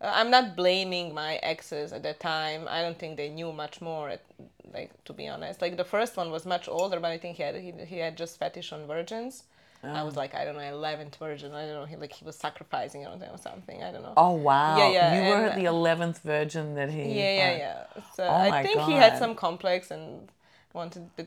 uh, 0.00 0.12
I'm 0.14 0.30
not 0.30 0.56
blaming 0.56 1.14
my 1.14 1.36
exes 1.36 1.92
at 1.92 2.02
that 2.02 2.20
time. 2.20 2.66
I 2.68 2.82
don't 2.82 2.98
think 2.98 3.16
they 3.16 3.28
knew 3.30 3.52
much 3.52 3.80
more. 3.80 4.10
At, 4.10 4.22
like 4.72 4.92
to 5.04 5.12
be 5.12 5.28
honest, 5.28 5.62
like 5.62 5.76
the 5.76 5.84
first 5.84 6.16
one 6.16 6.30
was 6.30 6.46
much 6.46 6.68
older, 6.68 7.00
but 7.00 7.10
I 7.12 7.18
think 7.18 7.36
he 7.36 7.42
had 7.42 7.56
he, 7.56 7.72
he 7.86 7.98
had 7.98 8.16
just 8.16 8.38
fetish 8.38 8.72
on 8.72 8.86
virgins. 8.86 9.44
I 9.86 10.02
was 10.02 10.16
like 10.16 10.34
I 10.34 10.44
don't 10.44 10.54
know, 10.54 10.60
eleventh 10.60 11.16
virgin. 11.16 11.52
I 11.52 11.66
don't 11.66 11.74
know. 11.74 11.84
He 11.84 11.96
like 11.96 12.12
he 12.12 12.24
was 12.24 12.36
sacrificing 12.36 13.06
or 13.06 13.38
something. 13.38 13.82
I 13.82 13.92
don't 13.92 14.02
know. 14.02 14.14
Oh 14.16 14.32
wow! 14.32 14.76
Yeah, 14.78 14.90
yeah, 14.90 15.14
You 15.14 15.28
were 15.30 15.54
the 15.54 15.64
eleventh 15.66 16.20
virgin 16.22 16.74
that 16.74 16.90
he. 16.90 17.02
Yeah, 17.02 17.34
yeah, 17.34 17.56
yeah. 17.56 17.84
So 18.14 18.24
Oh 18.24 18.34
I 18.34 18.62
think 18.62 18.80
he 18.82 18.92
had 18.92 19.18
some 19.18 19.34
complex 19.34 19.90
and 19.90 20.30
wanted. 20.72 21.10
The, 21.16 21.26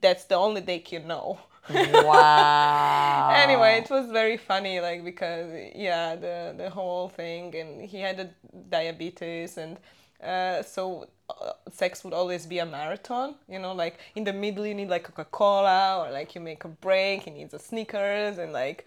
that's 0.00 0.24
the 0.24 0.36
only 0.36 0.60
dick 0.60 0.92
you 0.92 1.00
know. 1.00 1.38
Wow. 1.68 3.30
anyway, 3.36 3.82
it 3.82 3.90
was 3.90 4.10
very 4.10 4.36
funny, 4.36 4.80
like 4.80 5.04
because 5.04 5.50
yeah, 5.74 6.14
the 6.16 6.54
the 6.56 6.70
whole 6.70 7.08
thing, 7.08 7.54
and 7.56 7.82
he 7.82 8.00
had 8.00 8.20
a 8.20 8.30
diabetes, 8.70 9.58
and 9.58 9.78
uh, 10.22 10.62
so 10.62 11.08
uh, 11.28 11.52
sex 11.70 12.04
would 12.04 12.12
always 12.12 12.46
be 12.46 12.58
a 12.58 12.66
marathon. 12.66 13.34
You 13.48 13.58
know, 13.58 13.72
like 13.72 13.98
in 14.14 14.24
the 14.24 14.32
middle 14.32 14.66
you 14.66 14.74
need 14.74 14.88
like 14.88 15.04
Coca 15.04 15.24
Cola, 15.24 16.04
or 16.06 16.12
like 16.12 16.34
you 16.34 16.40
make 16.40 16.64
a 16.64 16.68
break, 16.68 17.22
he 17.22 17.30
needs 17.30 17.54
a 17.54 17.58
Snickers, 17.58 18.38
and 18.38 18.52
like 18.52 18.84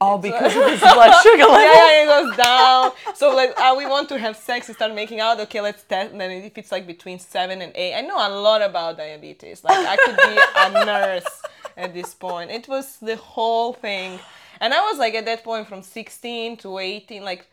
Oh, 0.00 0.16
because 0.16 0.54
of 0.54 0.64
his 0.70 0.80
blood 0.94 1.12
sugar 1.24 1.38
level. 1.42 1.54
yeah, 1.60 1.74
yeah, 1.74 2.02
it 2.04 2.06
goes 2.06 2.36
down. 2.36 2.92
So 3.16 3.34
like, 3.34 3.58
uh, 3.58 3.74
we 3.76 3.84
want 3.84 4.08
to 4.10 4.18
have 4.18 4.36
sex. 4.36 4.68
We 4.68 4.74
start 4.74 4.94
making 4.94 5.18
out. 5.18 5.40
Okay, 5.40 5.60
let's 5.60 5.82
test. 5.82 6.12
And 6.12 6.20
then 6.20 6.30
if 6.30 6.56
it's 6.56 6.70
like 6.70 6.86
between 6.86 7.18
seven 7.18 7.60
and 7.62 7.72
eight, 7.74 7.94
I 7.96 8.02
know 8.02 8.16
a 8.16 8.30
lot 8.30 8.62
about 8.62 8.96
diabetes. 8.96 9.64
Like 9.64 9.76
I 9.78 9.96
could 9.96 10.16
be 10.16 10.38
a 10.80 10.84
nurse 10.86 11.42
at 11.76 11.94
this 11.94 12.14
point. 12.14 12.52
It 12.52 12.68
was 12.68 12.98
the 12.98 13.16
whole 13.16 13.72
thing, 13.72 14.20
and 14.60 14.72
I 14.72 14.80
was 14.88 14.98
like 14.98 15.14
at 15.14 15.24
that 15.24 15.42
point 15.42 15.66
from 15.66 15.82
sixteen 15.82 16.56
to 16.58 16.78
eighteen. 16.78 17.24
Like, 17.24 17.48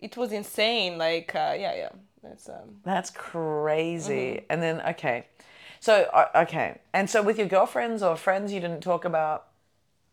it 0.00 0.16
was 0.16 0.32
insane. 0.32 0.98
Like, 0.98 1.32
uh, 1.32 1.54
yeah, 1.56 1.76
yeah. 1.76 1.88
That's 2.24 2.48
um. 2.48 2.80
That's 2.84 3.10
crazy. 3.10 4.14
Mm-hmm. 4.14 4.46
And 4.50 4.62
then 4.62 4.80
okay, 4.92 5.26
So 5.80 6.08
uh, 6.12 6.42
okay, 6.44 6.80
and 6.92 7.08
so 7.08 7.22
with 7.22 7.38
your 7.38 7.46
girlfriends 7.46 8.02
or 8.02 8.16
friends, 8.16 8.52
you 8.52 8.60
didn't 8.60 8.80
talk 8.80 9.04
about. 9.04 9.48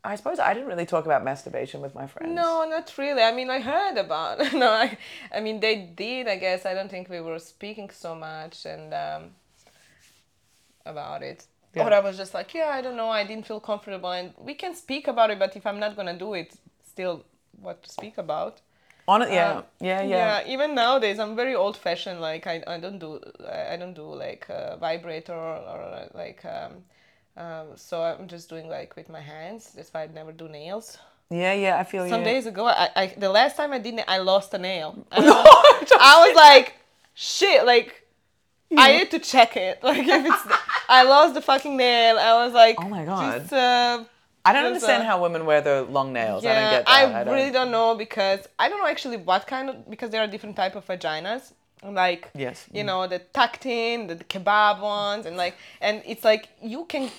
I 0.03 0.15
suppose 0.15 0.39
I 0.39 0.53
didn't 0.55 0.67
really 0.67 0.87
talk 0.87 1.05
about 1.05 1.23
masturbation 1.23 1.79
with 1.79 1.93
my 1.93 2.07
friends. 2.07 2.33
No, 2.33 2.65
not 2.67 2.91
really. 2.97 3.21
I 3.21 3.31
mean, 3.31 3.49
I 3.51 3.59
heard 3.59 3.97
about. 3.97 4.39
no, 4.53 4.69
I, 4.71 4.97
I 5.33 5.39
mean, 5.41 5.59
they 5.59 5.75
did. 5.75 6.27
I 6.27 6.37
guess 6.37 6.65
I 6.65 6.73
don't 6.73 6.89
think 6.89 7.07
we 7.07 7.21
were 7.21 7.37
speaking 7.37 7.89
so 7.91 8.15
much 8.15 8.65
and 8.65 8.93
um, 8.93 9.23
about 10.85 11.21
it. 11.21 11.45
Yeah. 11.75 11.87
Or 11.87 11.93
I 11.93 11.99
was 11.99 12.17
just 12.17 12.33
like, 12.33 12.53
yeah, 12.53 12.69
I 12.69 12.81
don't 12.81 12.97
know. 12.97 13.09
I 13.09 13.23
didn't 13.23 13.45
feel 13.45 13.59
comfortable, 13.61 14.11
and 14.11 14.33
we 14.37 14.55
can 14.55 14.73
speak 14.75 15.07
about 15.07 15.29
it. 15.29 15.39
But 15.39 15.55
if 15.55 15.65
I'm 15.65 15.79
not 15.79 15.95
gonna 15.95 16.17
do 16.17 16.33
it, 16.33 16.55
still, 16.83 17.23
what 17.61 17.83
to 17.83 17.89
speak 17.89 18.17
about? 18.17 18.59
On 19.07 19.21
it, 19.21 19.31
yeah, 19.31 19.51
Um, 19.57 19.63
yeah, 19.79 20.01
yeah, 20.03 20.43
Even 20.47 20.75
nowadays, 20.75 21.19
I'm 21.19 21.35
very 21.35 21.55
old 21.55 21.75
fashioned. 21.75 22.21
Like 22.21 22.47
I, 22.47 22.63
I 22.67 22.77
don't 22.79 22.99
do 22.99 23.19
I 23.71 23.75
don't 23.77 23.93
do 23.93 24.03
like 24.13 24.45
a 24.49 24.77
vibrator 24.79 25.33
or, 25.33 25.57
or 25.57 26.07
like 26.13 26.43
um, 26.45 26.83
um, 27.37 27.67
so 27.75 28.01
I'm 28.03 28.27
just 28.27 28.47
doing 28.49 28.69
like 28.69 28.95
with 28.95 29.09
my 29.09 29.19
hands. 29.21 29.71
That's 29.75 29.93
why 29.93 30.03
I 30.03 30.07
never 30.07 30.31
do 30.31 30.47
nails. 30.47 30.97
yeah, 31.29 31.53
yeah. 31.53 31.79
I 31.79 31.83
feel 31.83 32.07
Some 32.09 32.21
you. 32.21 32.25
days 32.25 32.45
ago, 32.45 32.67
I, 32.67 32.89
I 32.95 33.07
the 33.17 33.29
last 33.29 33.57
time 33.57 33.73
I 33.73 33.79
did 33.79 33.95
it, 33.95 34.05
I 34.07 34.19
lost 34.19 34.53
a 34.53 34.57
nail. 34.59 35.05
I, 35.11 35.19
was, 35.19 35.91
I 35.99 36.27
was 36.27 36.35
like, 36.35 36.75
shit, 37.13 37.65
like. 37.65 37.97
I 38.77 38.99
need 38.99 39.11
to 39.11 39.19
check 39.19 39.57
it. 39.57 39.79
Like 39.83 40.07
if 40.07 40.25
it's, 40.25 40.57
I 40.87 41.03
lost 41.03 41.33
the 41.33 41.41
fucking 41.41 41.75
nail. 41.75 42.17
I 42.17 42.45
was 42.45 42.53
like, 42.53 42.77
Oh 42.79 42.87
my 42.87 43.03
God. 43.03 43.41
Just, 43.41 43.51
uh, 43.51 44.03
I 44.43 44.53
don't 44.53 44.65
understand 44.65 45.03
a- 45.03 45.05
how 45.05 45.21
women 45.21 45.45
wear 45.45 45.61
their 45.61 45.81
long 45.83 46.13
nails. 46.13 46.43
I 46.45 46.47
don't 46.47 46.55
yeah, 46.63 46.71
get 46.71 46.85
that. 46.85 46.91
I, 46.91 47.21
I, 47.21 47.23
don't. 47.23 47.33
really 47.33 47.51
don't 47.51 47.71
know 47.71 47.95
because 47.95 48.47
I 48.57 48.69
don't 48.69 48.79
know 48.79 48.87
actually 48.87 49.17
what 49.17 49.45
kind 49.47 49.69
of 49.69 49.89
because 49.89 50.09
there 50.09 50.21
are 50.21 50.27
different 50.27 50.55
type 50.55 50.75
of 50.75 50.85
vaginas. 50.85 51.53
Like 51.83 52.29
Yes. 52.35 52.67
you 52.71 52.83
know 52.83 53.07
the 53.07 53.19
tucked 53.19 53.65
in, 53.65 54.05
the, 54.07 54.15
the 54.15 54.23
kebab 54.23 54.81
ones, 54.81 55.25
and 55.25 55.35
like 55.35 55.55
and 55.81 56.01
it's 56.05 56.23
like 56.23 56.49
you 56.61 56.85
can. 56.85 57.09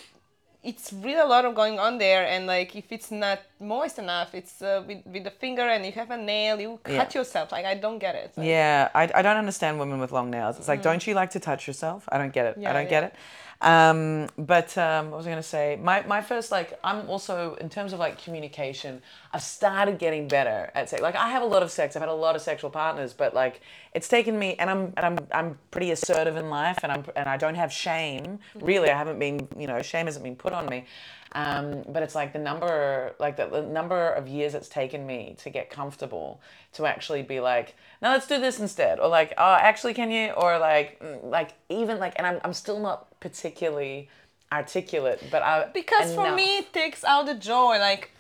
It's 0.63 0.93
really 0.93 1.19
a 1.19 1.27
lot 1.27 1.45
of 1.45 1.57
going 1.57 1.81
on 1.81 1.99
there, 1.99 2.25
and 2.25 2.47
like 2.47 2.77
if 2.77 2.93
it's 2.93 3.11
not 3.11 3.41
moist 3.63 3.99
enough, 3.99 4.35
it's 4.35 4.61
uh, 4.63 4.83
with 4.87 4.99
with 5.07 5.25
the 5.25 5.31
finger, 5.31 5.63
and 5.63 5.85
you 5.87 5.93
have 5.93 6.11
a 6.11 6.17
nail, 6.17 6.61
you 6.61 6.79
cut 6.83 6.93
Yeah. 7.15 7.21
yourself. 7.21 7.53
Like 7.53 7.65
I 7.65 7.75
don't 7.75 7.99
get 7.99 8.15
it. 8.15 8.33
Like, 8.37 8.47
Yeah, 8.47 8.89
I, 8.95 9.05
I 9.15 9.23
don't 9.23 9.37
understand 9.37 9.79
women 9.79 9.99
with 10.01 10.13
long 10.13 10.31
nails. 10.31 10.59
It's 10.59 10.69
like, 10.69 10.83
don't 10.83 11.07
you 11.07 11.15
like 11.15 11.31
to 11.31 11.41
touch 11.41 11.67
yourself? 11.67 12.09
I 12.11 12.19
don't 12.19 12.33
get 12.33 12.47
it. 12.47 12.55
I 12.59 12.61
Mm. 12.61 12.73
Don't 12.75 12.89
get 12.89 13.05
it. 13.05 13.15
Um, 13.61 14.29
but 14.37 14.77
um, 14.77 15.11
what 15.11 15.19
was 15.19 15.27
I 15.27 15.31
going 15.31 15.43
to 15.43 15.49
say? 15.49 15.79
My, 15.81 16.03
my 16.03 16.21
first, 16.21 16.51
like, 16.51 16.77
I'm 16.83 17.09
also, 17.09 17.55
in 17.61 17.69
terms 17.69 17.93
of 17.93 18.01
like 18.01 18.21
communication, 18.21 19.01
I've 19.33 19.43
started 19.43 20.01
getting 20.01 20.27
better 20.27 20.73
at 20.75 20.91
sex. 20.91 21.01
Like, 21.01 21.15
I 21.15 21.29
have 21.31 21.43
a 21.43 21.47
lot 21.47 21.63
of 21.63 21.71
sex. 21.71 21.95
I've 21.95 22.03
had 22.03 22.09
a 22.09 22.13
lot 22.13 22.35
of 22.35 22.43
sexual 22.43 22.71
partners, 22.71 23.13
but 23.13 23.35
like, 23.35 23.61
it's 23.95 24.09
taken 24.09 24.37
me, 24.37 24.57
and 24.59 24.69
I'm, 24.69 24.93
and 24.97 25.07
I'm, 25.07 25.19
I'm 25.33 25.59
pretty 25.71 25.93
assertive 25.93 26.37
in 26.37 26.51
life, 26.51 26.79
and 26.83 26.91
I'm, 26.91 27.05
and 27.15 27.29
I 27.29 27.37
don't 27.37 27.55
have 27.55 27.71
shame. 27.73 28.41
Really, 28.57 28.91
I 28.91 28.99
haven't 28.99 29.21
been, 29.21 29.47
you 29.57 29.69
know, 29.69 29.81
shame 29.81 30.07
hasn't 30.07 30.25
been 30.25 30.35
put 30.37 30.53
on 30.53 30.67
me. 30.67 30.87
Um, 31.35 31.85
but 31.89 32.03
it's 32.03 32.15
like 32.15 32.33
the 32.33 32.39
number, 32.39 33.15
like 33.19 33.37
the, 33.37 33.47
the 33.47 33.63
number 33.63 34.11
of 34.11 34.29
years 34.29 34.55
it's 34.55 34.69
taken 34.69 35.07
me 35.07 35.37
to 35.43 35.51
get 35.51 35.71
comfortable 35.71 36.41
to 36.75 36.87
actually 36.87 37.23
be 37.23 37.41
like, 37.41 37.75
now 38.01 38.13
let's 38.13 38.27
do 38.27 38.39
this 38.39 38.61
instead, 38.61 39.01
or 39.01 39.09
like, 39.09 39.33
oh, 39.39 39.57
actually, 39.61 39.95
can 39.95 40.11
you, 40.11 40.31
or 40.33 40.59
like, 40.59 41.01
mm, 41.01 41.25
like 41.25 41.51
even 41.69 41.99
like, 41.99 42.15
and 42.17 42.27
I'm, 42.27 42.41
I'm 42.45 42.53
still 42.53 42.81
not 42.81 43.19
particularly 43.21 44.09
articulate, 44.53 45.23
but 45.31 45.43
I 45.43 45.69
because 45.73 46.15
for 46.15 46.35
me 46.35 46.59
it 46.59 46.73
takes 46.73 47.05
out 47.05 47.25
the 47.25 47.35
joy 47.35 47.79
like 47.79 48.11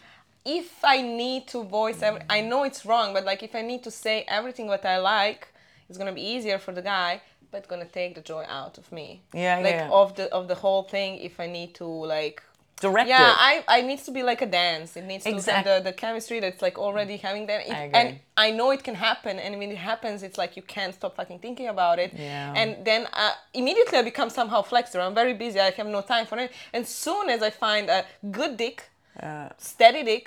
if 0.44 0.82
i 0.82 1.00
need 1.00 1.46
to 1.46 1.62
voice 1.62 2.02
every, 2.02 2.20
i 2.28 2.40
know 2.40 2.64
it's 2.64 2.84
wrong 2.84 3.12
but 3.12 3.24
like 3.24 3.42
if 3.42 3.54
i 3.54 3.62
need 3.62 3.82
to 3.84 3.90
say 3.90 4.24
everything 4.26 4.66
what 4.66 4.84
i 4.84 4.98
like 4.98 5.46
it's 5.88 5.98
gonna 5.98 6.12
be 6.12 6.22
easier 6.22 6.58
for 6.58 6.72
the 6.72 6.82
guy 6.82 7.20
but 7.52 7.68
gonna 7.68 7.84
take 7.84 8.14
the 8.14 8.22
joy 8.22 8.44
out 8.48 8.78
of 8.78 8.90
me. 8.90 9.20
Yeah, 9.34 9.58
like 9.58 9.74
yeah. 9.74 9.90
of 9.90 10.16
the 10.16 10.32
of 10.32 10.48
the 10.48 10.54
whole 10.56 10.82
thing 10.82 11.18
if 11.18 11.38
i 11.38 11.46
need 11.46 11.74
to 11.74 11.84
like 11.84 12.42
direct 12.86 13.08
yeah 13.08 13.30
it. 13.30 13.36
i 13.50 13.52
i 13.76 13.78
needs 13.88 14.02
to 14.08 14.12
be 14.18 14.22
like 14.30 14.40
a 14.48 14.50
dance. 14.62 14.90
It 15.00 15.04
needs 15.10 15.24
to 15.24 15.30
Exact- 15.30 15.66
have 15.66 15.66
the, 15.70 15.76
the 15.90 15.94
chemistry 16.02 16.38
that's 16.44 16.62
like 16.66 16.76
already 16.86 17.16
having 17.28 17.44
that 17.50 17.60
I 17.70 17.90
and 18.00 18.08
i 18.44 18.48
know 18.58 18.68
it 18.76 18.82
can 18.88 18.96
happen 19.08 19.34
and 19.44 19.50
when 19.60 19.70
it 19.76 19.80
happens 19.92 20.16
it's 20.26 20.38
like 20.42 20.52
you 20.58 20.64
can't 20.76 20.94
stop 20.98 21.12
fucking 21.20 21.40
thinking 21.46 21.68
about 21.76 21.96
it. 22.04 22.10
Yeah. 22.28 22.60
and 22.60 22.70
then 22.88 23.02
uh, 23.22 23.32
immediately 23.60 23.96
i 24.02 24.02
become 24.12 24.30
somehow 24.40 24.60
flexible 24.72 25.04
i'm 25.06 25.14
very 25.24 25.34
busy. 25.44 25.58
I 25.60 25.70
have 25.80 25.90
no 25.98 26.02
time 26.14 26.26
for 26.30 26.36
it. 26.44 26.50
And 26.74 26.82
soon 27.04 27.24
as 27.34 27.40
i 27.48 27.50
find 27.66 27.84
a 27.98 28.00
good 28.38 28.52
dick 28.64 28.78
Uh, 29.22 29.48
steady 29.72 30.02
dick 30.12 30.26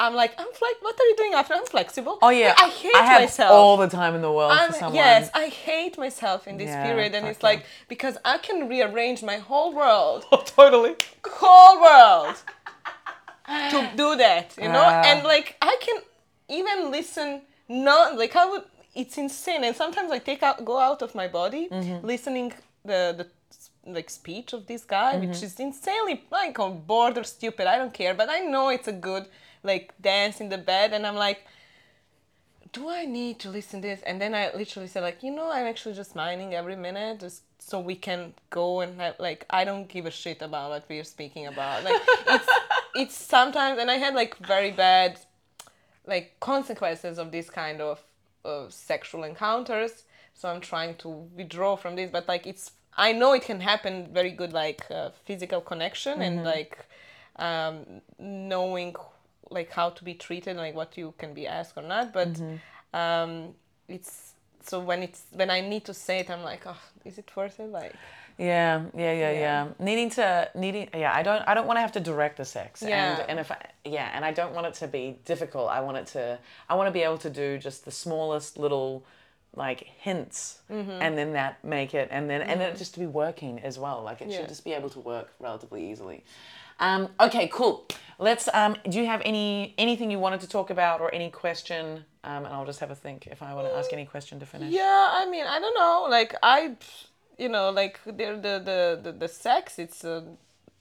i'm 0.00 0.14
like 0.14 0.32
i'm 0.38 0.46
like 0.68 0.78
what 0.80 0.94
are 1.00 1.04
you 1.10 1.16
doing 1.16 1.34
after 1.34 1.52
i'm 1.54 1.66
flexible 1.66 2.18
oh 2.22 2.30
yeah, 2.30 2.54
i 2.58 2.68
hate 2.68 2.94
I 2.96 3.02
have 3.12 3.20
myself 3.22 3.52
all 3.52 3.76
the 3.76 3.88
time 3.88 4.14
in 4.14 4.22
the 4.22 4.32
world 4.32 4.58
for 4.68 4.72
someone. 4.72 4.94
yes, 4.94 5.30
I 5.34 5.46
hate 5.48 5.98
myself 5.98 6.40
in 6.48 6.56
this 6.56 6.68
Yeah, 6.70 6.82
period, 6.86 7.14
and 7.14 7.24
fuck 7.24 7.30
it's 7.32 7.42
yeah. 7.42 7.48
like 7.50 7.60
because 7.88 8.16
I 8.24 8.38
can 8.38 8.58
rearrange 8.68 9.22
my 9.32 9.36
whole 9.48 9.70
world 9.80 10.20
Oh, 10.32 10.42
totally. 10.60 10.94
whole 11.42 11.76
world 11.88 12.36
to 13.72 13.78
do 14.02 14.16
that, 14.16 14.48
you 14.56 14.68
know? 14.76 14.86
Ah. 14.88 15.02
and 15.08 15.18
like 15.34 15.48
I 15.60 15.74
can 15.86 15.98
even 16.48 16.90
listen 16.90 17.28
not 17.68 18.16
like 18.22 18.34
I 18.36 18.44
would 18.50 18.64
it's 18.94 19.16
insane 19.18 19.64
and 19.64 19.74
sometimes 19.76 20.10
I 20.10 20.18
take 20.18 20.42
out 20.42 20.64
go 20.64 20.78
out 20.88 21.00
of 21.02 21.14
my 21.14 21.28
body 21.40 21.68
Mm-hmm. 21.70 22.06
listening 22.12 22.52
the 22.90 23.00
the 23.20 23.26
like 23.96 24.08
speech 24.10 24.52
of 24.56 24.60
this 24.70 24.82
guy 24.84 25.12
Mm-hmm. 25.14 25.28
which 25.30 25.42
is 25.42 25.58
insanely 25.68 26.16
like 26.30 26.58
on 26.66 26.72
board 26.92 27.14
or 27.20 27.24
stupid 27.24 27.64
I 27.66 27.76
don't 27.80 27.94
care 28.02 28.14
but 28.14 28.28
I 28.36 28.38
know 28.52 28.64
it's 28.76 28.88
a 28.88 28.98
good 29.10 29.24
like 29.62 29.92
dance 30.00 30.40
in 30.40 30.48
the 30.48 30.58
bed 30.58 30.92
and 30.92 31.06
I'm 31.06 31.16
like 31.16 31.46
do 32.72 32.88
I 32.88 33.04
need 33.04 33.38
to 33.40 33.50
listen 33.50 33.82
to 33.82 33.88
this? 33.88 34.02
And 34.02 34.20
then 34.20 34.34
I 34.34 34.50
literally 34.54 34.88
said 34.88 35.02
like, 35.02 35.22
you 35.22 35.30
know, 35.30 35.50
I'm 35.50 35.66
actually 35.66 35.94
just 35.94 36.16
mining 36.16 36.54
every 36.54 36.76
minute 36.76 37.20
just 37.20 37.42
so 37.58 37.78
we 37.78 37.94
can 37.94 38.34
go 38.50 38.80
and 38.80 38.98
have, 39.00 39.16
like 39.18 39.44
I 39.50 39.64
don't 39.64 39.88
give 39.88 40.06
a 40.06 40.10
shit 40.10 40.40
about 40.42 40.70
what 40.70 40.84
we're 40.88 41.04
speaking 41.04 41.46
about. 41.46 41.84
Like 41.84 42.00
it's 42.26 42.48
it's 42.94 43.14
sometimes 43.14 43.78
and 43.78 43.90
I 43.90 43.96
had 43.96 44.14
like 44.14 44.36
very 44.38 44.70
bad 44.70 45.20
like 46.06 46.40
consequences 46.40 47.18
of 47.18 47.30
this 47.30 47.50
kind 47.50 47.80
of 47.80 48.02
uh, 48.44 48.64
sexual 48.68 49.24
encounters. 49.24 50.04
So 50.34 50.48
I'm 50.48 50.60
trying 50.60 50.96
to 50.96 51.08
withdraw 51.08 51.76
from 51.76 51.96
this, 51.96 52.10
but 52.10 52.26
like 52.26 52.46
it's 52.46 52.72
I 52.96 53.12
know 53.12 53.34
it 53.34 53.42
can 53.42 53.60
happen 53.60 54.08
very 54.12 54.30
good 54.30 54.52
like 54.52 54.82
uh, 54.90 55.10
physical 55.26 55.60
connection 55.60 56.22
and 56.22 56.42
like 56.42 56.86
um, 57.36 58.00
knowing 58.18 58.96
like 59.52 59.70
how 59.70 59.90
to 59.90 60.04
be 60.04 60.14
treated, 60.14 60.56
like 60.56 60.74
what 60.74 60.96
you 60.96 61.14
can 61.18 61.34
be 61.34 61.46
asked 61.46 61.74
or 61.76 61.82
not. 61.82 62.12
But 62.12 62.40
um, 62.92 63.54
it's 63.88 64.32
so 64.64 64.80
when 64.80 65.02
it's 65.02 65.24
when 65.32 65.50
I 65.50 65.60
need 65.60 65.84
to 65.86 65.94
say 65.94 66.20
it, 66.20 66.30
I'm 66.30 66.42
like, 66.42 66.62
oh, 66.66 66.80
is 67.04 67.18
it 67.18 67.30
worth 67.36 67.60
it? 67.60 67.70
Like 67.70 67.94
Yeah, 68.38 68.84
yeah, 68.94 69.12
yeah, 69.12 69.30
yeah, 69.30 69.40
Yeah. 69.40 69.68
Needing 69.78 70.10
to 70.10 70.50
needing 70.54 70.88
yeah, 70.94 71.12
I 71.14 71.22
don't 71.22 71.42
I 71.46 71.54
don't 71.54 71.66
want 71.66 71.76
to 71.76 71.80
have 71.82 71.92
to 71.92 72.00
direct 72.00 72.36
the 72.36 72.44
sex. 72.44 72.82
Yeah. 72.82 73.20
And 73.20 73.30
and 73.30 73.40
if 73.40 73.50
I 73.50 73.58
yeah, 73.84 74.10
and 74.14 74.24
I 74.24 74.32
don't 74.32 74.54
want 74.54 74.66
it 74.66 74.74
to 74.74 74.88
be 74.88 75.18
difficult. 75.24 75.70
I 75.70 75.80
want 75.80 75.96
it 75.98 76.06
to 76.08 76.38
I 76.68 76.74
want 76.74 76.88
to 76.88 76.92
be 76.92 77.02
able 77.02 77.18
to 77.18 77.30
do 77.30 77.58
just 77.58 77.84
the 77.84 77.90
smallest 77.90 78.58
little 78.58 79.04
like 79.54 79.80
hints 79.98 80.60
Mm-hmm. 80.70 80.90
and 81.02 81.18
then 81.18 81.32
that 81.34 81.62
make 81.62 81.92
it 81.94 82.08
and 82.10 82.28
then 82.30 82.40
and 82.42 82.58
then 82.60 82.70
it 82.70 82.78
just 82.78 82.94
to 82.94 83.00
be 83.00 83.06
working 83.06 83.60
as 83.60 83.78
well. 83.78 84.02
Like 84.02 84.20
it 84.22 84.28
Yeah. 84.28 84.38
should 84.38 84.48
just 84.48 84.64
be 84.64 84.72
able 84.72 84.88
to 84.90 85.00
work 85.00 85.32
relatively 85.38 85.90
easily. 85.90 86.24
Um, 86.80 87.08
okay, 87.20 87.48
cool. 87.52 87.86
Let's. 88.18 88.48
Um, 88.52 88.76
do 88.88 88.98
you 88.98 89.06
have 89.06 89.20
any 89.24 89.74
anything 89.78 90.10
you 90.10 90.18
wanted 90.18 90.40
to 90.40 90.48
talk 90.48 90.70
about 90.70 91.00
or 91.00 91.14
any 91.14 91.30
question? 91.30 92.04
Um, 92.24 92.44
and 92.44 92.48
I'll 92.54 92.64
just 92.64 92.80
have 92.80 92.90
a 92.90 92.94
think 92.94 93.26
if 93.26 93.42
I 93.42 93.52
want 93.54 93.68
to 93.68 93.74
ask 93.74 93.92
any 93.92 94.06
question 94.06 94.40
to 94.40 94.46
finish. 94.46 94.72
Yeah, 94.72 95.08
I 95.12 95.28
mean, 95.28 95.44
I 95.46 95.60
don't 95.60 95.74
know. 95.74 96.06
Like 96.08 96.34
I, 96.42 96.76
you 97.38 97.48
know, 97.48 97.70
like 97.70 98.00
the 98.04 98.12
the 98.12 98.54
the 98.64 99.00
the, 99.02 99.12
the 99.12 99.28
sex. 99.28 99.78
It's 99.78 100.02
a, 100.02 100.24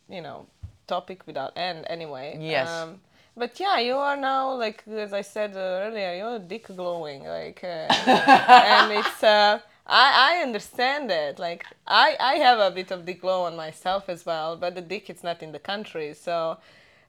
you 0.10 0.22
know, 0.22 0.48
topic 0.88 1.28
without 1.28 1.52
end 1.58 1.86
anyway. 1.90 2.38
Yes. 2.40 2.70
Um, 2.70 3.02
but 3.36 3.60
yeah, 3.60 3.80
you 3.80 3.96
are 3.96 4.18
now 4.18 4.54
like 4.56 4.84
as 4.88 5.14
I 5.14 5.22
said 5.22 5.56
uh, 5.56 5.60
earlier, 5.86 6.16
you're 6.16 6.40
dick 6.40 6.68
glowing, 6.68 7.24
like, 7.24 7.64
uh, 7.64 7.68
and 8.08 8.92
it's. 8.92 9.24
Uh, 9.24 9.60
I, 9.88 10.38
I 10.40 10.44
understand 10.44 11.10
that. 11.10 11.40
Like 11.40 11.66
I, 11.88 12.16
I 12.20 12.36
have 12.36 12.60
a 12.60 12.72
bit 12.72 12.92
of 12.92 13.06
dick 13.06 13.22
glow 13.22 13.44
on 13.44 13.56
myself 13.56 14.08
as 14.10 14.26
well, 14.26 14.56
but 14.56 14.76
the 14.76 14.82
dick 14.82 15.10
it's 15.10 15.24
not 15.24 15.42
in 15.44 15.52
the 15.52 15.60
country, 15.60 16.14
so 16.14 16.58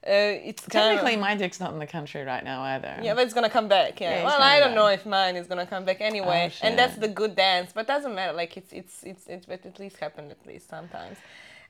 uh, 0.04 0.08
it's 0.48 0.64
Technically, 0.66 1.14
of, 1.14 1.20
my 1.20 1.36
dick's 1.36 1.60
not 1.60 1.72
in 1.72 1.78
the 1.78 1.86
country 1.86 2.24
right 2.24 2.42
now 2.42 2.60
either. 2.62 2.98
yeah, 3.02 3.14
but 3.14 3.22
it's 3.24 3.34
gonna 3.34 3.48
come 3.50 3.68
back. 3.68 4.00
Yeah. 4.00 4.16
Yeah, 4.16 4.24
well, 4.24 4.40
I 4.42 4.58
don't 4.58 4.70
back. 4.70 4.74
know 4.74 4.86
if 4.88 5.06
mine 5.06 5.36
is 5.36 5.46
gonna 5.46 5.66
come 5.66 5.84
back 5.84 6.00
anyway, 6.00 6.50
Oh, 6.52 6.66
and 6.66 6.76
that's 6.76 6.96
the 6.96 7.06
good 7.08 7.36
dance. 7.36 7.70
But 7.72 7.86
doesn't 7.86 8.14
matter. 8.14 8.32
Like 8.32 8.56
it's 8.56 8.72
it's 8.72 9.04
it's 9.04 9.26
it's 9.28 9.46
but 9.46 9.64
at 9.64 9.78
least 9.78 9.98
happened 9.98 10.32
at 10.32 10.44
least 10.44 10.68
sometimes, 10.68 11.18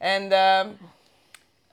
and 0.00 0.32
um, 0.32 0.78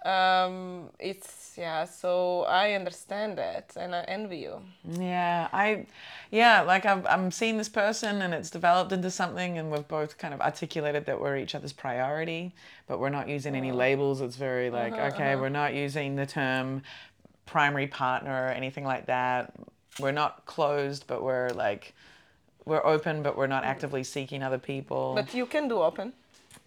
um, 0.05 0.89
it's 0.99 1.53
yeah. 1.57 1.83
So 1.83 2.43
I 2.43 2.73
understand 2.73 3.37
that, 3.37 3.73
and 3.75 3.93
I 3.93 4.01
envy 4.03 4.37
you. 4.37 4.61
Yeah, 4.89 5.49
I, 5.51 5.85
yeah, 6.31 6.61
like 6.61 6.85
I'm, 6.85 7.05
I'm 7.07 7.31
seeing 7.31 7.57
this 7.57 7.69
person 7.69 8.21
and 8.21 8.33
it's 8.33 8.49
developed 8.49 8.91
into 8.91 9.11
something, 9.11 9.57
and 9.57 9.69
we've 9.69 9.87
both 9.87 10.17
kind 10.17 10.33
of 10.33 10.39
articulated 10.41 11.05
that 11.05 11.19
we're 11.19 11.37
each 11.37 11.55
other's 11.55 11.73
priority, 11.73 12.53
but 12.87 12.99
we're 12.99 13.09
not 13.09 13.27
using 13.27 13.55
any 13.55 13.69
uh-huh. 13.69 13.77
labels. 13.77 14.21
It's 14.21 14.37
very 14.37 14.69
like, 14.69 14.93
uh-huh, 14.93 15.11
okay, 15.13 15.33
uh-huh. 15.33 15.41
we're 15.41 15.49
not 15.49 15.73
using 15.73 16.15
the 16.15 16.25
term 16.25 16.81
primary 17.45 17.87
partner 17.87 18.45
or 18.45 18.49
anything 18.49 18.85
like 18.85 19.07
that. 19.07 19.53
We're 19.99 20.11
not 20.11 20.45
closed, 20.45 21.07
but 21.07 21.23
we're 21.23 21.49
like, 21.49 21.93
we're 22.63 22.85
open, 22.85 23.21
but 23.21 23.35
we're 23.35 23.47
not 23.47 23.63
mm. 23.63 23.67
actively 23.67 24.03
seeking 24.03 24.43
other 24.43 24.59
people. 24.59 25.13
But 25.15 25.33
you 25.33 25.45
can 25.45 25.67
do 25.67 25.81
open. 25.81 26.13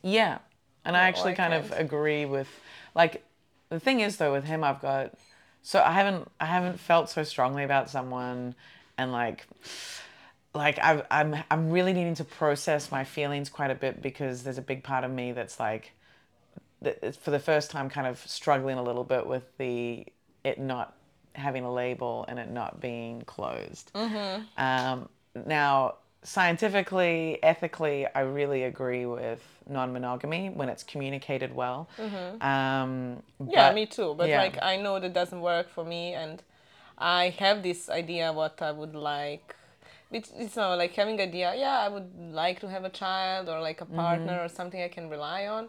yeah, 0.03 0.39
And 0.85 0.97
I 0.97 1.01
actually 1.09 1.33
I 1.33 1.37
kind 1.37 1.55
of 1.55 1.70
can't. 1.70 1.80
agree 1.80 2.24
with 2.26 2.49
like 2.95 3.24
the 3.68 3.80
thing 3.80 4.01
is 4.01 4.16
though 4.16 4.32
with 4.32 4.45
him 4.45 4.64
I've 4.64 4.80
got 4.80 5.14
so 5.62 5.82
I 5.82 5.93
haven't 5.93 6.30
I 6.40 6.47
haven't 6.47 6.78
felt 6.80 7.11
so 7.11 7.24
strongly 7.24 7.64
about 7.64 7.90
someone 7.90 8.55
and 8.99 9.12
like 9.12 9.47
like 10.55 10.78
I've, 10.78 11.07
I'm 11.11 11.36
I'm 11.51 11.70
really 11.70 11.93
needing 11.93 12.14
to 12.16 12.24
process 12.24 12.90
my 12.90 13.05
feelings 13.05 13.49
quite 13.49 13.70
a 13.70 13.74
bit 13.74 14.03
because 14.03 14.43
there's 14.43 14.59
a 14.59 14.62
big 14.62 14.82
part 14.84 15.05
of 15.05 15.11
me 15.11 15.32
that's 15.32 15.59
like 15.59 15.93
that 16.82 17.16
for 17.16 17.30
the 17.30 17.38
first 17.38 17.70
time 17.70 17.88
kind 17.88 18.07
of 18.07 18.18
struggling 18.18 18.76
a 18.76 18.82
little 18.82 19.05
bit 19.05 19.26
with 19.26 19.45
the 19.59 20.07
it 20.45 20.59
not 20.59 20.95
having 21.34 21.64
a 21.64 21.72
label 21.72 22.24
and 22.28 22.38
it 22.38 22.51
not 22.51 22.80
being 22.80 23.22
closed. 23.22 23.90
Um, 24.59 25.09
now, 25.47 25.95
scientifically, 26.23 27.39
ethically, 27.43 28.07
I 28.14 28.20
really 28.20 28.62
agree 28.64 29.07
with 29.07 29.43
non-monogamy 29.68 30.51
when 30.51 30.68
it's 30.68 30.83
communicated 30.83 31.55
well. 31.55 31.89
Um, 32.41 33.23
Yeah, 33.49 33.68
but- 33.68 33.75
me 33.75 33.87
too. 33.87 34.14
But 34.16 34.29
yeah. 34.29 34.43
like 34.43 34.59
I 34.62 34.77
know 34.77 34.99
that 35.01 35.12
doesn't 35.12 35.41
work 35.41 35.68
for 35.68 35.85
me, 35.85 36.14
and 36.14 36.43
I 36.99 37.31
have 37.39 37.62
this 37.62 37.89
idea 37.89 38.33
what 38.33 38.61
I 38.62 38.73
would 38.73 38.95
like. 38.95 39.57
It's, 40.11 40.31
it's 40.37 40.57
not 40.57 40.77
like 40.77 40.93
having 40.95 41.16
the 41.16 41.23
idea. 41.23 41.55
Yeah, 41.57 41.79
I 41.79 41.89
would 41.89 42.11
like 42.33 42.61
to 42.61 42.68
have 42.68 42.85
a 42.85 42.91
child 42.91 43.49
or 43.49 43.61
like 43.61 43.81
a 43.81 43.87
partner 43.87 44.41
or 44.45 44.49
something 44.49 44.81
I 44.83 44.89
can 44.89 45.09
rely 45.09 45.47
on. 45.47 45.68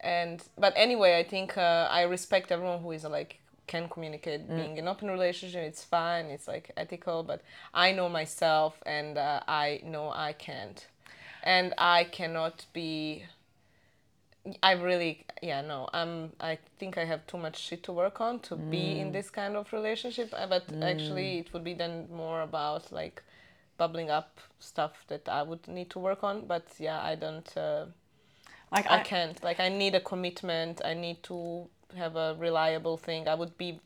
And 0.00 0.42
but 0.58 0.72
anyway, 0.76 1.18
I 1.18 1.22
think 1.22 1.56
uh, 1.56 1.88
I 1.90 2.02
respect 2.02 2.50
everyone 2.52 2.80
who 2.80 2.90
is 2.92 3.04
like 3.04 3.38
can 3.66 3.88
communicate. 3.88 4.48
Being 4.48 4.76
in 4.78 4.88
open 4.88 5.10
relationship, 5.10 5.62
it's 5.62 5.84
fine. 5.84 6.26
It's 6.26 6.46
like 6.48 6.70
ethical. 6.76 7.22
But 7.22 7.42
I 7.74 7.92
know 7.92 8.08
myself, 8.08 8.82
and 8.86 9.18
uh, 9.18 9.40
I 9.48 9.80
know 9.84 10.10
I 10.10 10.32
can't, 10.32 10.86
and 11.42 11.74
I 11.78 12.04
cannot 12.04 12.66
be. 12.72 13.24
I 14.62 14.72
really, 14.72 15.24
yeah, 15.42 15.60
no. 15.60 15.88
I'm. 15.92 16.32
I 16.40 16.58
think 16.78 16.96
I 16.98 17.04
have 17.04 17.26
too 17.26 17.38
much 17.38 17.58
shit 17.58 17.82
to 17.84 17.92
work 17.92 18.20
on 18.20 18.38
to 18.40 18.54
be 18.56 19.00
in 19.00 19.10
this 19.12 19.28
kind 19.30 19.56
of 19.56 19.72
relationship. 19.72 20.32
uh, 20.32 20.46
But 20.46 20.64
actually, 20.82 21.38
it 21.40 21.52
would 21.52 21.64
be 21.64 21.74
then 21.74 22.06
more 22.12 22.42
about 22.42 22.92
like 22.92 23.22
bubbling 23.76 24.08
up 24.10 24.38
stuff 24.60 25.04
that 25.08 25.28
I 25.28 25.42
would 25.42 25.66
need 25.66 25.90
to 25.90 25.98
work 25.98 26.22
on. 26.22 26.46
But 26.46 26.64
yeah, 26.78 27.00
I 27.02 27.16
don't. 27.16 27.56
Uh, 27.56 27.86
like 28.72 28.86
I 28.90 29.00
can't. 29.02 29.42
Like, 29.44 29.60
I 29.60 29.68
need 29.68 29.94
a 29.94 30.00
commitment. 30.00 30.80
I 30.84 30.94
need 30.94 31.22
to 31.24 31.68
have 31.94 32.16
a 32.16 32.36
reliable 32.38 32.96
thing. 32.96 33.28
I 33.28 33.34
would 33.34 33.56
be. 33.58 33.80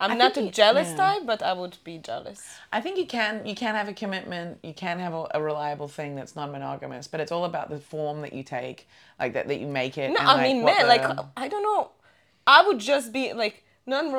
I'm 0.00 0.12
I 0.12 0.14
not 0.16 0.36
a 0.36 0.50
jealous 0.50 0.88
yeah. 0.90 0.96
type, 0.96 1.22
but 1.24 1.42
I 1.42 1.52
would 1.52 1.76
be 1.84 1.98
jealous. 1.98 2.42
I 2.72 2.80
think 2.80 2.98
you 2.98 3.06
can 3.06 3.46
you 3.46 3.54
can 3.54 3.74
have 3.74 3.88
a 3.88 3.92
commitment, 3.92 4.58
you 4.62 4.74
can 4.74 4.98
have 4.98 5.14
a, 5.14 5.28
a 5.34 5.42
reliable 5.42 5.86
thing 5.86 6.16
that's 6.16 6.34
non-monogamous, 6.34 7.06
but 7.06 7.20
it's 7.20 7.30
all 7.30 7.44
about 7.44 7.70
the 7.70 7.78
form 7.78 8.20
that 8.22 8.32
you 8.32 8.42
take, 8.42 8.88
like 9.20 9.34
that 9.34 9.46
that 9.48 9.60
you 9.60 9.68
make 9.68 9.96
it. 9.96 10.08
No, 10.10 10.16
and, 10.18 10.28
I 10.28 10.34
like, 10.34 10.42
mean, 10.42 10.64
man, 10.64 10.88
like 10.88 11.04
I 11.36 11.48
don't 11.48 11.62
know. 11.62 11.92
I 12.46 12.66
would 12.66 12.80
just 12.80 13.12
be 13.12 13.32
like 13.32 13.64
non 13.86 14.12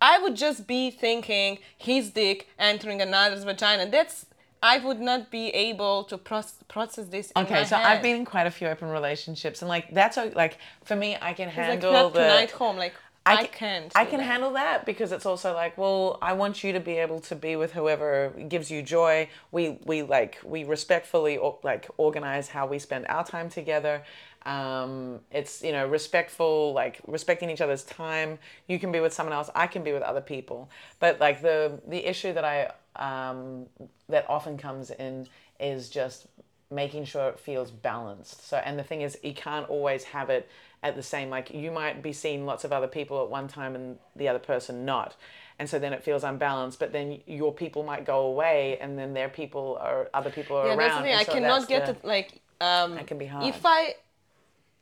I 0.00 0.18
would 0.18 0.36
just 0.36 0.66
be 0.66 0.90
thinking 0.90 1.58
his 1.76 2.10
dick 2.10 2.48
entering 2.58 3.00
another's 3.00 3.44
vagina. 3.44 3.90
That's 3.90 4.26
I 4.72 4.78
would 4.86 5.00
not 5.10 5.30
be 5.38 5.44
able 5.68 5.96
to 6.10 6.16
proce- 6.16 6.66
process 6.74 7.06
this. 7.14 7.26
In 7.36 7.42
Okay, 7.42 7.64
so 7.64 7.76
head. 7.76 7.86
I've 7.90 8.02
been 8.02 8.16
in 8.20 8.24
quite 8.24 8.46
a 8.52 8.54
few 8.58 8.66
open 8.74 8.88
relationships, 9.00 9.58
and 9.62 9.68
like 9.68 9.86
that's 9.98 10.16
like 10.42 10.54
for 10.88 10.96
me, 10.96 11.10
I 11.28 11.32
can 11.38 11.48
It's 11.48 11.56
like 11.58 11.66
handle 11.68 11.92
not 11.92 12.12
the. 12.14 12.20
tonight 12.20 12.50
home. 12.62 12.76
Like 12.84 12.94
I, 13.26 13.36
ca- 13.46 13.52
can't. 13.52 13.92
I 13.94 14.04
can 14.04 14.18
that. 14.18 14.24
handle 14.24 14.52
that 14.52 14.84
because 14.84 15.12
it's 15.12 15.24
also 15.24 15.54
like, 15.54 15.78
well, 15.78 16.18
I 16.20 16.34
want 16.34 16.62
you 16.62 16.72
to 16.72 16.80
be 16.80 16.92
able 16.98 17.20
to 17.20 17.34
be 17.34 17.56
with 17.56 17.72
whoever 17.72 18.32
gives 18.48 18.70
you 18.70 18.82
joy. 18.82 19.28
We 19.50 19.78
we 19.84 20.02
like 20.02 20.38
we 20.44 20.64
respectfully 20.64 21.38
or, 21.38 21.58
like 21.62 21.88
organize 21.96 22.48
how 22.48 22.66
we 22.66 22.78
spend 22.78 23.06
our 23.08 23.24
time 23.24 23.48
together. 23.48 24.02
Um, 24.44 25.20
it's 25.30 25.62
you 25.62 25.72
know 25.72 25.86
respectful, 25.88 26.74
like 26.74 27.00
respecting 27.06 27.48
each 27.48 27.62
other's 27.62 27.84
time. 27.84 28.38
You 28.68 28.78
can 28.78 28.92
be 28.92 29.00
with 29.00 29.14
someone 29.14 29.32
else. 29.32 29.48
I 29.54 29.66
can 29.68 29.82
be 29.82 29.92
with 29.92 30.02
other 30.02 30.20
people. 30.20 30.68
But 31.00 31.18
like 31.18 31.40
the 31.40 31.80
the 31.88 32.04
issue 32.04 32.34
that 32.34 32.44
I 32.44 32.70
um, 32.96 33.66
that 34.08 34.28
often 34.28 34.58
comes 34.58 34.90
in 34.90 35.26
is 35.58 35.88
just 35.88 36.26
making 36.70 37.04
sure 37.04 37.28
it 37.28 37.38
feels 37.38 37.70
balanced. 37.70 38.46
So, 38.46 38.56
and 38.58 38.78
the 38.78 38.82
thing 38.82 39.02
is, 39.02 39.18
you 39.22 39.34
can't 39.34 39.68
always 39.68 40.04
have 40.04 40.28
it 40.30 40.48
at 40.84 40.94
the 40.94 41.02
same. 41.02 41.28
Like 41.30 41.52
you 41.52 41.70
might 41.72 42.00
be 42.02 42.12
seeing 42.12 42.46
lots 42.46 42.62
of 42.64 42.72
other 42.72 42.86
people 42.86 43.22
at 43.24 43.28
one 43.30 43.48
time 43.48 43.74
and 43.74 43.98
the 44.14 44.28
other 44.28 44.38
person 44.38 44.84
not, 44.84 45.16
and 45.58 45.68
so 45.68 45.78
then 45.80 45.92
it 45.92 46.04
feels 46.04 46.22
unbalanced. 46.22 46.78
But 46.78 46.92
then 46.92 47.20
your 47.26 47.52
people 47.52 47.82
might 47.82 48.04
go 48.04 48.18
away, 48.26 48.78
and 48.80 48.96
then 48.98 49.14
their 49.14 49.28
people 49.40 49.78
or 49.82 50.10
other 50.14 50.30
people 50.30 50.56
are 50.58 50.66
Yeah, 50.68 50.74
around. 50.76 50.78
that's 50.78 50.96
the 50.98 51.02
thing. 51.02 51.14
I 51.14 51.24
so 51.24 51.32
cannot 51.32 51.68
get 51.68 51.86
the- 51.86 51.92
it. 51.92 52.04
Like 52.04 52.28
um, 52.60 52.94
That 52.94 53.06
can 53.08 53.18
be 53.18 53.26
hard. 53.26 53.46
If 53.46 53.60
I, 53.64 53.94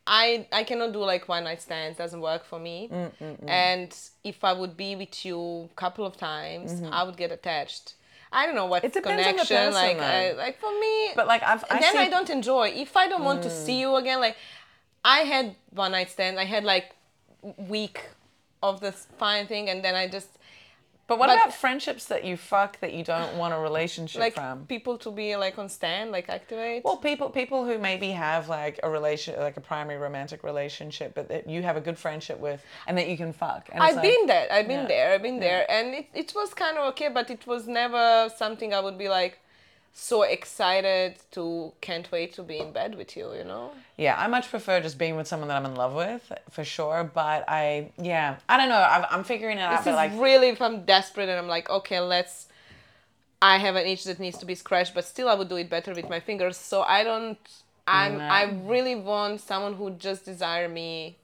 I 0.07 0.47
I 0.53 0.65
cannot 0.65 0.93
do 0.93 0.99
like 1.13 1.29
one 1.29 1.45
night 1.45 1.63
stands. 1.63 1.97
Doesn't 1.97 2.21
work 2.21 2.45
for 2.45 2.59
me. 2.59 2.89
Mm, 2.93 3.49
And 3.49 3.91
if 4.25 4.43
I 4.43 4.53
would 4.53 4.77
be 4.77 4.97
with 4.97 5.25
you 5.25 5.39
a 5.73 5.75
couple 5.77 6.05
of 6.05 6.17
times, 6.17 6.83
I 6.91 7.05
would 7.05 7.17
get 7.17 7.31
attached. 7.31 7.95
I 8.35 8.47
don't 8.47 8.55
know 8.55 8.67
what 8.67 8.83
Mm-hmm. 8.83 8.87
It 8.99 9.03
depends 9.03 9.27
on 9.27 9.37
the 9.37 9.45
connection. 9.45 9.57
person, 9.57 9.75
like. 9.75 9.99
I, 10.01 10.33
like 10.45 10.59
for 10.59 10.73
me, 10.81 10.95
But 11.15 11.27
like 11.27 11.43
I've, 11.43 11.65
I 11.71 11.79
then 11.81 11.93
see, 11.93 11.99
I 11.99 12.09
don't 12.09 12.31
enjoy. 12.31 12.67
If 12.87 12.97
I 12.97 13.07
don't 13.07 13.25
want 13.31 13.43
to 13.43 13.51
see 13.51 13.79
you 13.79 13.95
again, 13.97 14.21
like 14.21 14.37
I 15.05 15.21
had 15.21 15.57
one 15.71 15.93
night 15.93 16.11
stands. 16.11 16.39
I 16.39 16.45
had 16.45 16.65
like 16.65 16.95
week 17.57 18.09
of 18.63 18.81
this 18.81 19.07
fine 19.19 19.47
thing, 19.47 19.69
and 19.69 19.85
then 19.85 19.95
I 19.95 20.07
just 20.07 20.29
But 21.09 21.19
what 21.19 21.27
but- 21.27 21.37
about 21.39 21.53
friendships 21.55 22.05
that 22.07 22.23
you 22.25 22.37
fuck 22.37 22.79
that 22.81 22.93
you 22.93 23.03
don't 23.03 23.37
want 23.37 23.53
a 23.53 23.59
relationship 23.59 24.21
like 24.21 24.35
from? 24.35 24.67
people 24.67 24.97
to 24.99 25.11
be 25.11 25.35
like 25.37 25.59
on 25.59 25.69
stand, 25.69 26.13
like 26.13 26.29
activate. 26.29 26.85
Well, 26.85 26.97
people 26.97 27.29
people 27.31 27.65
who 27.65 27.77
maybe 27.79 28.11
have 28.13 28.49
like 28.49 28.79
a 28.85 28.89
relation, 28.89 29.39
like 29.41 29.57
a 29.57 29.61
primary 29.61 29.99
romantic 29.99 30.45
relationship, 30.45 31.15
but 31.17 31.29
that 31.29 31.49
you 31.49 31.63
have 31.63 31.77
a 31.77 31.81
good 31.89 31.99
friendship 31.99 32.39
with, 32.39 32.61
and 32.87 32.97
that 32.99 33.09
you 33.09 33.17
can 33.17 33.33
fuck. 33.33 33.69
And 33.73 33.83
I've 33.83 33.97
like- 33.97 34.05
been 34.11 34.27
there. 34.27 34.47
I've 34.53 34.69
been 34.69 34.83
Yeah. 34.83 34.95
there. 34.95 35.07
I've 35.15 35.23
been 35.23 35.41
there, 35.41 35.63
and 35.69 35.87
it, 36.01 36.07
it 36.15 36.33
was 36.37 36.55
kind 36.55 36.79
of 36.79 36.85
okay, 36.91 37.09
but 37.09 37.29
it 37.31 37.43
was 37.53 37.67
never 37.67 38.31
something 38.43 38.73
I 38.73 38.79
would 38.87 38.97
be 38.97 39.09
like 39.09 39.41
so 39.93 40.23
excited 40.23 41.17
to 41.33 41.73
can't 41.81 42.11
wait 42.11 42.33
to 42.35 42.43
be 42.43 42.59
in 42.59 42.73
bed 42.73 42.95
with 42.95 43.17
you. 43.17 43.33
You 43.35 43.45
know? 43.45 43.73
Yeah, 43.97 44.17
I 44.19 44.27
much 44.27 44.51
prefer 44.51 44.81
just 44.81 44.99
being 44.99 45.17
with 45.17 45.27
someone 45.27 45.49
that 45.49 45.57
I'm 45.57 45.67
in 45.67 45.75
love 45.75 45.95
with, 45.95 46.33
for 46.51 46.65
sure. 46.65 47.11
But 47.13 47.45
I, 47.49 47.91
yeah, 47.99 48.37
I 48.49 48.57
don't 48.57 48.69
know. 48.69 48.83
I'm, 48.83 49.05
I'm 49.11 49.25
figuring 49.25 49.59
it 49.59 49.63
out. 49.63 49.79
This 49.79 49.87
is 49.89 49.97
like, 49.97 50.13
really 50.19 50.49
if 50.49 50.63
I'm 50.63 50.85
desperate 50.85 51.29
and 51.29 51.39
I'm 51.39 51.49
like, 51.49 51.69
okay, 51.71 52.01
let's. 52.01 52.49
I 53.41 53.59
have 53.59 53.75
an 53.75 53.87
itch 53.87 54.05
that 54.05 54.21
needs 54.21 54.39
to 54.39 54.47
be 54.47 54.55
scratched, 54.55 54.95
but 54.95 55.05
still 55.05 55.29
I 55.29 55.35
would 55.35 55.49
do 55.49 55.57
it 55.57 55.69
better 55.69 55.93
with 55.93 56.09
my 56.09 56.21
fingers. 56.21 56.57
So 56.57 56.83
I 56.83 57.05
don't. 57.05 57.39
I'm. 57.87 58.19
No. 58.19 58.25
I 58.25 58.45
really 58.65 58.95
want 58.95 59.41
someone 59.41 59.75
who 59.75 59.91
just 59.91 60.25
desire 60.25 60.69
me. 60.69 61.17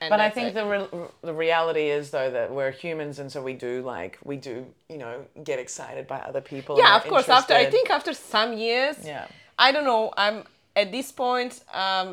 And 0.00 0.10
but 0.10 0.20
I 0.20 0.30
think 0.36 0.48
it. 0.48 0.54
the 0.54 0.66
re- 0.74 1.08
the 1.22 1.34
reality 1.46 1.86
is 1.98 2.10
though 2.10 2.30
that 2.38 2.48
we're 2.56 2.70
humans, 2.84 3.18
and 3.20 3.28
so 3.32 3.38
we 3.42 3.54
do 3.68 3.72
like 3.82 4.18
we 4.30 4.36
do, 4.36 4.54
you 4.92 4.98
know, 5.02 5.14
get 5.50 5.58
excited 5.58 6.04
by 6.06 6.18
other 6.30 6.40
people. 6.52 6.72
yeah 6.78 6.96
of 7.00 7.04
course 7.12 7.28
after 7.28 7.54
i 7.54 7.66
think 7.74 7.86
after 7.98 8.12
some 8.34 8.50
years 8.66 8.96
Yeah. 9.14 9.26
i 9.66 9.68
don't 9.72 9.84
know 9.92 10.04
i'm 10.24 10.38
at 10.82 10.88
this 10.96 11.08
point 11.24 11.52
um 11.84 12.08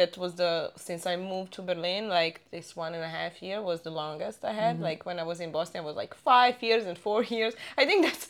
that 0.00 0.12
was 0.22 0.32
the 0.42 0.54
since 0.86 1.02
i 1.12 1.14
moved 1.32 1.50
to 1.56 1.62
berlin 1.70 2.04
like 2.20 2.36
this 2.54 2.68
one 2.84 2.92
and 2.98 3.04
a 3.10 3.12
half 3.20 3.34
year 3.46 3.58
was 3.70 3.78
the 3.88 3.94
longest 4.02 4.38
i 4.44 4.48
Mm-hmm. 4.48 4.58
had 4.64 4.74
like 4.88 5.00
when 5.08 5.18
i 5.22 5.24
was 5.32 5.38
in 5.44 5.50
boston 5.56 5.78
it 5.82 5.86
was 5.90 5.96
like 6.04 6.14
five 6.30 6.54
years 6.68 6.84
and 6.88 6.96
four 7.06 7.20
years 7.36 7.52
i 7.80 7.84
think 7.88 8.00
that's 8.06 8.24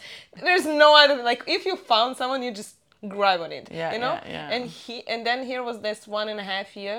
there's 0.47 0.67
no 0.85 0.91
other 1.03 1.17
like 1.31 1.43
if 1.57 1.63
you 1.69 1.75
found 1.93 2.11
someone 2.21 2.41
you 2.47 2.53
just 2.63 2.75
grab 3.17 3.41
on 3.47 3.53
it 3.59 3.65
Yeah, 3.71 3.93
you 3.95 4.01
know 4.05 4.15
yeah, 4.15 4.35
yeah. 4.37 4.55
and 4.55 4.63
he 4.83 4.95
and 5.13 5.21
then 5.29 5.39
here 5.51 5.63
was 5.71 5.77
this 5.89 6.01
one 6.19 6.27
and 6.33 6.39
a 6.45 6.49
half 6.55 6.69
year 6.85 6.99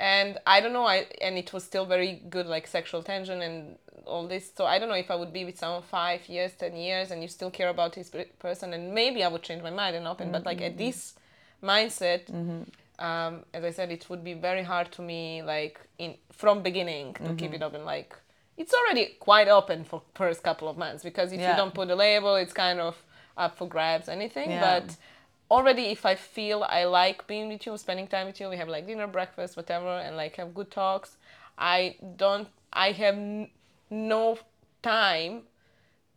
and 0.00 0.38
I 0.46 0.60
don't 0.62 0.72
know. 0.72 0.86
I 0.86 1.06
and 1.20 1.36
it 1.36 1.52
was 1.52 1.62
still 1.62 1.84
very 1.84 2.22
good, 2.30 2.46
like 2.46 2.66
sexual 2.66 3.02
tension 3.02 3.42
and 3.42 3.76
all 4.06 4.26
this. 4.26 4.50
So 4.56 4.64
I 4.64 4.78
don't 4.78 4.88
know 4.88 4.94
if 4.94 5.10
I 5.10 5.14
would 5.14 5.32
be 5.32 5.44
with 5.44 5.58
someone 5.58 5.82
five 5.82 6.26
years, 6.26 6.52
ten 6.54 6.74
years, 6.74 7.10
and 7.10 7.20
you 7.22 7.28
still 7.28 7.50
care 7.50 7.68
about 7.68 7.92
this 7.92 8.10
person, 8.38 8.72
and 8.72 8.94
maybe 8.94 9.22
I 9.22 9.28
would 9.28 9.42
change 9.42 9.62
my 9.62 9.70
mind 9.70 9.94
and 9.94 10.08
open. 10.08 10.32
But 10.32 10.46
like 10.46 10.62
at 10.62 10.72
mm-hmm. 10.72 10.78
this 10.78 11.14
mindset, 11.62 12.30
mm-hmm. 12.30 13.04
um, 13.04 13.44
as 13.52 13.62
I 13.62 13.70
said, 13.70 13.92
it 13.92 14.08
would 14.08 14.24
be 14.24 14.32
very 14.32 14.62
hard 14.62 14.90
to 14.92 15.02
me, 15.02 15.42
like 15.42 15.78
in 15.98 16.14
from 16.32 16.62
beginning, 16.62 17.14
to 17.14 17.34
keep 17.34 17.52
it 17.52 17.60
mm-hmm. 17.60 17.62
open. 17.64 17.84
Like 17.84 18.16
it's 18.56 18.72
already 18.72 19.16
quite 19.20 19.48
open 19.48 19.84
for 19.84 20.02
first 20.14 20.42
couple 20.42 20.66
of 20.66 20.78
months 20.78 21.02
because 21.02 21.30
if 21.30 21.40
Yeah. 21.40 21.50
you 21.50 21.56
don't 21.56 21.74
put 21.74 21.90
a 21.90 21.94
label, 21.94 22.36
it's 22.36 22.54
kind 22.54 22.80
of 22.80 22.96
up 23.36 23.58
for 23.58 23.68
grabs. 23.68 24.08
Anything, 24.08 24.50
Yeah. 24.50 24.80
but 24.80 24.96
already 25.50 25.86
if 25.86 26.06
I 26.06 26.14
feel 26.14 26.62
I 26.62 26.84
like 26.84 27.26
being 27.26 27.48
with 27.48 27.66
you, 27.66 27.76
spending 27.76 28.06
time 28.06 28.26
with 28.26 28.40
you, 28.40 28.48
we 28.48 28.56
have 28.56 28.68
like 28.68 28.86
dinner, 28.86 29.06
breakfast, 29.06 29.56
whatever, 29.56 29.88
and 29.88 30.16
like 30.16 30.36
have 30.36 30.54
good 30.54 30.70
talks. 30.70 31.16
I 31.58 31.96
don't. 32.16 32.48
I 32.72 32.92
have 32.92 33.14
n- 33.14 33.50
no 33.90 34.38
time 34.82 35.42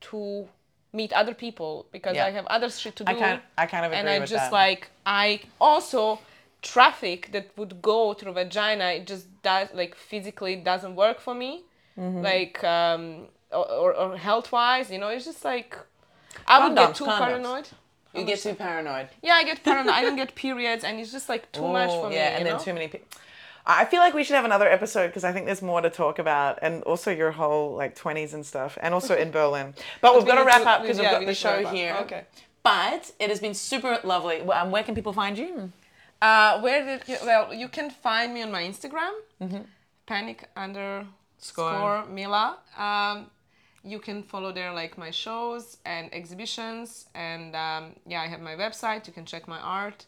to 0.01 0.47
meet 0.93 1.11
other 1.13 1.33
people 1.33 1.87
because 1.91 2.15
Yeah. 2.15 2.27
I 2.27 2.31
have 2.31 2.45
other 2.47 2.69
shit 2.69 2.95
to 2.97 3.03
do. 3.03 3.11
I 3.11 3.15
kind 3.15 3.41
I 3.57 3.65
kind 3.65 3.85
of 3.85 3.91
agree 3.91 3.99
and 3.99 4.09
I 4.09 4.19
with 4.19 4.29
just 4.29 4.51
like 4.51 4.91
I 5.05 5.41
also 5.59 6.19
traffic 6.61 7.31
that 7.31 7.49
would 7.57 7.81
go 7.81 8.13
through 8.13 8.33
vagina. 8.33 8.85
It 8.97 9.07
just 9.07 9.25
does 9.41 9.69
like 9.73 9.95
physically 9.95 10.55
doesn't 10.55 10.95
work 10.95 11.19
for 11.19 11.33
me. 11.33 11.63
Mm-hmm. 11.97 12.21
Like 12.21 12.63
um 12.63 13.27
or, 13.51 13.65
or, 13.71 13.93
or 13.93 14.17
health 14.17 14.51
wise, 14.51 14.91
you 14.91 14.97
know, 14.99 15.09
it's 15.09 15.25
just 15.25 15.43
like 15.43 15.77
I 16.47 16.67
would 16.67 16.77
Condoms, 16.77 16.87
get 16.87 16.95
too 16.95 17.05
condoms. 17.05 17.17
paranoid. 17.19 17.67
You 18.13 18.23
get 18.25 18.39
too 18.39 18.53
paranoid. 18.53 19.09
Yeah, 19.21 19.33
I 19.33 19.43
get 19.43 19.63
paranoid. 19.63 19.93
I 19.93 20.01
don't 20.01 20.15
get 20.15 20.35
periods, 20.35 20.83
and 20.83 20.99
it's 20.99 21.11
just 21.11 21.29
like 21.29 21.51
too 21.51 21.67
much 21.67 21.89
Ooh, 21.89 22.01
for 22.01 22.09
me. 22.09 22.15
yeah, 22.15 22.35
and 22.35 22.45
know? 22.45 22.51
then 22.57 22.63
too 22.63 22.73
many 22.73 22.87
people. 22.87 23.07
I 23.65 23.85
feel 23.85 24.01
like 24.01 24.13
we 24.13 24.23
should 24.25 24.35
have 24.35 24.43
another 24.45 24.67
episode 24.69 25.07
because 25.07 25.23
I 25.23 25.31
think 25.31 25.45
there's 25.45 25.61
more 25.61 25.79
to 25.81 25.89
talk 25.89 26.19
about, 26.19 26.59
and 26.61 26.83
also 26.83 27.09
your 27.11 27.31
whole 27.31 27.75
like 27.75 27.97
20s 27.97 28.33
and 28.33 28.45
stuff, 28.45 28.77
and 28.81 28.93
also 28.93 29.15
in 29.15 29.31
Berlin. 29.31 29.73
But 30.01 30.13
we've 30.15 30.23
we 30.23 30.27
got 30.29 30.39
to 30.39 30.45
wrap 30.45 30.61
to- 30.63 30.69
up 30.69 30.81
because 30.81 30.97
yeah, 30.97 31.03
we've 31.03 31.11
got 31.11 31.19
we 31.21 31.25
the 31.27 31.33
show 31.33 31.65
here. 31.67 31.95
Okay. 32.01 32.23
But 32.61 33.11
it 33.19 33.29
has 33.29 33.39
been 33.39 33.53
super 33.53 33.99
lovely. 34.03 34.41
Um, 34.41 34.69
where 34.71 34.83
can 34.83 34.95
people 34.95 35.13
find 35.13 35.37
you? 35.37 35.71
Uh, 36.21 36.61
where 36.61 36.85
did 36.85 37.07
you? 37.07 37.17
Well, 37.25 37.53
you 37.53 37.67
can 37.67 37.89
find 37.89 38.33
me 38.33 38.41
on 38.43 38.51
my 38.51 38.63
Instagram, 38.63 39.11
Mm-hmm. 39.41 39.61
panic 40.05 40.49
underscore 40.55 41.07
Score. 41.39 42.05
Mila. 42.09 42.57
Um, 42.77 43.27
you 43.83 43.99
can 43.99 44.23
follow 44.23 44.51
there 44.51 44.71
like 44.71 44.97
my 44.97 45.11
shows 45.11 45.77
and 45.85 46.13
exhibitions, 46.13 47.07
and 47.13 47.55
um, 47.55 47.91
yeah, 48.07 48.21
I 48.21 48.27
have 48.27 48.41
my 48.41 48.55
website. 48.55 49.07
You 49.07 49.13
can 49.13 49.25
check 49.25 49.47
my 49.47 49.59
art. 49.59 50.05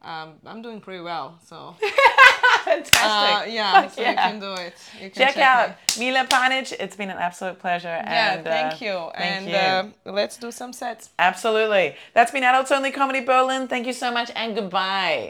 Um, 0.00 0.34
I'm 0.46 0.62
doing 0.62 0.80
pretty 0.80 1.02
well, 1.02 1.38
so 1.44 1.74
Fantastic. 2.64 3.02
uh, 3.02 3.44
yeah, 3.52 3.88
so 3.88 4.00
yeah. 4.00 4.10
you 4.10 4.16
can 4.16 4.40
do 4.40 4.52
it. 4.54 4.74
You 5.02 5.10
can 5.10 5.26
Check, 5.26 5.36
me. 5.36 5.42
out 5.42 5.70
Mila 5.98 6.24
Panic. 6.28 6.72
It's 6.72 6.94
been 6.96 7.10
an 7.10 7.18
absolute 7.18 7.58
pleasure. 7.58 7.88
Yeah, 7.88 8.34
and, 8.34 8.46
uh, 8.46 8.50
thank 8.50 8.80
you. 8.80 9.10
Thank 9.16 9.48
and 9.48 9.48
you. 9.48 10.10
Uh, 10.10 10.12
let's 10.12 10.36
do 10.36 10.52
some 10.52 10.72
sets. 10.72 11.10
Absolutely. 11.18 11.96
That's 12.14 12.30
been 12.30 12.44
Adults 12.44 12.70
Only 12.70 12.92
Comedy 12.92 13.20
Berlin. 13.20 13.66
Thank 13.66 13.86
you 13.86 13.92
so 13.92 14.12
much 14.12 14.30
and 14.36 14.54
goodbye. 14.54 15.26